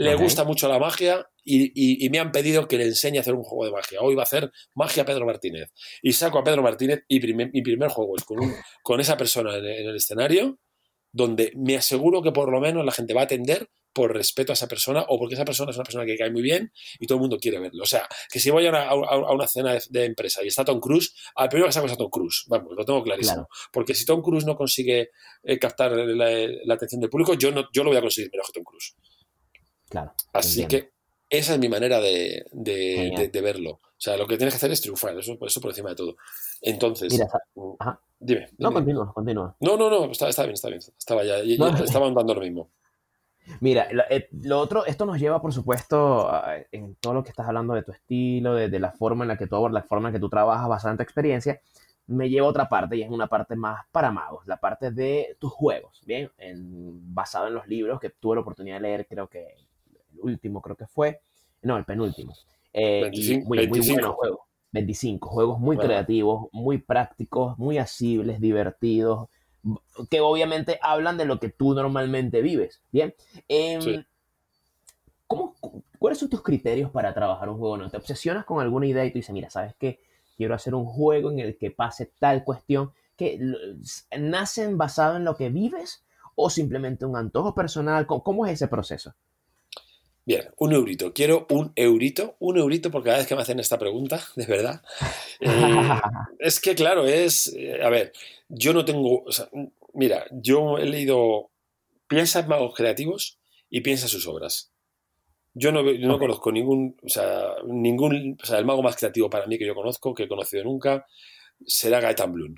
le 0.02 0.16
gusta 0.16 0.44
mucho 0.44 0.68
la 0.68 0.80
magia 0.80 1.28
y, 1.44 2.10
me 2.10 2.20
han 2.20 2.32
pedido 2.32 2.68
que 2.68 2.78
le 2.78 2.86
enseñe 2.86 3.18
a 3.18 3.22
hacer 3.22 3.34
un 3.34 3.44
juego 3.44 3.66
de 3.66 3.72
magia. 3.72 4.00
Hoy 4.02 4.16
va 4.16 4.24
a 4.24 4.24
hacer 4.24 4.52
magia 4.76 5.06
Pedro 5.06 5.26
Martínez. 5.26 5.72
Y 6.02 6.14
saco 6.14 6.40
a 6.40 6.44
Pedro 6.44 6.62
Martínez 6.62 7.04
y 7.08 7.20
mi 7.20 7.62
primer 7.62 7.90
juego 7.90 8.16
es 8.18 8.24
con, 8.24 8.40
con 8.84 9.00
esa 9.00 9.18
persona 9.18 9.56
en, 9.58 9.66
el 9.66 9.96
escenario, 9.96 10.60
donde 11.12 11.52
me 11.56 11.78
aseguro 11.78 12.22
que 12.22 12.32
por 12.32 12.52
lo 12.52 12.60
menos 12.60 12.86
la 12.86 12.92
gente 12.92 13.14
va 13.14 13.22
a 13.22 13.26
atender 13.26 13.70
por 13.94 14.14
respeto 14.14 14.52
a 14.52 14.54
esa 14.54 14.68
persona 14.68 15.04
o 15.10 15.20
porque 15.20 15.36
esa 15.36 15.44
persona 15.44 15.72
es 15.72 15.78
una 15.78 15.84
persona 15.84 16.06
que 16.06 16.16
cae 16.16 16.32
muy 16.32 16.42
bien 16.42 16.72
y 17.00 17.08
todo 17.08 17.18
el 17.18 17.22
mundo 17.22 17.38
quiere 17.38 17.60
verlo. 17.60 17.84
O 17.84 17.86
sea, 17.86 18.08
que 18.32 18.40
si 18.40 18.50
voy 18.50 18.66
a 18.66 18.94
una, 18.94 19.48
cena 19.48 19.78
de, 19.90 20.06
empresa 20.06 20.44
y 20.44 20.48
está 20.48 20.64
Tom 20.64 20.80
Cruise, 20.80 21.14
al 21.36 21.50
primero 21.50 21.68
que 21.68 21.74
saco 21.74 21.88
es 21.88 21.94
a 21.94 21.98
Tom 21.98 22.10
Cruise. 22.10 22.46
Vamos, 22.48 22.74
lo 22.76 22.86
tengo 22.86 23.04
clarísimo. 23.04 23.50
Porque 23.72 23.94
si 23.94 24.06
Tom 24.06 24.22
Cruise 24.22 24.46
no 24.46 24.56
consigue 24.56 25.10
eh, 25.44 25.60
captar 25.60 25.92
la, 25.92 26.74
atención 26.74 27.02
del 27.02 27.10
público, 27.10 27.34
yo, 27.34 27.52
no, 27.52 27.68
yo 27.74 27.84
lo 27.84 27.90
voy 27.90 27.98
a 27.98 28.02
conseguir 28.02 28.32
menos 28.32 28.48
que 28.48 28.54
Tom 28.54 28.64
Cruise. 28.64 28.96
Claro. 29.92 30.14
Así 30.32 30.66
que 30.68 30.94
esa 31.30 31.54
es 31.54 31.60
mi 31.60 31.68
manera 31.70 32.00
de, 32.00 32.46
verlo. 33.44 33.72
O 33.72 34.04
sea, 34.04 34.18
lo 34.18 34.26
que 34.26 34.38
tienes 34.38 34.54
que 34.54 34.58
hacer 34.58 34.72
es 34.72 34.82
triunfar, 34.82 35.18
eso, 35.20 35.38
eso 35.42 35.62
por 35.62 35.72
encima 35.72 35.90
de 35.90 35.96
todo. 35.96 36.16
Entonces, 36.62 37.14
mm, 37.56 37.74
dime, 38.20 38.50
No, 38.58 38.72
continúa, 38.72 39.14
continúa. 39.14 39.56
No, 39.60 39.78
no, 39.78 39.90
no, 39.90 40.12
está, 40.12 40.28
bien, 40.44 40.54
está 40.54 40.70
bien. 40.70 40.80
Estaba 40.98 41.24
ya, 41.24 41.38
estaba 41.38 42.08
andando 42.08 42.34
lo 42.34 42.42
mismo. 42.42 42.70
Mira, 43.60 43.88
eh, 44.10 44.30
lo, 44.44 44.60
otro, 44.60 44.86
esto 44.86 45.06
nos 45.06 45.20
lleva, 45.20 45.42
por 45.42 45.52
supuesto, 45.52 46.32
en 46.72 46.96
todo 46.96 47.16
lo 47.16 47.24
que 47.24 47.32
estás 47.32 47.48
hablando 47.48 47.74
de 47.74 47.84
tu 47.84 47.92
estilo, 47.92 48.56
de, 48.56 48.80
la 48.80 48.92
forma 48.92 49.26
en 49.26 49.30
la 49.30 49.38
que 49.38 49.48
tú 49.48 49.68
la 49.70 49.84
forma 49.84 50.08
en 50.08 50.14
la 50.14 50.18
que 50.18 50.22
tú 50.22 50.30
trabajas 50.30 50.70
basada 50.70 50.92
en 50.92 50.98
tu 50.98 51.04
experiencia, 51.04 51.60
me 52.08 52.30
lleva 52.30 52.48
a 52.48 52.50
otra 52.50 52.70
parte 52.70 52.98
y 52.98 53.04
es 53.04 53.10
una 53.10 53.28
parte 53.28 53.56
más 53.56 53.86
para 53.92 54.12
magos, 54.12 54.46
la 54.48 54.58
parte 54.58 54.92
de 54.92 55.38
tus 55.40 55.52
juegos, 55.52 56.02
¿bien? 56.06 56.32
basado 57.14 57.48
en 57.48 57.54
los 57.56 57.68
libros 57.68 58.00
que 58.00 58.10
tuve 58.10 58.36
la 58.36 58.42
oportunidad 58.42 58.78
de 58.78 58.82
leer, 58.82 59.08
creo 59.08 59.28
que 59.28 59.56
último 60.20 60.62
creo 60.62 60.76
que 60.76 60.88
fue, 60.88 61.22
no, 61.62 61.78
el 61.78 61.86
penúltimo. 61.86 62.34
Eh, 62.74 63.12
muy, 63.46 63.68
muy 63.68 63.80
buenos 63.80 64.16
juegos. 64.16 64.40
25, 64.72 65.30
juegos 65.30 65.60
muy 65.60 65.78
creativos, 65.78 66.48
muy 66.54 66.78
prácticos, 66.78 67.58
muy 67.58 67.78
asibles, 67.78 68.40
divertidos, 68.40 69.28
que 70.10 70.22
obviamente 70.22 70.80
hablan 70.82 71.18
de 71.18 71.26
lo 71.26 71.40
que 71.40 71.50
tú 71.50 71.74
normalmente 71.74 72.42
vives. 72.42 72.82
Bien. 72.92 73.14
Em, 73.48 74.04
¿Cuáles 76.00 76.20
son 76.20 76.30
tus 76.30 76.42
criterios 76.42 76.90
para 76.92 77.14
trabajar 77.14 77.50
un 77.50 77.58
juego? 77.58 77.78
¿No 77.78 77.90
te 77.90 77.98
obsesionas 77.98 78.46
con 78.46 78.62
alguna 78.62 78.88
idea 78.88 79.06
y 79.06 79.12
tú 79.12 79.20
dices, 79.20 79.34
mira, 79.34 79.50
¿sabes 79.50 79.76
qué? 79.78 80.00
Quiero 80.36 80.56
hacer 80.56 80.74
un 80.74 80.86
juego 80.86 81.32
en 81.32 81.40
el 81.40 81.58
que 81.58 81.72
pase 81.72 82.12
tal 82.20 82.44
cuestión 82.44 82.92
que 83.16 83.40
nacen 84.18 84.78
basado 84.78 85.18
en 85.18 85.26
lo 85.26 85.36
que 85.36 85.50
vives 85.50 86.04
o 86.36 86.50
simplemente 86.50 87.06
un 87.06 87.16
antojo 87.16 87.54
personal. 87.54 88.08
¿Cómo 88.08 88.46
es 88.46 88.54
ese 88.54 88.68
proceso? 88.68 89.14
Bien, 90.24 90.48
un 90.58 90.72
eurito. 90.74 91.14
Quiero 91.14 91.48
un 91.50 91.74
eurito, 91.76 92.36
un 92.40 92.58
eurito 92.58 92.92
por 92.92 93.04
cada 93.04 93.18
vez 93.18 93.28
que 93.28 93.36
me 93.36 93.42
hacen 93.42 93.60
esta 93.60 93.80
pregunta, 93.80 94.24
de 94.36 94.46
verdad. 94.46 94.82
Eh, 95.40 95.90
es 96.40 96.60
que, 96.60 96.76
claro, 96.76 97.08
es. 97.08 97.52
Eh, 97.56 97.82
a 97.82 97.90
ver, 97.90 98.14
yo 98.48 98.74
no 98.74 98.86
tengo. 98.86 99.26
mira, 99.94 100.26
yo 100.32 100.78
he 100.78 100.86
leído. 100.86 101.50
Piensa 102.08 102.42
en 102.42 102.50
magos 102.50 102.76
creativos 102.76 103.40
y 103.70 103.82
piensa 103.82 104.06
en 104.06 104.10
sus 104.10 104.28
obras. 104.28 104.72
Yo 105.54 105.72
no, 105.72 105.82
no 105.84 106.20
conozco 106.20 106.52
ningún. 106.52 106.98
O 107.04 107.10
sea, 107.10 107.56
ningún. 107.66 108.38
O 108.42 108.46
sea, 108.46 108.60
el 108.60 108.66
mago 108.66 108.84
más 108.84 108.96
creativo 108.96 109.30
para 109.30 109.48
mí 109.48 109.58
que 109.58 109.66
yo 109.66 109.74
conozco, 109.74 110.14
que 110.14 110.24
he 110.24 110.28
conocido 110.28 110.64
nunca, 110.66 111.08
será 111.66 112.00
Gaetan 112.00 112.32
Bloom. 112.32 112.56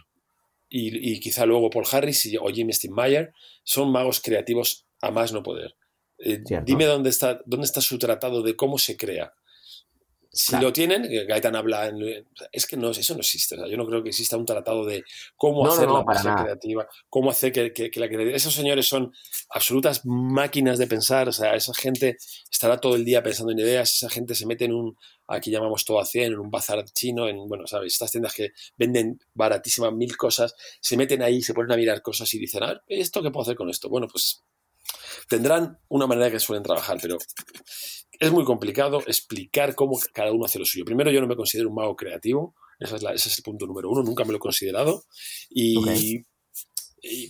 Y, 0.69 1.13
y 1.13 1.19
quizá 1.19 1.45
luego 1.45 1.69
Paul 1.69 1.85
Harris 1.91 2.35
o 2.41 2.47
Jimmy 2.49 2.73
Steinmeier 2.73 3.31
son 3.63 3.91
magos 3.91 4.19
creativos 4.21 4.85
a 5.01 5.11
más 5.11 5.31
no 5.31 5.43
poder 5.43 5.75
eh, 6.23 6.43
dime 6.65 6.85
dónde 6.85 7.09
está, 7.09 7.41
dónde 7.45 7.65
está 7.65 7.81
su 7.81 7.97
tratado 7.99 8.41
de 8.41 8.55
cómo 8.55 8.77
se 8.77 8.95
crea. 8.97 9.33
Si 10.35 10.57
lo 10.57 10.73
tienen, 10.73 11.07
Gaetan 11.27 11.55
habla, 11.55 11.89
en, 11.89 12.25
es 12.51 12.65
que 12.65 12.75
no, 12.75 12.89
eso 12.89 13.13
no 13.13 13.19
existe. 13.19 13.55
yo 13.69 13.77
no 13.77 13.85
creo 13.85 14.01
que 14.01 14.09
exista 14.09 14.35
un 14.35 14.47
tratado 14.47 14.83
de 14.83 15.03
cómo 15.35 15.67
hacer 15.67 15.87
la 15.87 16.01
magia 16.03 16.35
creativa, 16.35 16.87
cómo 17.07 17.29
hacer 17.29 17.51
que, 17.51 17.91
la 17.93 18.07
creatividad. 18.07 18.35
Esos 18.35 18.55
señores 18.55 18.87
son 18.87 19.13
absolutas 19.49 20.01
máquinas 20.05 20.79
de 20.79 20.87
pensar. 20.87 21.29
O 21.29 21.31
sea, 21.31 21.53
esa 21.53 21.71
gente 21.75 22.17
estará 22.49 22.79
todo 22.79 22.95
el 22.95 23.05
día 23.05 23.21
pensando 23.21 23.51
en 23.51 23.59
ideas. 23.59 23.93
Esa 23.93 24.09
gente 24.09 24.33
se 24.33 24.47
mete 24.47 24.65
en 24.65 24.73
un, 24.73 24.97
aquí 25.27 25.51
llamamos 25.51 25.85
todo 25.85 25.99
a 25.99 26.05
100, 26.05 26.33
en 26.33 26.39
un 26.39 26.49
bazar 26.49 26.83
chino, 26.85 27.27
en, 27.27 27.47
bueno, 27.47 27.67
¿sabes? 27.67 27.93
Estas 27.93 28.09
tiendas 28.09 28.33
que 28.33 28.53
venden 28.75 29.19
baratísimas 29.35 29.93
mil 29.93 30.17
cosas, 30.17 30.55
se 30.81 30.97
meten 30.97 31.21
ahí, 31.21 31.43
se 31.43 31.53
ponen 31.53 31.73
a 31.73 31.77
mirar 31.77 32.01
cosas 32.01 32.33
y 32.33 32.39
dicen, 32.39 32.63
a 32.63 32.81
¿esto 32.87 33.21
qué 33.21 33.29
puedo 33.29 33.43
hacer 33.43 33.55
con 33.55 33.69
esto? 33.69 33.87
Bueno, 33.87 34.07
pues 34.07 34.43
Tendrán 35.27 35.79
una 35.89 36.07
manera 36.07 36.31
que 36.31 36.39
suelen 36.39 36.63
trabajar, 36.63 36.97
pero 37.01 37.17
es 38.19 38.31
muy 38.31 38.43
complicado 38.43 39.01
explicar 39.05 39.75
cómo 39.75 39.99
cada 40.13 40.31
uno 40.31 40.45
hace 40.45 40.59
lo 40.59 40.65
suyo. 40.65 40.85
Primero, 40.85 41.11
yo 41.11 41.21
no 41.21 41.27
me 41.27 41.35
considero 41.35 41.69
un 41.69 41.75
mago 41.75 41.95
creativo, 41.95 42.55
ese 42.79 42.95
es, 42.95 43.37
el 43.37 43.43
punto 43.43 43.65
número 43.65 43.89
uno, 43.89 44.03
nunca 44.03 44.23
me 44.23 44.31
lo 44.31 44.37
he 44.37 44.39
considerado. 44.39 45.03
Y, 45.49 46.21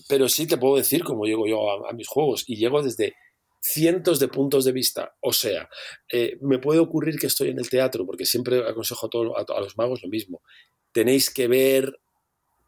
pero 0.07 0.29
sí 0.29 0.45
te 0.45 0.57
puedo 0.57 0.75
decir 0.75 1.03
cómo 1.03 1.25
llego 1.25 1.47
yo 1.47 1.87
a, 1.87 1.93
mis 1.93 2.07
juegos 2.07 2.43
y 2.47 2.57
llego 2.57 2.81
desde 2.83 3.15
cientos 3.59 4.19
de 4.19 4.27
puntos 4.27 4.65
de 4.65 4.71
vista. 4.71 5.15
O 5.21 5.33
sea, 5.33 5.69
eh, 6.11 6.37
me 6.41 6.59
puede 6.59 6.79
ocurrir 6.79 7.17
que 7.17 7.27
estoy 7.27 7.49
en 7.49 7.59
el 7.59 7.69
teatro, 7.69 8.05
porque 8.05 8.25
siempre 8.25 8.67
aconsejo 8.67 9.09
a, 9.35 9.57
a, 9.57 9.61
los 9.61 9.77
magos 9.77 10.03
lo 10.03 10.09
mismo. 10.09 10.41
Tenéis 10.91 11.29
que 11.29 11.47
ver 11.47 11.99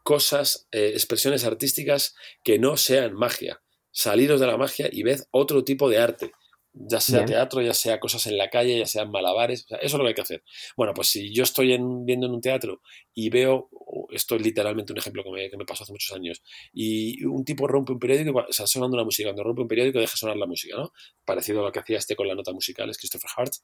cosas, 0.02 0.68
eh, 0.70 0.92
expresiones 0.94 1.44
artísticas 1.44 2.14
que 2.42 2.58
no 2.58 2.76
sean 2.76 3.14
magia 3.14 3.62
saliros 3.96 4.38
de 4.38 4.46
la 4.46 4.58
magia 4.58 4.90
y 4.92 5.02
ved 5.02 5.20
otro 5.30 5.64
tipo 5.64 5.88
de 5.88 5.96
arte, 5.96 6.32
ya 6.74 7.00
sea 7.00 7.24
teatro, 7.24 7.62
ya 7.62 7.72
sea 7.72 7.98
cosas 7.98 8.26
en 8.26 8.36
la 8.36 8.50
calle, 8.50 8.78
ya 8.78 8.84
sean 8.84 9.10
malabares, 9.10 9.64
eso 9.66 9.78
es 9.80 9.92
lo 9.94 10.00
que 10.00 10.08
hay 10.08 10.14
que 10.14 10.20
hacer. 10.20 10.44
Bueno, 10.76 10.92
pues 10.92 11.08
si 11.08 11.32
yo 11.32 11.44
estoy 11.44 11.68
viendo 11.68 12.26
en 12.26 12.32
un 12.32 12.42
teatro 12.42 12.82
y 13.14 13.30
veo, 13.30 13.70
esto 14.10 14.36
es 14.36 14.42
literalmente 14.42 14.92
un 14.92 14.98
ejemplo 14.98 15.24
que 15.24 15.56
me, 15.56 15.64
pasó 15.64 15.84
hace 15.84 15.92
muchos 15.92 16.14
años, 16.14 16.42
y 16.74 17.24
un 17.24 17.42
tipo 17.42 17.66
rompe 17.66 17.92
un 17.92 17.98
periódico, 17.98 18.44
o 18.46 18.52
sea, 18.52 18.66
sonando 18.66 18.96
una 18.96 19.04
música, 19.04 19.30
cuando 19.30 19.44
rompe 19.44 19.62
un 19.62 19.68
periódico 19.68 19.98
deja 19.98 20.14
sonar 20.14 20.36
la 20.36 20.46
música, 20.46 20.76
¿no? 20.76 20.92
Parecido 21.24 21.60
a 21.60 21.64
lo 21.64 21.72
que 21.72 21.80
hacía 21.80 21.96
este 21.96 22.16
con 22.16 22.28
la 22.28 22.34
nota 22.34 22.52
musical, 22.52 22.90
es 22.90 22.98
Christopher 22.98 23.30
Hart. 23.34 23.54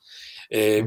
Eh, 0.49 0.83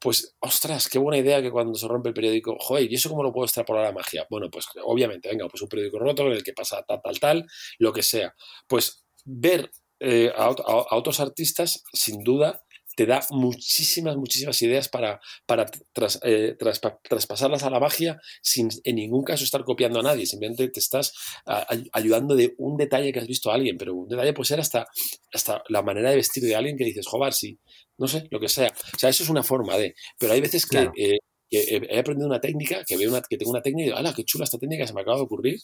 pues, 0.00 0.34
ostras, 0.40 0.88
qué 0.88 0.98
buena 0.98 1.18
idea 1.18 1.42
que 1.42 1.50
cuando 1.50 1.74
se 1.74 1.86
rompe 1.86 2.08
el 2.08 2.14
periódico, 2.14 2.56
joder, 2.58 2.90
¿y 2.90 2.94
eso 2.94 3.10
cómo 3.10 3.22
lo 3.22 3.32
puedo 3.32 3.44
extrapolar 3.44 3.84
a 3.84 3.88
la 3.88 3.94
magia? 3.94 4.26
Bueno, 4.30 4.50
pues 4.50 4.66
obviamente, 4.82 5.28
venga, 5.28 5.46
pues 5.48 5.60
un 5.62 5.68
periódico 5.68 5.98
roto 5.98 6.26
en 6.26 6.32
el 6.32 6.42
que 6.42 6.54
pasa 6.54 6.82
tal, 6.82 7.02
tal, 7.02 7.20
tal, 7.20 7.46
lo 7.78 7.92
que 7.92 8.02
sea. 8.02 8.34
Pues 8.66 9.04
ver 9.24 9.70
eh, 10.00 10.32
a, 10.34 10.48
otros 10.48 11.20
artistas, 11.20 11.84
sin 11.92 12.24
duda, 12.24 12.64
te 13.00 13.06
da 13.06 13.24
muchísimas, 13.30 14.14
muchísimas 14.18 14.60
ideas 14.60 14.90
para, 14.90 15.22
para 15.46 15.64
eh, 16.22 16.54
traspasarlas 17.02 17.62
a 17.62 17.70
la 17.70 17.80
magia 17.80 18.20
sin 18.42 18.68
en 18.84 18.96
ningún 18.96 19.24
caso 19.24 19.42
estar 19.42 19.64
copiando 19.64 20.00
a 20.00 20.02
nadie, 20.02 20.26
simplemente 20.26 20.68
te 20.68 20.80
estás 20.80 21.14
ayudando 21.92 22.36
de 22.36 22.54
un 22.58 22.76
detalle 22.76 23.10
que 23.10 23.20
has 23.20 23.26
visto 23.26 23.50
a 23.50 23.54
alguien, 23.54 23.78
pero 23.78 23.94
un 23.94 24.06
detalle 24.06 24.34
puede 24.34 24.48
ser 24.48 24.60
hasta, 24.60 24.86
hasta 25.32 25.62
la 25.70 25.80
manera 25.80 26.10
de 26.10 26.16
vestir 26.16 26.42
de 26.42 26.54
alguien 26.54 26.76
que 26.76 26.84
dices, 26.84 27.06
joder, 27.06 27.32
si, 27.32 27.58
no 27.96 28.06
sé, 28.06 28.28
lo 28.30 28.38
que 28.38 28.50
sea. 28.50 28.70
O 28.94 28.98
sea, 28.98 29.08
eso 29.08 29.22
es 29.22 29.30
una 29.30 29.42
forma 29.42 29.78
de, 29.78 29.94
pero 30.18 30.34
hay 30.34 30.42
veces 30.42 30.66
que... 30.66 30.90
Eh, 30.94 31.16
he 31.52 31.98
aprendido 31.98 32.28
una 32.28 32.40
técnica, 32.40 32.84
que 32.86 32.96
veo 32.96 33.10
una, 33.10 33.22
que 33.22 33.36
tengo 33.36 33.50
una 33.50 33.60
técnica 33.60 33.82
y 33.82 33.86
digo, 33.86 33.96
¡hala, 33.96 34.14
qué 34.14 34.22
chula 34.22 34.44
esta 34.44 34.56
técnica 34.56 34.86
se 34.86 34.94
me 34.94 35.00
acaba 35.00 35.16
de 35.16 35.24
ocurrir! 35.24 35.58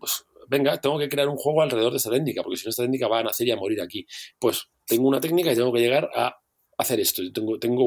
Pues 0.00 0.24
venga, 0.48 0.80
tengo 0.80 0.98
que 0.98 1.08
crear 1.08 1.28
un 1.28 1.36
juego 1.36 1.62
alrededor 1.62 1.92
de 1.92 1.98
esta 1.98 2.10
técnica, 2.10 2.42
porque 2.42 2.56
si 2.56 2.64
no 2.64 2.70
esta 2.70 2.82
técnica 2.82 3.06
va 3.06 3.20
a 3.20 3.22
nacer 3.22 3.46
y 3.46 3.52
a 3.52 3.56
morir 3.56 3.80
aquí. 3.80 4.04
Pues 4.40 4.64
tengo 4.84 5.06
una 5.06 5.20
técnica 5.20 5.52
y 5.52 5.54
tengo 5.54 5.72
que 5.72 5.78
llegar 5.78 6.10
a 6.12 6.41
hacer 6.82 7.00
esto. 7.00 7.22
Yo 7.22 7.32
tengo, 7.32 7.58
tengo 7.58 7.84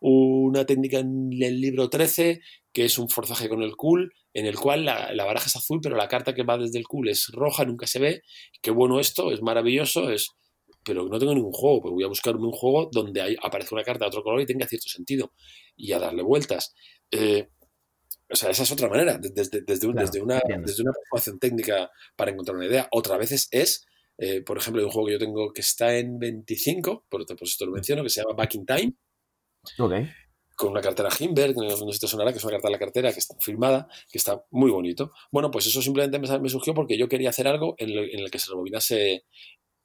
una 0.00 0.66
técnica 0.66 0.98
en 0.98 1.30
el 1.40 1.60
libro 1.60 1.88
13 1.88 2.40
que 2.72 2.86
es 2.86 2.98
un 2.98 3.08
forzaje 3.08 3.48
con 3.48 3.62
el 3.62 3.76
cool, 3.76 4.14
en 4.32 4.46
el 4.46 4.58
cual 4.58 4.86
la, 4.86 5.12
la, 5.12 5.24
baraja 5.24 5.46
es 5.46 5.56
azul, 5.56 5.80
pero 5.82 5.94
la 5.94 6.08
carta 6.08 6.34
que 6.34 6.42
va 6.42 6.56
desde 6.56 6.78
el 6.78 6.86
cool 6.86 7.08
es 7.08 7.28
roja, 7.32 7.66
nunca 7.66 7.86
se 7.86 7.98
ve. 7.98 8.22
Qué 8.62 8.70
bueno 8.70 8.98
esto, 8.98 9.30
es 9.30 9.42
maravilloso, 9.42 10.10
es 10.10 10.30
pero 10.84 11.08
no 11.08 11.18
tengo 11.18 11.34
ningún 11.34 11.52
juego, 11.52 11.80
pues 11.80 11.92
voy 11.92 12.04
a 12.04 12.08
buscarme 12.08 12.44
un 12.44 12.52
juego 12.52 12.88
donde 12.90 13.20
hay, 13.20 13.36
aparezca 13.42 13.74
una 13.74 13.84
carta 13.84 14.04
de 14.04 14.08
otro 14.08 14.22
color 14.22 14.40
y 14.40 14.46
tenga 14.46 14.66
cierto 14.66 14.88
sentido 14.88 15.32
y 15.76 15.92
a 15.92 15.98
darle 15.98 16.22
vueltas. 16.22 16.74
Eh, 17.10 17.48
o 18.28 18.34
sea, 18.34 18.50
esa 18.50 18.62
es 18.62 18.72
otra 18.72 18.88
manera, 18.88 19.18
desde, 19.18 19.60
desde, 19.60 19.86
una, 19.86 20.02
desde 20.02 20.20
una 20.22 20.92
formación 21.08 21.38
técnica 21.38 21.90
para 22.16 22.30
encontrar 22.30 22.56
una 22.56 22.66
idea. 22.66 22.88
Otra 22.90 23.18
vez 23.18 23.48
es 23.50 23.86
eh, 24.18 24.42
por 24.42 24.58
ejemplo, 24.58 24.80
hay 24.80 24.86
un 24.86 24.92
juego 24.92 25.06
que 25.06 25.12
yo 25.12 25.18
tengo 25.18 25.52
que 25.52 25.60
está 25.60 25.96
en 25.96 26.18
25, 26.18 27.06
por, 27.08 27.26
por 27.26 27.42
esto 27.42 27.66
lo 27.66 27.72
menciono, 27.72 28.02
que 28.02 28.10
se 28.10 28.22
llama 28.22 28.34
Back 28.34 28.54
in 28.54 28.66
Time. 28.66 28.94
Con 30.54 30.70
una 30.70 30.80
cartera 30.80 31.08
Himberg, 31.18 31.56
no 31.56 31.70
sé 31.70 31.92
si 31.92 32.00
te 32.00 32.08
sonará, 32.08 32.30
que 32.30 32.38
es 32.38 32.44
una 32.44 32.52
carta 32.52 32.68
de 32.68 32.72
la 32.72 32.78
cartera 32.78 33.12
que 33.12 33.18
está 33.18 33.34
firmada, 33.40 33.88
que 34.10 34.18
está 34.18 34.44
muy 34.50 34.70
bonito. 34.70 35.12
Bueno, 35.30 35.50
pues 35.50 35.66
eso 35.66 35.80
simplemente 35.80 36.18
me, 36.18 36.48
surgió 36.48 36.74
porque 36.74 36.98
yo 36.98 37.08
quería 37.08 37.30
hacer 37.30 37.48
algo 37.48 37.74
en, 37.78 37.90
el 37.90 38.30
que 38.30 38.38
se 38.38 38.50
rebobinase, 38.50 39.24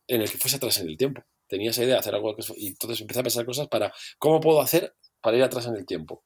en 0.08 0.22
el 0.22 0.30
que 0.30 0.38
fuese 0.38 0.58
atrás 0.58 0.80
en 0.80 0.90
el 0.90 0.98
tiempo. 0.98 1.24
Tenía 1.48 1.70
esa 1.70 1.84
idea 1.84 1.94
de 1.94 2.00
hacer 2.00 2.14
algo 2.14 2.36
y 2.58 2.68
entonces 2.68 3.02
empecé 3.02 3.22
a 3.22 3.24
pensar 3.24 3.46
cosas 3.46 3.68
para 3.70 3.94
cómo 4.20 4.42
puedo 4.42 4.62
hacer 4.62 4.94
para 5.22 5.38
ir 5.38 5.44
atrás 5.44 5.66
en 5.68 5.76
el 5.76 5.86
tiempo. 5.86 6.24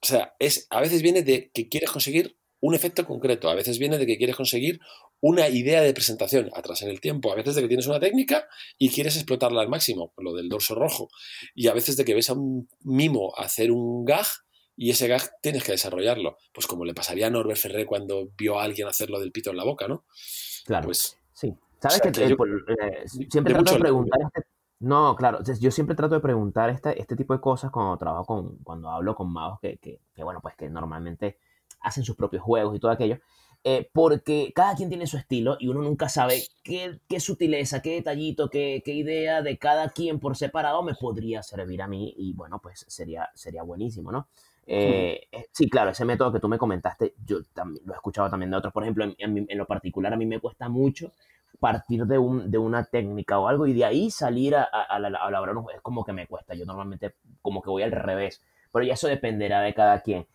O 0.00 0.06
sea, 0.06 0.34
es, 0.38 0.66
a 0.70 0.80
veces 0.80 1.02
viene 1.02 1.22
de 1.22 1.50
que 1.52 1.68
quieres 1.68 1.90
conseguir 1.90 2.36
un 2.60 2.74
efecto 2.74 3.04
concreto, 3.04 3.50
a 3.50 3.54
veces 3.54 3.78
viene 3.78 3.98
de 3.98 4.06
que 4.06 4.16
quieres 4.16 4.36
conseguir 4.36 4.80
una 5.26 5.48
idea 5.48 5.80
de 5.80 5.94
presentación 5.94 6.50
atrás 6.52 6.82
en 6.82 6.90
el 6.90 7.00
tiempo, 7.00 7.32
a 7.32 7.34
veces 7.34 7.54
de 7.54 7.62
que 7.62 7.68
tienes 7.68 7.86
una 7.86 7.98
técnica 7.98 8.46
y 8.76 8.90
quieres 8.90 9.16
explotarla 9.16 9.62
al 9.62 9.70
máximo, 9.70 10.12
lo 10.18 10.34
del 10.34 10.50
dorso 10.50 10.74
rojo, 10.74 11.08
y 11.54 11.68
a 11.68 11.72
veces 11.72 11.96
de 11.96 12.04
que 12.04 12.12
ves 12.12 12.28
a 12.28 12.34
un 12.34 12.68
mimo 12.82 13.32
hacer 13.38 13.72
un 13.72 14.04
gag 14.04 14.26
y 14.76 14.90
ese 14.90 15.08
gag 15.08 15.22
tienes 15.40 15.64
que 15.64 15.72
desarrollarlo, 15.72 16.36
pues 16.52 16.66
como 16.66 16.84
le 16.84 16.92
pasaría 16.92 17.28
a 17.28 17.30
Norbert 17.30 17.58
Ferré 17.58 17.86
cuando 17.86 18.32
vio 18.36 18.60
a 18.60 18.64
alguien 18.64 18.86
hacerlo 18.86 19.18
del 19.18 19.32
pito 19.32 19.48
en 19.48 19.56
la 19.56 19.64
boca, 19.64 19.88
¿no? 19.88 20.04
Claro. 20.66 20.84
Pues, 20.84 21.18
sí. 21.32 21.54
¿Sabes 21.80 22.02
que, 22.02 22.08
eh, 22.08 23.08
siempre 23.30 23.54
trato 23.54 23.72
de 23.72 23.80
preguntar 23.80 24.20
este, 24.26 24.46
No, 24.80 25.16
claro, 25.16 25.38
yo 25.58 25.70
siempre 25.70 25.96
trato 25.96 26.16
de 26.16 26.20
preguntar 26.20 26.68
este, 26.68 27.00
este 27.00 27.16
tipo 27.16 27.32
de 27.32 27.40
cosas 27.40 27.70
cuando 27.70 27.96
trabajo 27.96 28.26
con, 28.26 28.58
cuando 28.58 28.90
hablo 28.90 29.14
con 29.14 29.32
magos 29.32 29.58
que, 29.60 29.78
que, 29.78 30.00
que, 30.14 30.22
bueno, 30.22 30.40
pues 30.42 30.54
que 30.54 30.68
normalmente 30.68 31.38
hacen 31.80 32.04
sus 32.04 32.14
propios 32.14 32.42
juegos 32.42 32.76
y 32.76 32.78
todo 32.78 32.90
aquello. 32.90 33.20
Eh, 33.66 33.88
porque 33.94 34.52
cada 34.54 34.74
quien 34.74 34.90
tiene 34.90 35.06
su 35.06 35.16
estilo 35.16 35.56
y 35.58 35.68
uno 35.68 35.80
nunca 35.80 36.10
sabe 36.10 36.42
qué, 36.62 37.00
qué 37.08 37.18
sutileza, 37.18 37.80
qué 37.80 37.94
detallito, 37.94 38.50
qué, 38.50 38.82
qué, 38.84 38.92
idea 38.92 39.40
de 39.40 39.56
cada 39.56 39.88
quien 39.88 40.20
por 40.20 40.36
separado 40.36 40.82
me 40.82 40.94
podría 40.94 41.42
servir 41.42 41.80
a 41.80 41.88
mí 41.88 42.12
y 42.18 42.34
bueno, 42.34 42.58
pues 42.62 42.84
sería, 42.88 43.30
sería 43.34 43.62
buenísimo, 43.62 44.12
¿no? 44.12 44.28
Eh, 44.66 45.28
eh, 45.32 45.46
sí, 45.50 45.68
claro, 45.70 45.90
ese 45.92 46.04
método 46.04 46.30
que 46.32 46.40
tú 46.40 46.48
me 46.48 46.58
comentaste, 46.58 47.14
yo 47.24 47.42
también 47.54 47.82
lo 47.86 47.94
he 47.94 47.96
escuchado 47.96 48.28
también 48.28 48.50
de 48.50 48.58
otros. 48.58 48.72
Por 48.72 48.82
ejemplo, 48.82 49.04
en, 49.04 49.46
en, 49.48 49.58
lo 49.58 49.66
particular 49.66 50.12
a 50.12 50.16
mí 50.16 50.26
me 50.26 50.40
cuesta 50.40 50.68
mucho 50.68 51.12
partir 51.58 52.04
de, 52.04 52.18
un, 52.18 52.50
de 52.50 52.58
una 52.58 52.84
técnica 52.84 53.38
o 53.38 53.48
algo 53.48 53.66
y 53.66 53.72
de 53.72 53.86
ahí 53.86 54.10
salir 54.10 54.56
a, 54.56 54.68
a, 54.70 54.98
elaborar 54.98 55.56
un 55.56 55.70
es 55.74 55.80
como 55.80 56.04
que 56.04 56.12
me 56.12 56.26
cuesta. 56.26 56.54
Yo 56.54 56.66
normalmente 56.66 57.14
como 57.40 57.62
que 57.62 57.70
voy 57.70 57.82
al 57.82 57.92
revés, 57.92 58.42
pero 58.72 58.84
ya 58.84 58.92
eso 58.92 59.08
dependerá 59.08 59.62
de 59.62 59.72
cada 59.72 60.02
quien. 60.02 60.26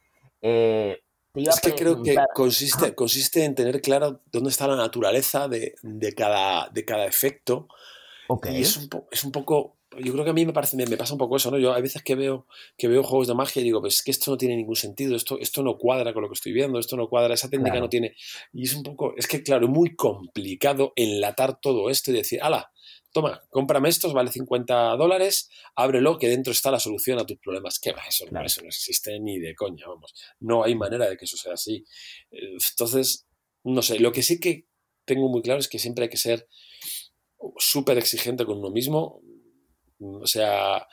Eh, 0.42 1.02
es 1.36 1.62
que 1.62 1.74
creo 1.74 2.02
que 2.02 2.16
consiste, 2.34 2.96
consiste 2.96 3.44
en 3.44 3.56
tener 3.56 3.82
claro 3.82 4.22
dónde 4.32 4.50
está 4.50 4.68
la 4.68 4.76
naturaleza 4.76 5.48
de, 5.48 5.76
de 5.82 6.14
cada, 6.14 6.70
de 6.70 6.86
cada 6.86 7.06
efecto. 7.06 7.68
Y 8.52 8.62
es 8.62 8.78
un, 8.78 8.90
es 9.12 9.24
un 9.24 9.32
poco 9.32 9.80
yo 9.98 10.14
creo 10.14 10.24
que 10.24 10.30
a 10.30 10.34
mí 10.34 10.46
me, 10.46 10.54
parece, 10.54 10.78
me, 10.78 10.98
pasa 10.98 11.14
un 11.14 11.18
poco 11.18 11.38
eso, 11.38 11.50
¿no? 11.50 11.58
Yo 11.58 11.74
hay 11.74 11.82
veces 11.82 12.04
que 12.04 12.16
veo, 12.16 12.46
que 12.78 12.88
veo 12.88 13.04
juegos 13.04 13.28
de 13.28 13.34
magia 13.34 13.62
y 13.62 13.66
digo, 13.66 13.82
pues 13.82 13.96
es 13.96 14.02
que 14.04 14.12
esto 14.12 14.32
no 14.32 14.38
tiene 14.38 14.56
ningún 14.56 14.76
sentido, 14.76 15.16
esto, 15.16 15.40
esto 15.40 15.64
no 15.64 15.78
cuadra 15.78 16.14
con 16.14 16.22
lo 16.22 16.30
que 16.30 16.36
estoy 16.36 16.52
viendo, 16.52 16.80
esto 16.80 16.96
no 16.96 17.10
cuadra, 17.10 17.34
esa 17.34 17.50
técnica 17.50 17.80
no 17.80 17.90
tiene... 17.90 18.16
Y 18.54 18.64
es 18.64 18.76
un 18.76 18.84
poco, 18.84 19.14
es 19.18 19.28
que 19.28 19.42
claro, 19.42 19.68
muy 19.68 19.96
complicado 19.96 20.94
enlatar 20.96 21.60
todo 21.60 21.90
esto 21.90 22.12
y 22.12 22.16
decir, 22.16 22.40
ala, 22.42 22.72
toma, 23.12 23.42
cómprame 23.50 23.90
estos, 23.90 24.14
vale 24.14 24.32
50 24.32 24.96
dólares, 24.96 25.50
ábrelo, 25.76 26.18
que 26.18 26.28
dentro 26.28 26.52
está 26.52 26.72
la 26.72 26.80
solución 26.80 27.20
a 27.20 27.26
tus 27.26 27.38
problemas. 27.38 27.80
¿Qué 27.80 27.92
va? 27.92 28.02
Eso, 28.08 28.26
eso 28.26 28.62
no 28.62 28.68
existe 28.68 29.20
ni 29.20 29.40
de 29.40 29.56
coña, 29.56 29.88
vamos. 29.88 30.14
No 30.40 30.64
hay 30.64 30.76
manera 30.76 31.10
de 31.10 31.18
que 31.18 31.26
eso 31.26 31.38
sea 31.38 31.54
así. 31.54 31.84
Entonces, 32.32 33.28
no 33.64 33.82
sé, 33.82 34.00
lo 34.00 34.12
que 34.12 34.24
sí 34.24 34.40
que 34.40 34.66
tengo 35.06 35.30
muy 35.30 35.42
claro 35.42 35.60
es 35.60 35.68
que 35.68 35.80
siempre 35.80 36.04
hay 36.04 36.10
que 36.10 36.18
ser 36.18 36.48
súper 37.58 37.98
exigente 37.98 38.46
con 38.46 38.60
uno 38.60 38.70
mismo, 38.70 39.22
o 40.00 40.28
sea, 40.28 40.86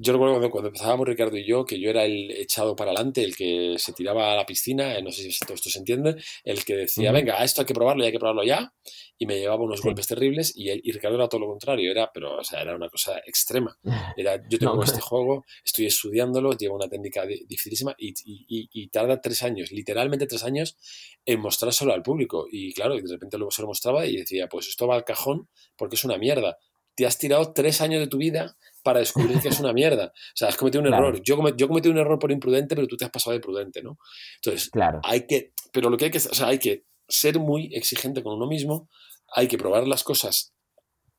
yo 0.00 0.12
recuerdo 0.12 0.34
cuando, 0.34 0.50
cuando, 0.50 0.68
empezábamos 0.68 1.08
Ricardo 1.08 1.36
y 1.36 1.44
yo, 1.44 1.64
que 1.64 1.80
yo 1.80 1.90
era 1.90 2.04
el 2.04 2.30
echado 2.30 2.76
para 2.76 2.92
adelante, 2.92 3.24
el 3.24 3.34
que 3.34 3.74
se 3.78 3.92
tiraba 3.92 4.32
a 4.32 4.36
la 4.36 4.46
piscina, 4.46 4.96
eh, 4.96 5.02
no 5.02 5.10
sé 5.10 5.28
si 5.30 5.40
todo 5.40 5.54
esto 5.54 5.70
se 5.70 5.80
entiende, 5.80 6.14
el 6.44 6.64
que 6.64 6.76
decía, 6.76 7.10
venga, 7.10 7.42
esto 7.42 7.62
hay 7.62 7.66
que 7.66 7.74
probarlo 7.74 8.04
y 8.04 8.06
hay 8.06 8.12
que 8.12 8.18
probarlo 8.20 8.44
ya, 8.44 8.72
y 9.18 9.26
me 9.26 9.40
llevaba 9.40 9.64
unos 9.64 9.82
golpes 9.82 10.06
terribles, 10.06 10.52
y, 10.54 10.70
y, 10.70 10.92
Ricardo 10.92 11.16
era 11.16 11.28
todo 11.28 11.40
lo 11.40 11.48
contrario, 11.48 11.90
era, 11.90 12.08
pero, 12.14 12.36
o 12.38 12.44
sea, 12.44 12.62
era 12.62 12.76
una 12.76 12.88
cosa 12.88 13.18
extrema. 13.26 13.76
Era, 14.16 14.40
yo 14.48 14.58
tengo 14.58 14.82
este 14.82 15.00
juego, 15.00 15.44
estoy 15.64 15.86
estudiándolo, 15.86 16.52
lleva 16.52 16.76
una 16.76 16.88
técnica 16.88 17.24
dificilísima 17.26 17.94
y, 17.98 18.14
y, 18.24 18.68
y, 18.72 18.88
tarda 18.88 19.20
tres 19.20 19.42
años, 19.42 19.72
literalmente 19.72 20.26
tres 20.26 20.44
años, 20.44 20.76
en 21.24 21.40
mostrárselo 21.40 21.92
al 21.92 22.02
público. 22.02 22.46
Y 22.50 22.72
claro, 22.72 22.96
y 22.96 23.02
de 23.02 23.12
repente 23.12 23.36
luego 23.36 23.50
se 23.50 23.62
lo 23.62 23.68
mostraba 23.68 24.06
y 24.06 24.16
decía, 24.16 24.48
pues 24.48 24.68
esto 24.68 24.86
va 24.86 24.96
al 24.96 25.04
cajón 25.04 25.48
porque 25.76 25.96
es 25.96 26.04
una 26.04 26.18
mierda 26.18 26.58
te 26.98 27.06
has 27.06 27.16
tirado 27.16 27.52
tres 27.52 27.80
años 27.80 28.00
de 28.00 28.08
tu 28.08 28.16
vida 28.16 28.56
para 28.88 29.00
descubrir 29.00 29.38
que 29.38 29.48
es 29.48 29.60
una 29.60 29.74
mierda. 29.74 30.06
O 30.06 30.34
sea, 30.34 30.48
has 30.48 30.56
cometido 30.56 30.80
un 30.80 30.86
error. 30.86 31.20
Yo, 31.22 31.36
yo 31.54 31.68
cometí 31.68 31.90
un 31.90 31.98
error 31.98 32.18
por 32.18 32.32
imprudente, 32.32 32.74
pero 32.74 32.88
tú 32.88 32.96
te 32.96 33.04
has 33.04 33.10
pasado 33.10 33.34
de 33.34 33.40
prudente, 33.40 33.82
¿no? 33.82 33.98
Entonces, 34.36 34.70
claro. 34.70 35.02
hay 35.04 35.26
que, 35.26 35.52
pero 35.72 35.90
lo 35.90 35.98
que 35.98 36.06
hay 36.06 36.10
que, 36.10 36.16
o 36.16 36.34
sea, 36.34 36.46
hay 36.46 36.58
que 36.58 36.86
ser 37.06 37.38
muy 37.38 37.68
exigente 37.74 38.22
con 38.22 38.36
uno 38.36 38.46
mismo, 38.46 38.88
hay 39.34 39.46
que 39.46 39.58
probar 39.58 39.86
las 39.86 40.04
cosas 40.04 40.54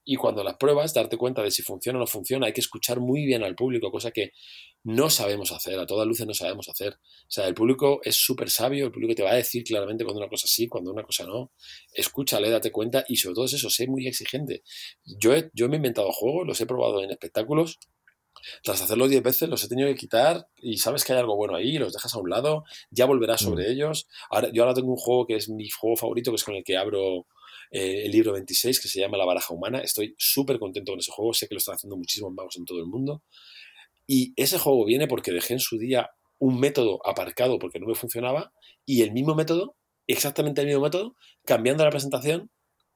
y 0.06 0.16
cuando 0.16 0.44
las 0.44 0.58
pruebas, 0.58 0.94
darte 0.94 1.18
cuenta 1.18 1.44
de 1.44 1.52
si 1.52 1.62
funciona 1.62 2.00
o 2.00 2.02
no 2.02 2.08
funciona. 2.08 2.48
Hay 2.48 2.54
que 2.54 2.62
escuchar 2.62 3.00
muy 3.00 3.26
bien 3.26 3.44
al 3.44 3.56
público, 3.56 3.92
cosa 3.92 4.12
que 4.12 4.32
no 4.84 5.10
sabemos 5.10 5.52
hacer, 5.52 5.78
a 5.78 5.86
todas 5.86 6.08
luces 6.08 6.26
no 6.26 6.34
sabemos 6.34 6.68
hacer. 6.70 6.94
O 6.94 7.32
sea, 7.32 7.48
el 7.48 7.54
público 7.54 8.00
es 8.04 8.16
súper 8.16 8.50
sabio, 8.50 8.86
el 8.86 8.92
público 8.92 9.14
te 9.14 9.24
va 9.24 9.32
a 9.32 9.36
decir 9.36 9.64
claramente 9.64 10.04
cuando 10.04 10.22
una 10.22 10.30
cosa 10.30 10.48
sí, 10.48 10.68
cuando 10.68 10.92
una 10.92 11.04
cosa 11.04 11.26
no. 11.26 11.52
Escúchale, 11.94 12.50
date 12.50 12.72
cuenta 12.72 13.06
y 13.08 13.18
sobre 13.18 13.36
todo 13.36 13.46
es 13.46 13.54
eso, 13.54 13.70
sé 13.70 13.88
muy 13.88 14.08
exigente. 14.08 14.64
Yo, 15.06 15.34
yo 15.54 15.68
me 15.68 15.76
he 15.76 15.78
inventado 15.78 16.12
juegos, 16.12 16.48
los 16.48 16.60
he 16.62 16.66
probado 16.66 17.04
en 17.04 17.12
espectáculos. 17.12 17.80
Tras 18.64 18.82
hacerlos 18.82 19.10
10 19.10 19.22
veces 19.22 19.50
los 19.50 19.64
he 19.64 19.68
tenido 19.68 19.90
que 19.90 19.96
quitar 19.96 20.48
y 20.58 20.78
sabes 20.78 21.04
que 21.04 21.12
hay 21.12 21.20
algo 21.20 21.36
bueno 21.36 21.56
ahí, 21.56 21.78
los 21.78 21.92
dejas 21.92 22.16
a 22.16 22.20
un 22.20 22.30
lado, 22.30 22.64
ya 22.90 23.06
volverás 23.06 23.42
sobre 23.42 23.68
mm. 23.68 23.72
ellos. 23.72 24.08
Ahora, 24.30 24.50
yo 24.54 24.64
ahora 24.64 24.74
tengo 24.74 24.92
un 24.92 24.98
juego 24.98 25.28
que 25.28 25.36
es 25.36 25.50
mi 25.50 25.70
juego 25.70 25.98
favorito, 25.98 26.32
que 26.32 26.36
es 26.36 26.44
con 26.44 26.56
el 26.56 26.64
que 26.64 26.78
abro 26.78 27.28
eh, 27.72 28.06
el 28.06 28.12
libro 28.12 28.34
26 28.34 28.80
que 28.80 28.88
se 28.88 29.00
llama 29.00 29.18
La 29.18 29.26
baraja 29.26 29.54
humana. 29.54 29.80
Estoy 29.80 30.16
súper 30.18 30.60
contento 30.60 30.92
con 30.92 31.00
ese 31.00 31.12
juego, 31.12 31.34
sé 31.34 31.48
que 31.48 31.56
lo 31.56 31.60
están 31.60 31.76
haciendo 31.76 31.98
muchísimos 31.98 32.34
magos 32.34 32.58
en 32.58 32.66
todo 32.66 32.80
el 32.80 32.86
mundo. 32.86 33.24
Y 34.08 34.34
ese 34.36 34.58
juego 34.58 34.86
viene 34.86 35.08
porque 35.08 35.32
dejé 35.32 35.54
en 35.54 35.60
su 35.60 35.78
día 35.78 36.10
un 36.40 36.60
método 36.60 37.00
aparcado 37.06 37.60
porque 37.60 37.80
no 37.80 37.88
me 37.88 37.96
funcionaba 37.96 38.54
y 38.86 39.04
el 39.04 39.12
mismo 39.12 39.36
método, 39.36 39.76
exactamente 40.08 40.62
el 40.62 40.68
mismo 40.68 40.82
método, 40.82 41.16
cambiando 41.46 41.84
la 41.84 41.92
presentación, 41.92 42.50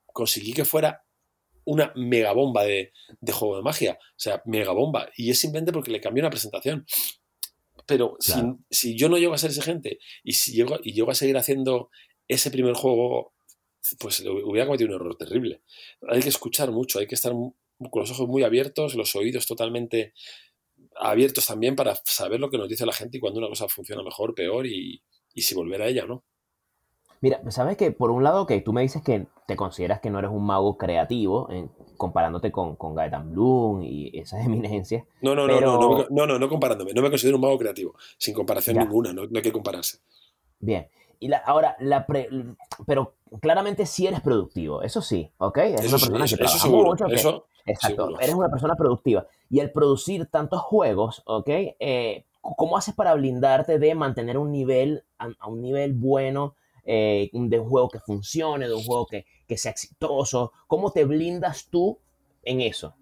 conseguí 0.07 0.53
que 0.53 0.65
fuera 0.65 1.03
una 1.65 1.93
megabomba 1.95 2.63
de, 2.63 2.93
de 3.21 3.31
juego 3.31 3.57
de 3.57 3.63
magia. 3.63 3.99
O 4.01 4.19
sea, 4.19 4.41
megabomba. 4.45 5.09
Y 5.15 5.29
es 5.29 5.39
simplemente 5.39 5.71
porque 5.71 5.91
le 5.91 6.01
cambié 6.01 6.21
una 6.21 6.29
presentación. 6.29 6.85
Pero 7.85 8.15
si, 8.19 8.33
si, 8.69 8.97
yo 8.97 9.09
no 9.09 9.17
llego 9.17 9.33
a 9.33 9.37
ser 9.37 9.51
ese 9.51 9.61
gente 9.61 9.99
y 10.23 10.33
si 10.33 10.53
llego, 10.53 10.79
y 10.81 10.93
llego 10.93 11.11
a 11.11 11.15
seguir 11.15 11.37
haciendo 11.37 11.89
ese 12.27 12.49
primer 12.49 12.73
juego 12.73 13.33
pues 13.99 14.21
hubiera 14.21 14.65
cometido 14.65 14.89
un 14.89 14.95
error 14.95 15.15
terrible. 15.15 15.61
Hay 16.07 16.21
que 16.21 16.29
escuchar 16.29 16.71
mucho, 16.71 16.99
hay 16.99 17.07
que 17.07 17.15
estar 17.15 17.33
con 17.33 18.01
los 18.01 18.11
ojos 18.11 18.27
muy 18.27 18.43
abiertos, 18.43 18.95
los 18.95 19.15
oídos 19.15 19.45
totalmente 19.45 20.13
abiertos 20.95 21.47
también 21.47 21.75
para 21.75 21.95
saber 22.05 22.39
lo 22.39 22.49
que 22.49 22.57
nos 22.57 22.69
dice 22.69 22.85
la 22.85 22.93
gente 22.93 23.17
y 23.17 23.19
cuando 23.19 23.39
una 23.39 23.49
cosa 23.49 23.67
funciona 23.67 24.03
mejor, 24.03 24.33
peor 24.35 24.67
y, 24.67 25.01
si 25.35 25.55
volver 25.55 25.81
a 25.81 25.87
ella 25.87 26.05
no. 26.05 26.23
Mira, 27.21 27.41
sabes 27.51 27.77
que 27.77 27.91
por 27.91 28.11
un 28.11 28.23
lado 28.23 28.45
que 28.45 28.59
tú 28.59 28.73
me 28.73 28.81
dices 28.81 29.01
que 29.01 29.27
te 29.47 29.55
consideras 29.55 30.01
que 30.01 30.09
no 30.09 30.19
eres 30.19 30.31
un 30.31 30.45
mago 30.45 30.77
creativo, 30.77 31.47
comparándote 31.95 32.51
con, 32.51 32.75
con 32.75 32.95
Gaetan 32.95 33.31
Bloom 33.31 33.81
y 33.81 34.11
esas 34.17 34.45
eminencias. 34.45 35.05
No, 35.21 35.33
no, 35.33 35.47
no, 35.47 35.61
no, 35.61 36.07
no, 36.09 36.27
no, 36.27 36.39
no, 36.39 36.49
comparándome, 36.49 36.93
no 36.93 37.01
me 37.01 37.09
considero 37.09 37.37
un 37.37 37.41
mago 37.41 37.57
creativo, 37.57 37.95
sin 38.17 38.33
comparación 38.33 38.77
ninguna, 38.77 39.13
no, 39.13 39.25
no 39.25 39.37
hay 39.37 39.41
que 39.41 39.53
compararse. 39.53 39.99
Bien, 40.59 40.87
y 41.19 41.27
la, 41.27 41.37
ahora, 41.37 41.75
la 41.79 42.05
pero 42.85 43.15
claramente 43.41 43.85
sí 43.85 44.07
eres 44.07 44.21
productivo, 44.21 44.81
eso 44.81 45.01
sí, 45.01 45.31
¿ok? 45.37 45.57
Eres 45.57 45.85
eso, 45.85 46.09
una 46.09 46.25
persona 46.25 46.61
que 46.61 46.69
mucho. 46.69 47.45
exacto, 47.65 48.19
eres 48.19 48.35
una 48.35 48.49
persona 48.49 48.75
productiva. 48.75 49.27
Y 49.49 49.59
el 49.59 49.71
producir 49.71 50.27
tantos 50.27 50.61
juegos, 50.61 51.23
¿ok? 51.25 51.49
Eh, 51.49 52.25
¿Cómo 52.41 52.77
haces 52.77 52.93
para 52.93 53.13
blindarte 53.13 53.79
de 53.79 53.95
mantener 53.95 54.37
un 54.37 54.51
nivel, 54.51 55.03
a, 55.17 55.47
un 55.47 55.61
nivel 55.61 55.93
bueno 55.93 56.55
eh, 56.85 57.29
de 57.31 57.59
un 57.59 57.69
juego 57.69 57.87
que 57.89 57.99
funcione, 57.99 58.67
de 58.67 58.73
un 58.73 58.83
juego 58.83 59.05
que, 59.05 59.25
que 59.47 59.57
sea 59.57 59.71
exitoso? 59.71 60.51
¿Cómo 60.67 60.91
te 60.91 61.05
blindas 61.05 61.69
tú 61.69 61.99
en 62.43 62.61
eso? 62.61 62.95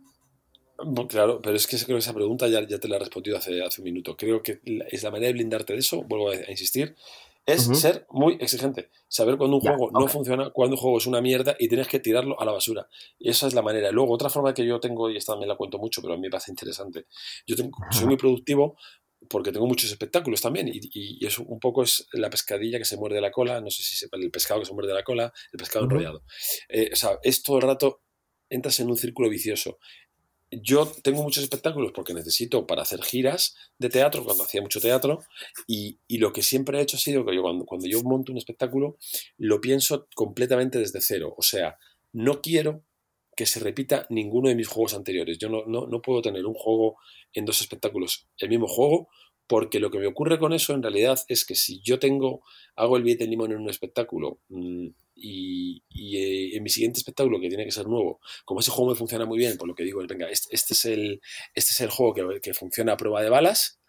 Claro, 1.09 1.39
pero 1.41 1.55
es 1.55 1.67
que 1.67 1.77
creo 1.77 1.97
que 1.97 1.99
esa 1.99 2.13
pregunta 2.13 2.47
ya, 2.47 2.65
ya 2.67 2.79
te 2.79 2.87
la 2.87 2.95
he 2.95 2.99
respondido 2.99 3.37
hace, 3.37 3.63
hace 3.63 3.81
un 3.81 3.85
minuto. 3.85 4.15
Creo 4.17 4.41
que 4.41 4.59
es 4.89 5.03
la 5.03 5.11
manera 5.11 5.27
de 5.27 5.33
blindarte 5.33 5.73
de 5.73 5.79
eso, 5.79 6.03
vuelvo 6.03 6.29
a 6.29 6.35
insistir, 6.49 6.95
es 7.53 7.63
ser 7.79 8.05
muy 8.09 8.37
exigente. 8.39 8.89
Saber 9.07 9.37
cuando 9.37 9.57
un 9.57 9.61
juego 9.61 9.91
no 9.91 10.07
funciona, 10.07 10.49
cuando 10.51 10.75
un 10.75 10.81
juego 10.81 10.97
es 10.97 11.07
una 11.07 11.21
mierda 11.21 11.55
y 11.59 11.67
tienes 11.67 11.87
que 11.87 11.99
tirarlo 11.99 12.39
a 12.39 12.45
la 12.45 12.51
basura. 12.51 12.87
Y 13.19 13.29
esa 13.29 13.47
es 13.47 13.53
la 13.53 13.61
manera. 13.61 13.91
Luego, 13.91 14.13
otra 14.13 14.29
forma 14.29 14.53
que 14.53 14.65
yo 14.65 14.79
tengo, 14.79 15.09
y 15.09 15.17
esta 15.17 15.35
me 15.35 15.45
la 15.45 15.55
cuento 15.55 15.77
mucho, 15.77 16.01
pero 16.01 16.13
a 16.13 16.17
mí 16.17 16.23
me 16.23 16.29
parece 16.29 16.51
interesante. 16.51 17.05
Yo 17.45 17.55
soy 17.91 18.05
muy 18.05 18.17
productivo 18.17 18.77
porque 19.29 19.51
tengo 19.51 19.67
muchos 19.67 19.91
espectáculos 19.91 20.41
también 20.41 20.67
y, 20.67 20.79
y, 20.93 21.25
eso 21.25 21.43
un 21.43 21.59
poco 21.59 21.83
es 21.83 22.07
la 22.13 22.29
pescadilla 22.29 22.79
que 22.79 22.85
se 22.85 22.97
muerde 22.97 23.21
la 23.21 23.31
cola, 23.31 23.61
no 23.61 23.69
sé 23.69 23.83
si 23.83 23.95
sepa 23.95 24.17
el 24.17 24.31
pescado 24.31 24.59
que 24.59 24.65
se 24.65 24.73
muerde 24.73 24.93
la 24.93 25.03
cola, 25.03 25.31
el 25.51 25.59
pescado 25.59 25.85
enrollado. 25.85 26.23
Eh, 26.69 26.89
o 26.91 26.95
sea, 26.95 27.19
es 27.21 27.43
todo 27.43 27.57
el 27.57 27.63
rato 27.63 28.01
entras 28.49 28.79
en 28.79 28.89
un 28.89 28.97
círculo 28.97 29.29
vicioso 29.29 29.79
yo 30.51 30.91
tengo 31.03 31.23
muchos 31.23 31.43
espectáculos 31.43 31.91
porque 31.93 32.13
necesito 32.13 32.67
para 32.67 32.81
hacer 32.81 33.01
giras 33.01 33.55
de 33.77 33.89
teatro, 33.89 34.23
cuando 34.23 34.43
hacía 34.43 34.61
mucho 34.61 34.81
teatro, 34.81 35.19
y, 35.67 35.99
lo 36.17 36.33
que 36.33 36.43
siempre 36.43 36.77
he 36.77 36.81
hecho 36.81 36.97
ha 36.97 36.99
sido 36.99 37.25
que 37.25 37.33
yo 37.33 37.41
cuando, 37.41 37.65
cuando, 37.65 37.87
yo 37.87 38.03
monto 38.03 38.31
un 38.31 38.37
espectáculo, 38.37 38.97
lo 39.37 39.61
pienso 39.61 40.07
completamente 40.13 40.77
desde 40.77 41.01
cero. 41.01 41.33
O 41.37 41.41
sea, 41.41 41.77
no 42.11 42.41
quiero 42.41 42.83
que 43.35 43.45
se 43.45 43.61
repita 43.61 44.05
ninguno 44.09 44.49
de 44.49 44.55
mis 44.55 44.67
juegos 44.67 44.93
anteriores. 44.93 45.37
Yo 45.37 45.49
no, 45.49 45.65
no, 45.65 45.87
no 45.87 46.01
puedo 46.01 46.21
tener 46.21 46.45
un 46.45 46.53
juego 46.53 46.97
en 47.33 47.45
dos 47.45 47.61
espectáculos, 47.61 48.27
el 48.37 48.49
mismo 48.49 48.67
juego, 48.67 49.07
porque 49.47 49.79
lo 49.79 49.89
que 49.89 49.99
me 49.99 50.07
ocurre 50.07 50.37
con 50.37 50.53
eso 50.53 50.73
en 50.73 50.83
realidad 50.83 51.19
es 51.27 51.45
que 51.45 51.55
si 51.55 51.81
yo 51.81 51.99
tengo, 51.99 52.41
hago 52.75 52.97
el 52.97 53.03
billete 53.03 53.23
de 53.23 53.31
limón 53.31 53.51
en 53.51 53.59
un 53.59 53.69
espectáculo 53.69 54.39
mm, 54.49 54.87
y, 55.21 55.83
eh, 56.17 56.57
en 56.57 56.63
mi 56.63 56.69
siguiente 56.69 56.99
espectáculo, 56.99 57.39
que 57.39 57.49
tiene 57.49 57.65
que 57.65 57.71
ser 57.71 57.87
nuevo, 57.87 58.19
como 58.45 58.59
ese 58.59 58.71
juego 58.71 58.91
me 58.91 58.97
funciona 58.97 59.25
muy 59.25 59.37
bien, 59.37 59.57
por 59.57 59.67
lo 59.67 59.75
que 59.75 59.83
digo, 59.83 60.01
venga, 60.07 60.29
este, 60.29 60.53
este 60.55 60.73
es, 60.73 60.85
el, 60.85 61.21
este 61.53 61.71
es 61.71 61.81
el 61.81 61.89
juego 61.89 62.13
que, 62.13 62.41
que, 62.41 62.53
funciona 62.53 62.93
a 62.93 62.97
prueba 62.97 63.21
de 63.21 63.29
balas, 63.29 63.79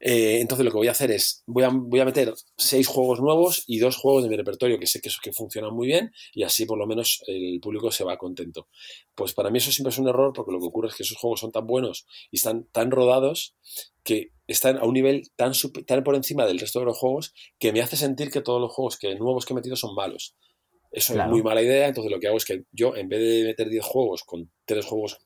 eh, 0.00 0.38
entonces 0.40 0.64
lo 0.64 0.70
que 0.70 0.76
voy 0.76 0.88
a 0.88 0.92
hacer 0.92 1.10
es, 1.10 1.42
voy 1.46 1.64
a, 1.64 1.70
voy 1.72 1.98
a 1.98 2.04
meter 2.04 2.32
seis 2.56 2.86
juegos 2.86 3.20
nuevos 3.20 3.64
y 3.66 3.78
dos 3.80 3.96
juegos 3.96 4.22
de 4.22 4.28
mi 4.28 4.36
repertorio 4.36 4.78
que 4.78 4.86
sé 4.86 5.00
que, 5.00 5.10
que 5.20 5.32
funcionan 5.32 5.74
muy 5.74 5.88
bien 5.88 6.12
y 6.32 6.44
así 6.44 6.66
por 6.66 6.78
lo 6.78 6.86
menos 6.86 7.20
el 7.26 7.58
público 7.60 7.90
se 7.90 8.04
va 8.04 8.16
contento. 8.16 8.68
Pues 9.16 9.34
para 9.34 9.50
mí 9.50 9.58
eso 9.58 9.72
siempre 9.72 9.90
es 9.90 9.98
un 9.98 10.08
error 10.08 10.32
porque 10.32 10.52
lo 10.52 10.60
que 10.60 10.66
ocurre 10.66 10.88
es 10.88 10.94
que 10.94 11.02
esos 11.02 11.16
juegos 11.16 11.40
son 11.40 11.50
tan 11.50 11.66
buenos 11.66 12.06
y 12.30 12.36
están 12.36 12.64
tan 12.70 12.92
rodados 12.92 13.56
que 14.04 14.30
están 14.46 14.78
a 14.78 14.84
un 14.84 14.94
nivel 14.94 15.30
tan, 15.36 15.52
tan 15.86 16.04
por 16.04 16.14
encima 16.14 16.46
del 16.46 16.60
resto 16.60 16.78
de 16.78 16.86
los 16.86 16.96
juegos 16.96 17.34
que 17.58 17.72
me 17.72 17.80
hace 17.80 17.96
sentir 17.96 18.30
que 18.30 18.40
todos 18.40 18.60
los 18.60 18.72
juegos 18.72 18.98
que, 18.98 19.14
nuevos 19.16 19.46
que 19.46 19.52
he 19.52 19.56
metido 19.56 19.76
son 19.76 19.94
malos. 19.94 20.36
Eso 20.90 21.18
es 21.18 21.26
muy 21.26 21.42
mala 21.42 21.62
idea, 21.62 21.88
entonces 21.88 22.10
lo 22.10 22.18
que 22.18 22.28
hago 22.28 22.36
es 22.38 22.44
que 22.44 22.64
yo, 22.72 22.96
en 22.96 23.08
vez 23.08 23.20
de 23.20 23.44
meter 23.44 23.68
10 23.68 23.84
juegos 23.84 24.24
con 24.24 24.50
3 24.64 24.84
juegos 24.84 25.18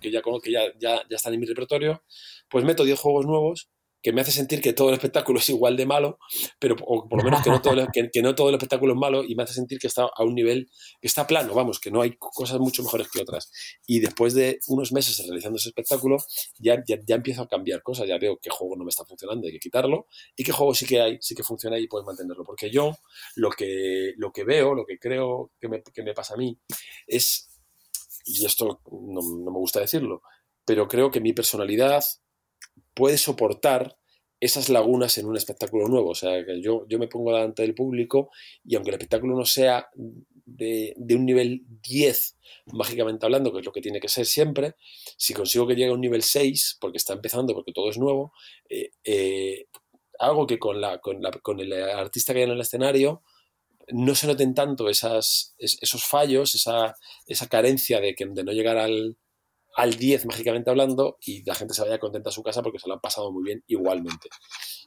que 0.00 0.10
ya, 0.10 0.22
que 0.42 0.52
ya, 0.52 0.62
ya, 0.78 1.02
ya 1.08 1.16
están 1.16 1.34
en 1.34 1.40
mi 1.40 1.46
repertorio, 1.46 2.02
pues 2.48 2.64
meto 2.64 2.84
10 2.84 2.98
juegos 2.98 3.26
nuevos 3.26 3.68
que 4.02 4.12
me 4.12 4.20
hace 4.20 4.30
sentir 4.30 4.60
que 4.60 4.72
todo 4.72 4.88
el 4.88 4.94
espectáculo 4.94 5.38
es 5.38 5.48
igual 5.48 5.76
de 5.76 5.86
malo, 5.86 6.18
pero 6.58 6.76
o 6.86 7.08
por 7.08 7.18
lo 7.18 7.24
menos 7.24 7.42
que 7.42 7.50
no, 7.50 7.60
todo 7.60 7.74
el, 7.74 7.88
que, 7.90 8.22
no 8.22 8.34
todo 8.34 8.48
el 8.48 8.54
espectáculo 8.54 8.92
es 8.92 8.98
malo 8.98 9.24
y 9.24 9.34
me 9.34 9.42
hace 9.42 9.54
sentir 9.54 9.78
que 9.78 9.88
está 9.88 10.08
a 10.14 10.22
un 10.22 10.34
nivel, 10.34 10.70
que 11.00 11.08
está 11.08 11.26
plano, 11.26 11.54
vamos, 11.54 11.80
que 11.80 11.90
no 11.90 12.00
hay 12.00 12.16
cosas 12.16 12.60
mucho 12.60 12.82
mejores 12.82 13.08
que 13.10 13.20
otras. 13.20 13.50
Y 13.86 14.00
después 14.00 14.34
de 14.34 14.58
unos 14.68 14.92
meses 14.92 15.18
realizando 15.26 15.56
ese 15.56 15.70
espectáculo, 15.70 16.18
ya, 16.58 16.82
ya, 16.86 17.16
empiezo 17.16 17.42
a 17.42 17.48
cambiar 17.48 17.82
cosas, 17.82 18.06
ya 18.06 18.18
veo 18.18 18.38
qué 18.40 18.50
juego 18.50 18.76
no 18.76 18.84
me 18.84 18.90
está 18.90 19.04
funcionando, 19.04 19.46
hay 19.46 19.52
que 19.52 19.58
quitarlo, 19.58 20.06
y 20.36 20.44
qué 20.44 20.52
juego 20.52 20.74
sí 20.74 20.86
que 20.86 21.00
hay, 21.00 21.18
sí 21.20 21.34
que 21.34 21.42
funciona 21.42 21.78
y 21.78 21.88
puedes 21.88 22.06
mantenerlo. 22.06 22.44
Porque 22.44 22.70
yo 22.70 22.96
lo 23.34 23.50
que, 23.50 24.12
lo 24.16 24.32
que 24.32 24.44
veo, 24.44 24.74
lo 24.74 24.84
que 24.84 24.98
creo 24.98 25.50
que 25.60 25.68
me, 25.68 25.82
que 25.82 26.02
me 26.02 26.14
pasa 26.14 26.34
a 26.34 26.36
mí, 26.36 26.56
es, 27.06 27.50
y 28.24 28.44
esto 28.44 28.80
no, 28.90 29.20
no 29.20 29.50
me 29.50 29.58
gusta 29.58 29.80
decirlo, 29.80 30.22
pero 30.64 30.86
creo 30.86 31.10
que 31.10 31.20
mi 31.20 31.32
personalidad 31.32 32.04
puede 32.98 33.16
soportar 33.16 33.96
esas 34.40 34.68
lagunas 34.68 35.18
en 35.18 35.26
un 35.26 35.36
espectáculo 35.36 35.86
nuevo. 35.86 36.10
O 36.10 36.14
sea, 36.16 36.44
que 36.44 36.60
yo, 36.60 36.84
yo 36.88 36.98
me 36.98 37.06
pongo 37.06 37.32
delante 37.32 37.62
del 37.62 37.76
público 37.76 38.30
y 38.64 38.74
aunque 38.74 38.90
el 38.90 38.94
espectáculo 38.94 39.36
no 39.36 39.44
sea 39.44 39.88
de, 39.94 40.96
un 41.10 41.24
nivel 41.24 41.62
10, 41.80 42.36
mágicamente 42.72 43.24
hablando, 43.24 43.52
que 43.52 43.60
es 43.60 43.64
lo 43.64 43.70
que 43.70 43.80
tiene 43.80 44.00
que 44.00 44.08
ser 44.08 44.26
siempre, 44.26 44.74
si 45.16 45.32
consigo 45.32 45.64
que 45.68 45.76
llegue 45.76 45.90
a 45.90 45.94
un 45.94 46.00
nivel 46.00 46.24
6, 46.24 46.78
porque 46.80 46.98
está 46.98 47.12
empezando, 47.12 47.54
porque 47.54 47.72
todo 47.72 47.88
es 47.88 47.98
nuevo, 47.98 48.32
eh, 48.68 48.90
eh, 49.04 49.66
algo 50.18 50.44
que 50.44 50.58
con, 50.58 50.80
la, 50.80 50.98
con, 50.98 51.22
la, 51.22 51.30
con, 51.30 51.60
el 51.60 51.72
artista 51.72 52.32
que 52.32 52.40
hay 52.40 52.46
en 52.46 52.50
el 52.50 52.60
escenario 52.60 53.22
no 53.90 54.16
se 54.16 54.26
noten 54.26 54.54
tanto 54.54 54.88
esas, 54.88 55.54
esos 55.58 56.04
fallos, 56.04 56.56
esa, 56.56 56.96
esa 57.28 57.46
carencia 57.46 58.00
de, 58.00 58.16
que, 58.16 58.26
de 58.26 58.42
no 58.42 58.50
llegar 58.50 58.76
al, 58.76 59.16
al 59.78 59.94
10 59.94 60.26
mágicamente 60.26 60.70
hablando 60.70 61.18
y 61.24 61.44
la 61.44 61.54
gente 61.54 61.72
se 61.72 61.82
vaya 61.82 61.98
contenta 61.98 62.30
a 62.30 62.32
su 62.32 62.42
casa 62.42 62.62
porque 62.62 62.80
se 62.80 62.88
lo 62.88 62.94
han 62.94 63.00
pasado 63.00 63.30
muy 63.30 63.44
bien 63.44 63.62
igualmente. 63.68 64.28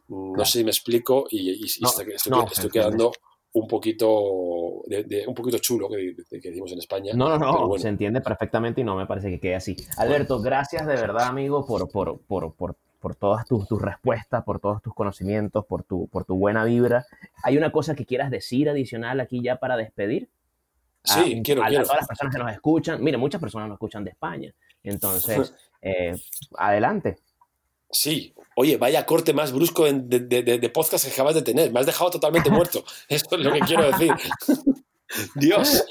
No 0.10 0.44
sé 0.44 0.60
si 0.60 0.64
me 0.66 0.72
explico 0.72 1.28
y, 1.30 1.66
estoy, 1.66 2.70
quedando 2.70 3.14
un 3.54 3.68
poquito 3.68 4.84
de, 4.88 5.24
un 5.26 5.34
poquito 5.34 5.60
chulo 5.60 5.88
que, 5.88 6.14
decimos 6.42 6.74
en 6.74 6.80
España. 6.80 7.14
No, 7.16 7.40
no, 7.40 7.70
no, 7.70 7.78
se 7.78 7.88
entiende 7.88 8.20
perfectamente 8.20 8.82
y 8.82 8.84
no 8.84 8.98
me 8.98 9.06
parece 9.06 9.30
que 9.30 9.40
quede 9.40 9.56
así. 9.56 9.78
Alberto, 9.96 10.42
gracias 10.42 10.86
de 10.86 10.96
verdad, 10.96 11.28
amigo, 11.28 11.66
por, 11.66 11.90
por, 11.90 12.20
por, 12.20 12.54
por, 12.54 12.76
por 13.00 13.16
todas 13.16 13.46
tus, 13.46 13.66
tus, 13.70 13.82
respuestas, 13.82 14.44
por 14.44 14.60
todos 14.60 14.82
tus 14.82 14.94
conocimientos, 14.94 15.66
por 15.66 15.84
tu, 15.84 16.10
por 16.10 16.26
tu 16.26 16.36
buena 16.36 16.66
vibra. 16.66 17.06
¿Hay 17.44 17.58
una 17.58 17.72
cosa 17.72 17.96
que 17.96 18.06
quieras 18.06 18.30
decir 18.30 18.68
adicional 18.68 19.22
aquí 19.22 19.42
ya 19.42 19.56
para 19.56 19.78
despedir? 19.78 20.28
Sí, 21.04 21.42
quiero, 21.44 21.64
quiero. 21.64 21.84
A 21.84 21.86
todas 21.86 22.02
las 22.02 22.08
personas 22.10 22.36
que 22.36 22.44
nos 22.44 22.52
escuchan. 22.52 23.02
Mire, 23.02 23.18
muchas 23.18 23.40
personas 23.40 23.70
nos 23.70 23.76
escuchan 23.76 24.04
de 24.04 24.12
España. 24.12 24.54
Entonces, 24.84 25.54
eh, 25.82 26.16
adelante. 26.58 27.18
Sí, 27.92 28.34
oye, 28.56 28.78
vaya 28.78 29.06
corte 29.06 29.34
más 29.34 29.52
brusco 29.52 29.86
de, 29.86 30.00
de, 30.00 30.70
podcast 30.70 31.06
que 31.06 31.12
acabas 31.12 31.36
de 31.36 31.42
tener. 31.42 31.72
Me 31.72 31.80
has 31.80 31.86
dejado 31.86 32.10
totalmente 32.12 32.50
muerto. 32.52 32.84
Esto 33.08 33.36
es 33.36 33.42
lo 33.42 33.52
que 33.52 33.60
quiero 33.60 33.86
decir. 33.92 34.14
Dios. 35.36 35.86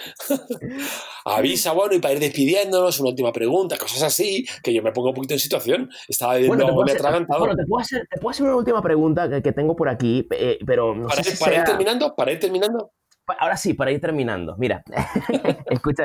Avisa, 1.25 1.73
bueno, 1.73 1.95
y 1.95 1.99
para 1.99 2.15
ir 2.15 2.21
despidiéndonos, 2.21 3.01
una 3.01 3.11
última 3.11 3.33
pregunta, 3.33 3.77
cosas 3.77 4.03
así, 4.03 4.47
que 4.63 4.73
yo 4.73 4.83
me 4.83 4.93
pongo 4.93 5.11
un 5.11 5.15
poquito 5.15 5.35
en 5.35 5.41
situación. 5.41 5.91
Estaba 6.09 6.37
viendo 6.37 6.57
bueno, 6.57 6.83
me 6.83 6.93
atragantado. 6.93 7.41
Bueno, 7.41 7.55
te 7.55 7.67
puedo, 7.67 7.83
hacer, 7.83 8.09
te 8.11 8.19
puedo 8.19 8.31
hacer 8.31 8.47
una 8.47 8.57
última 8.57 8.83
pregunta 8.83 9.43
que, 9.43 9.53
tengo 9.53 9.77
por 9.77 9.89
aquí, 9.89 10.27
eh, 10.31 10.59
pero 10.65 10.95
no 10.95 11.09
para, 11.09 11.23
sé 11.23 11.37
para 11.37 11.57
ir 11.57 11.65
terminando, 11.65 12.15
para 12.15 12.33
ir 12.33 12.41
terminando. 12.41 12.93
Ahora 13.39 13.57
sí, 13.57 13.75
para 13.75 13.93
ir 13.93 14.01
terminando. 14.01 14.57
Mira, 14.59 14.83
escucha, 15.71 16.05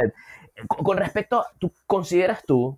con 0.68 0.98
respecto, 0.98 1.46
¿tú 1.60 1.72
consideras 1.86 2.44
tú, 2.46 2.78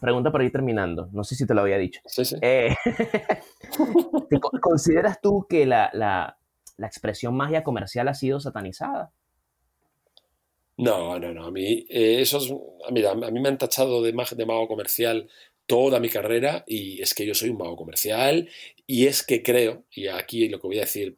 pregunta 0.00 0.32
para 0.32 0.44
ir 0.44 0.52
terminando, 0.52 1.08
no 1.12 1.24
sé 1.24 1.34
si 1.34 1.46
te 1.46 1.54
lo 1.54 1.62
había 1.62 1.78
dicho, 1.78 2.00
sí, 2.06 2.24
sí. 2.24 2.36
Eh, 2.40 2.74
¿consideras 4.60 5.20
tú 5.20 5.46
que 5.48 5.66
la, 5.66 5.90
la, 5.92 6.38
la, 6.76 6.86
expresión 6.86 7.36
magia 7.36 7.62
comercial 7.62 8.08
ha 8.08 8.14
sido 8.14 8.40
satanizada? 8.40 9.12
No, 10.78 11.18
no, 11.18 11.32
no, 11.32 11.44
a 11.46 11.50
mí, 11.50 11.86
eh, 11.88 12.20
eso 12.20 12.38
es, 12.38 12.52
mira, 12.90 13.10
a 13.10 13.14
mí 13.14 13.40
me 13.40 13.48
han 13.48 13.58
tachado 13.58 14.02
de, 14.02 14.12
de 14.12 14.46
mago 14.46 14.66
comercial 14.66 15.28
toda 15.66 16.00
mi 16.00 16.08
carrera 16.08 16.64
y 16.66 17.00
es 17.00 17.14
que 17.14 17.26
yo 17.26 17.34
soy 17.34 17.50
un 17.50 17.58
mago 17.58 17.76
comercial 17.76 18.48
y 18.86 19.06
es 19.06 19.22
que 19.22 19.42
creo, 19.42 19.84
y 19.90 20.08
aquí 20.08 20.48
lo 20.48 20.60
que 20.60 20.66
voy 20.66 20.78
a 20.78 20.82
decir 20.82 21.16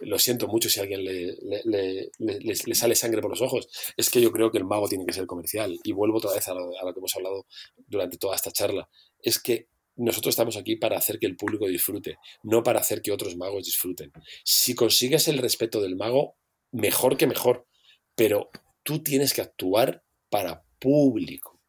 lo 0.00 0.18
siento 0.18 0.46
mucho 0.48 0.68
si 0.68 0.80
a 0.80 0.82
alguien 0.82 1.04
le, 1.04 2.74
sale 2.74 2.94
sangre 2.94 3.20
por 3.20 3.30
los 3.30 3.42
ojos, 3.42 3.68
es 3.96 4.10
que 4.10 4.20
yo 4.20 4.32
creo 4.32 4.50
que 4.50 4.58
el 4.58 4.64
mago 4.64 4.88
tiene 4.88 5.06
que 5.06 5.12
ser 5.12 5.26
comercial. 5.26 5.78
Y 5.82 5.92
vuelvo 5.92 6.18
otra 6.18 6.32
vez 6.32 6.46
a 6.48 6.54
lo, 6.54 6.70
que 6.70 6.98
hemos 6.98 7.16
hablado 7.16 7.46
durante 7.86 8.18
toda 8.18 8.36
esta 8.36 8.50
charla. 8.50 8.88
Es 9.20 9.40
que 9.40 9.68
nosotros 9.96 10.32
estamos 10.32 10.56
aquí 10.56 10.76
para 10.76 10.96
hacer 10.96 11.18
que 11.18 11.26
el 11.26 11.36
público 11.36 11.66
disfrute, 11.66 12.18
no 12.42 12.62
para 12.62 12.80
hacer 12.80 13.02
que 13.02 13.12
otros 13.12 13.36
magos 13.36 13.64
disfruten. 13.64 14.12
Si 14.44 14.74
consigues 14.74 15.26
el 15.28 15.38
respeto 15.38 15.80
del 15.80 15.96
mago, 15.96 16.36
mejor 16.70 17.16
que 17.16 17.26
mejor, 17.26 17.66
pero 18.14 18.50
tú 18.84 19.02
tienes 19.02 19.34
que 19.34 19.42
actuar 19.42 20.04
para 20.30 20.64
público. 20.78 21.60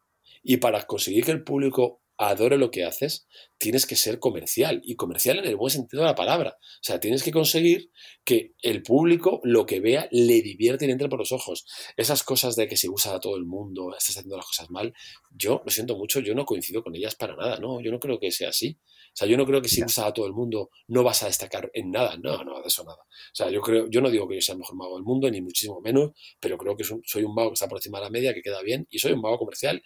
Y 0.42 0.58
para 0.58 0.86
conseguir 0.86 1.24
que 1.24 1.32
el 1.32 1.44
público 1.44 1.99
adore 2.20 2.58
lo 2.58 2.70
que 2.70 2.84
haces, 2.84 3.26
tienes 3.56 3.86
que 3.86 3.96
ser 3.96 4.18
comercial 4.18 4.82
y 4.84 4.94
comercial 4.94 5.38
en 5.38 5.46
el 5.46 5.56
buen 5.56 5.70
sentido 5.70 6.02
de 6.02 6.08
la 6.08 6.14
palabra. 6.14 6.58
O 6.60 6.82
sea, 6.82 7.00
tienes 7.00 7.22
que 7.22 7.32
conseguir 7.32 7.90
que 8.24 8.52
el 8.60 8.82
público 8.82 9.40
lo 9.42 9.64
que 9.64 9.80
vea 9.80 10.06
le 10.10 10.42
divierte 10.42 10.84
y 10.84 10.90
entre 10.90 11.08
por 11.08 11.18
los 11.18 11.32
ojos. 11.32 11.64
Esas 11.96 12.22
cosas 12.22 12.56
de 12.56 12.68
que 12.68 12.76
si 12.76 12.88
usas 12.88 13.14
a 13.14 13.20
todo 13.20 13.36
el 13.36 13.46
mundo, 13.46 13.94
estás 13.96 14.18
haciendo 14.18 14.36
las 14.36 14.44
cosas 14.44 14.68
mal, 14.70 14.92
yo 15.30 15.62
lo 15.64 15.70
siento 15.70 15.96
mucho, 15.96 16.20
yo 16.20 16.34
no 16.34 16.44
coincido 16.44 16.82
con 16.82 16.94
ellas 16.94 17.14
para 17.14 17.34
nada, 17.36 17.58
no, 17.58 17.80
yo 17.80 17.90
no 17.90 17.98
creo 17.98 18.20
que 18.20 18.30
sea 18.30 18.50
así. 18.50 18.78
O 18.82 19.16
sea, 19.16 19.26
yo 19.26 19.38
no 19.38 19.46
creo 19.46 19.62
que 19.62 19.68
si 19.70 19.82
usas 19.82 20.04
a 20.04 20.12
todo 20.12 20.26
el 20.26 20.34
mundo 20.34 20.70
no 20.88 21.02
vas 21.02 21.22
a 21.22 21.26
destacar 21.26 21.70
en 21.72 21.90
nada, 21.90 22.18
no, 22.22 22.44
no, 22.44 22.60
de 22.60 22.68
eso 22.68 22.84
nada. 22.84 22.98
O 22.98 23.34
sea, 23.34 23.50
yo 23.50 23.62
creo, 23.62 23.88
yo 23.88 24.02
no 24.02 24.10
digo 24.10 24.28
que 24.28 24.34
yo 24.34 24.42
sea 24.42 24.52
el 24.52 24.58
mejor 24.58 24.76
mago 24.76 24.96
del 24.96 25.04
mundo, 25.04 25.30
ni 25.30 25.40
muchísimo 25.40 25.80
menos, 25.80 26.10
pero 26.38 26.58
creo 26.58 26.76
que 26.76 26.84
soy 26.84 27.24
un 27.24 27.34
mago 27.34 27.48
que 27.48 27.54
está 27.54 27.66
por 27.66 27.78
encima 27.78 27.98
de 27.98 28.04
la 28.04 28.10
media, 28.10 28.34
que 28.34 28.42
queda 28.42 28.60
bien, 28.60 28.86
y 28.90 28.98
soy 28.98 29.12
un 29.12 29.22
mago 29.22 29.38
comercial 29.38 29.82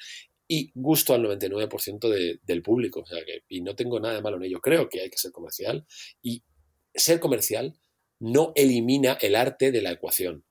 y 0.47 0.71
gusto 0.75 1.15
al 1.15 1.23
99% 1.23 2.41
del 2.43 2.63
público. 2.63 3.01
O 3.01 3.07
sea 3.07 3.25
que, 3.25 3.45
y 3.49 3.61
no 3.63 3.75
tengo 3.75 4.01
nada 4.01 4.15
de 4.15 4.23
malo 4.23 4.37
en 4.37 4.45
ello. 4.45 4.61
Creo 4.61 4.89
que 4.89 5.01
hay 5.01 5.11
que 5.11 5.19
ser 5.19 5.33
comercial 5.33 5.87
y 6.23 6.43
ser 6.95 7.21
comercial 7.21 7.79
no 8.21 8.53
elimina 8.55 9.19
el 9.21 9.37
arte 9.37 9.73
de 9.73 9.83
la 9.83 9.93
ecuación. 9.93 10.45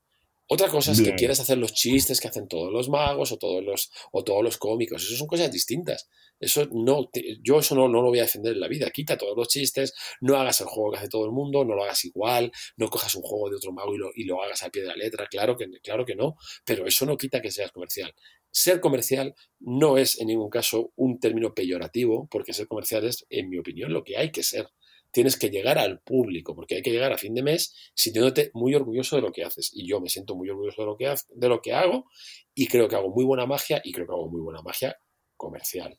Otra 0.46 0.68
cosa 0.68 0.92
es 0.92 1.00
que 1.00 1.14
quieras 1.14 1.40
hacer 1.40 1.56
los 1.56 1.72
chistes 1.72 2.20
que 2.20 2.28
hacen 2.28 2.48
todos 2.48 2.70
los 2.70 2.90
magos 2.90 3.32
o 3.32 3.38
todos 3.38 3.64
los, 3.64 3.90
o 4.12 4.22
todos 4.24 4.44
los 4.44 4.58
cómicos. 4.58 5.02
Eso 5.02 5.16
son 5.16 5.26
cosas 5.26 5.50
distintas. 5.50 6.10
Eso 6.38 6.68
no, 6.70 7.10
yo 7.42 7.60
eso 7.60 7.74
no, 7.74 7.88
no, 7.88 8.02
lo 8.02 8.08
voy 8.08 8.18
a 8.18 8.24
defender 8.24 8.52
en 8.52 8.60
la 8.60 8.68
vida. 8.68 8.90
Quita 8.90 9.16
todos 9.16 9.34
los 9.34 9.48
chistes, 9.48 9.94
no 10.20 10.36
hagas 10.36 10.60
el 10.60 10.66
juego 10.66 10.92
que 10.92 10.98
hace 10.98 11.08
todo 11.08 11.24
el 11.24 11.32
mundo, 11.32 11.64
no 11.64 11.74
lo 11.74 11.84
hagas 11.84 12.04
igual, 12.04 12.52
no 12.76 12.90
cojas 12.90 13.14
un 13.14 13.22
juego 13.22 13.48
de 13.48 13.56
otro 13.56 13.72
mago 13.72 13.94
y 13.94 13.98
lo, 13.98 14.10
y 14.14 14.24
lo 14.24 14.42
hagas 14.42 14.62
al 14.62 14.70
pie 14.70 14.82
de 14.82 14.88
la 14.88 14.96
letra. 14.96 15.26
Claro 15.28 15.56
que, 15.56 15.66
claro 15.82 16.04
que 16.04 16.14
no, 16.14 16.36
pero 16.66 16.86
eso 16.86 17.06
no 17.06 17.16
quita 17.16 17.40
que 17.40 17.50
seas 17.50 17.72
comercial. 17.72 18.14
Ser 18.56 18.80
comercial 18.80 19.34
no 19.58 19.98
es 19.98 20.20
en 20.20 20.28
ningún 20.28 20.48
caso 20.48 20.92
un 20.94 21.18
término 21.18 21.54
peyorativo, 21.54 22.28
porque 22.30 22.52
ser 22.52 22.68
comercial 22.68 23.04
es, 23.04 23.26
en 23.28 23.48
mi 23.48 23.58
opinión, 23.58 23.92
lo 23.92 24.04
que 24.04 24.16
hay 24.16 24.30
que 24.30 24.44
ser. 24.44 24.68
Tienes 25.10 25.36
que 25.36 25.50
llegar 25.50 25.76
al 25.76 26.00
público, 26.02 26.54
porque 26.54 26.76
hay 26.76 26.82
que 26.82 26.92
llegar 26.92 27.12
a 27.12 27.18
fin 27.18 27.34
de 27.34 27.42
mes 27.42 27.74
sintiéndote 27.94 28.52
muy 28.54 28.76
orgulloso 28.76 29.16
de 29.16 29.22
lo 29.22 29.32
que 29.32 29.42
haces. 29.42 29.72
Y 29.74 29.88
yo 29.88 30.00
me 30.00 30.08
siento 30.08 30.36
muy 30.36 30.50
orgulloso 30.50 30.82
de 30.82 30.86
lo 30.86 30.96
que, 30.96 31.12
de 31.34 31.48
lo 31.48 31.60
que 31.62 31.72
hago 31.72 32.04
y 32.54 32.68
creo 32.68 32.86
que 32.86 32.94
hago 32.94 33.10
muy 33.10 33.24
buena 33.24 33.44
magia 33.44 33.80
y 33.82 33.90
creo 33.90 34.06
que 34.06 34.12
hago 34.12 34.28
muy 34.28 34.40
buena 34.40 34.62
magia 34.62 34.96
comercial. 35.36 35.98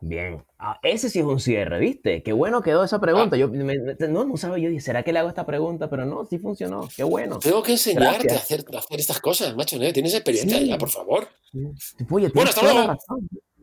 Bien, 0.00 0.44
ah, 0.58 0.78
ese 0.82 1.10
sí 1.10 1.18
es 1.18 1.24
un 1.24 1.40
cierre, 1.40 1.80
¿viste? 1.80 2.22
Qué 2.22 2.32
bueno 2.32 2.62
quedó 2.62 2.84
esa 2.84 3.00
pregunta. 3.00 3.34
Ah. 3.34 3.38
Yo 3.38 3.48
no, 3.48 4.24
no 4.24 4.36
sabía, 4.36 4.64
yo 4.64 4.70
dije, 4.70 4.80
¿será 4.80 5.02
que 5.02 5.12
le 5.12 5.18
hago 5.18 5.28
esta 5.28 5.44
pregunta? 5.44 5.90
Pero 5.90 6.06
no, 6.06 6.24
sí 6.24 6.38
funcionó, 6.38 6.88
qué 6.96 7.02
bueno. 7.02 7.38
Tengo 7.40 7.62
que 7.62 7.72
enseñarte 7.72 8.32
a 8.32 8.36
hacer, 8.36 8.64
hacer, 8.76 9.00
estas 9.00 9.20
cosas, 9.20 9.56
macho, 9.56 9.76
¿no? 9.78 9.92
Tienes 9.92 10.14
experiencia 10.14 10.60
ya, 10.60 10.78
por 10.78 10.90
favor. 10.90 11.28
bueno, 11.52 12.30
hasta 12.44 12.62
luego. 12.62 12.96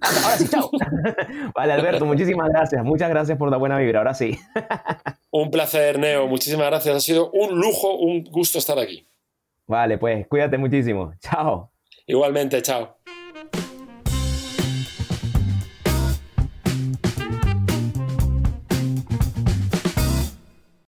Ahora 0.02 0.38
sí, 0.38 0.48
chao. 0.50 0.70
vale, 1.56 1.74
Alberto, 1.74 2.06
muchísimas 2.06 2.50
gracias. 2.50 2.84
Muchas 2.84 3.10
gracias 3.10 3.38
por 3.38 3.50
la 3.50 3.58
buena 3.58 3.78
vibra, 3.78 4.00
ahora 4.00 4.14
sí. 4.14 4.38
un 5.32 5.50
placer, 5.52 5.98
Neo. 6.00 6.28
Muchísimas 6.28 6.68
gracias. 6.68 6.96
Ha 6.96 7.00
sido 7.00 7.32
un 7.32 7.58
lujo, 7.58 7.96
un 7.96 8.24
gusto 8.26 8.60
estar 8.60 8.78
aquí. 8.78 9.08
Vale, 9.68 9.98
pues 9.98 10.28
cuídate 10.28 10.58
muchísimo. 10.58 11.14
Chao. 11.22 11.72
Igualmente, 12.06 12.62
chao. 12.62 12.98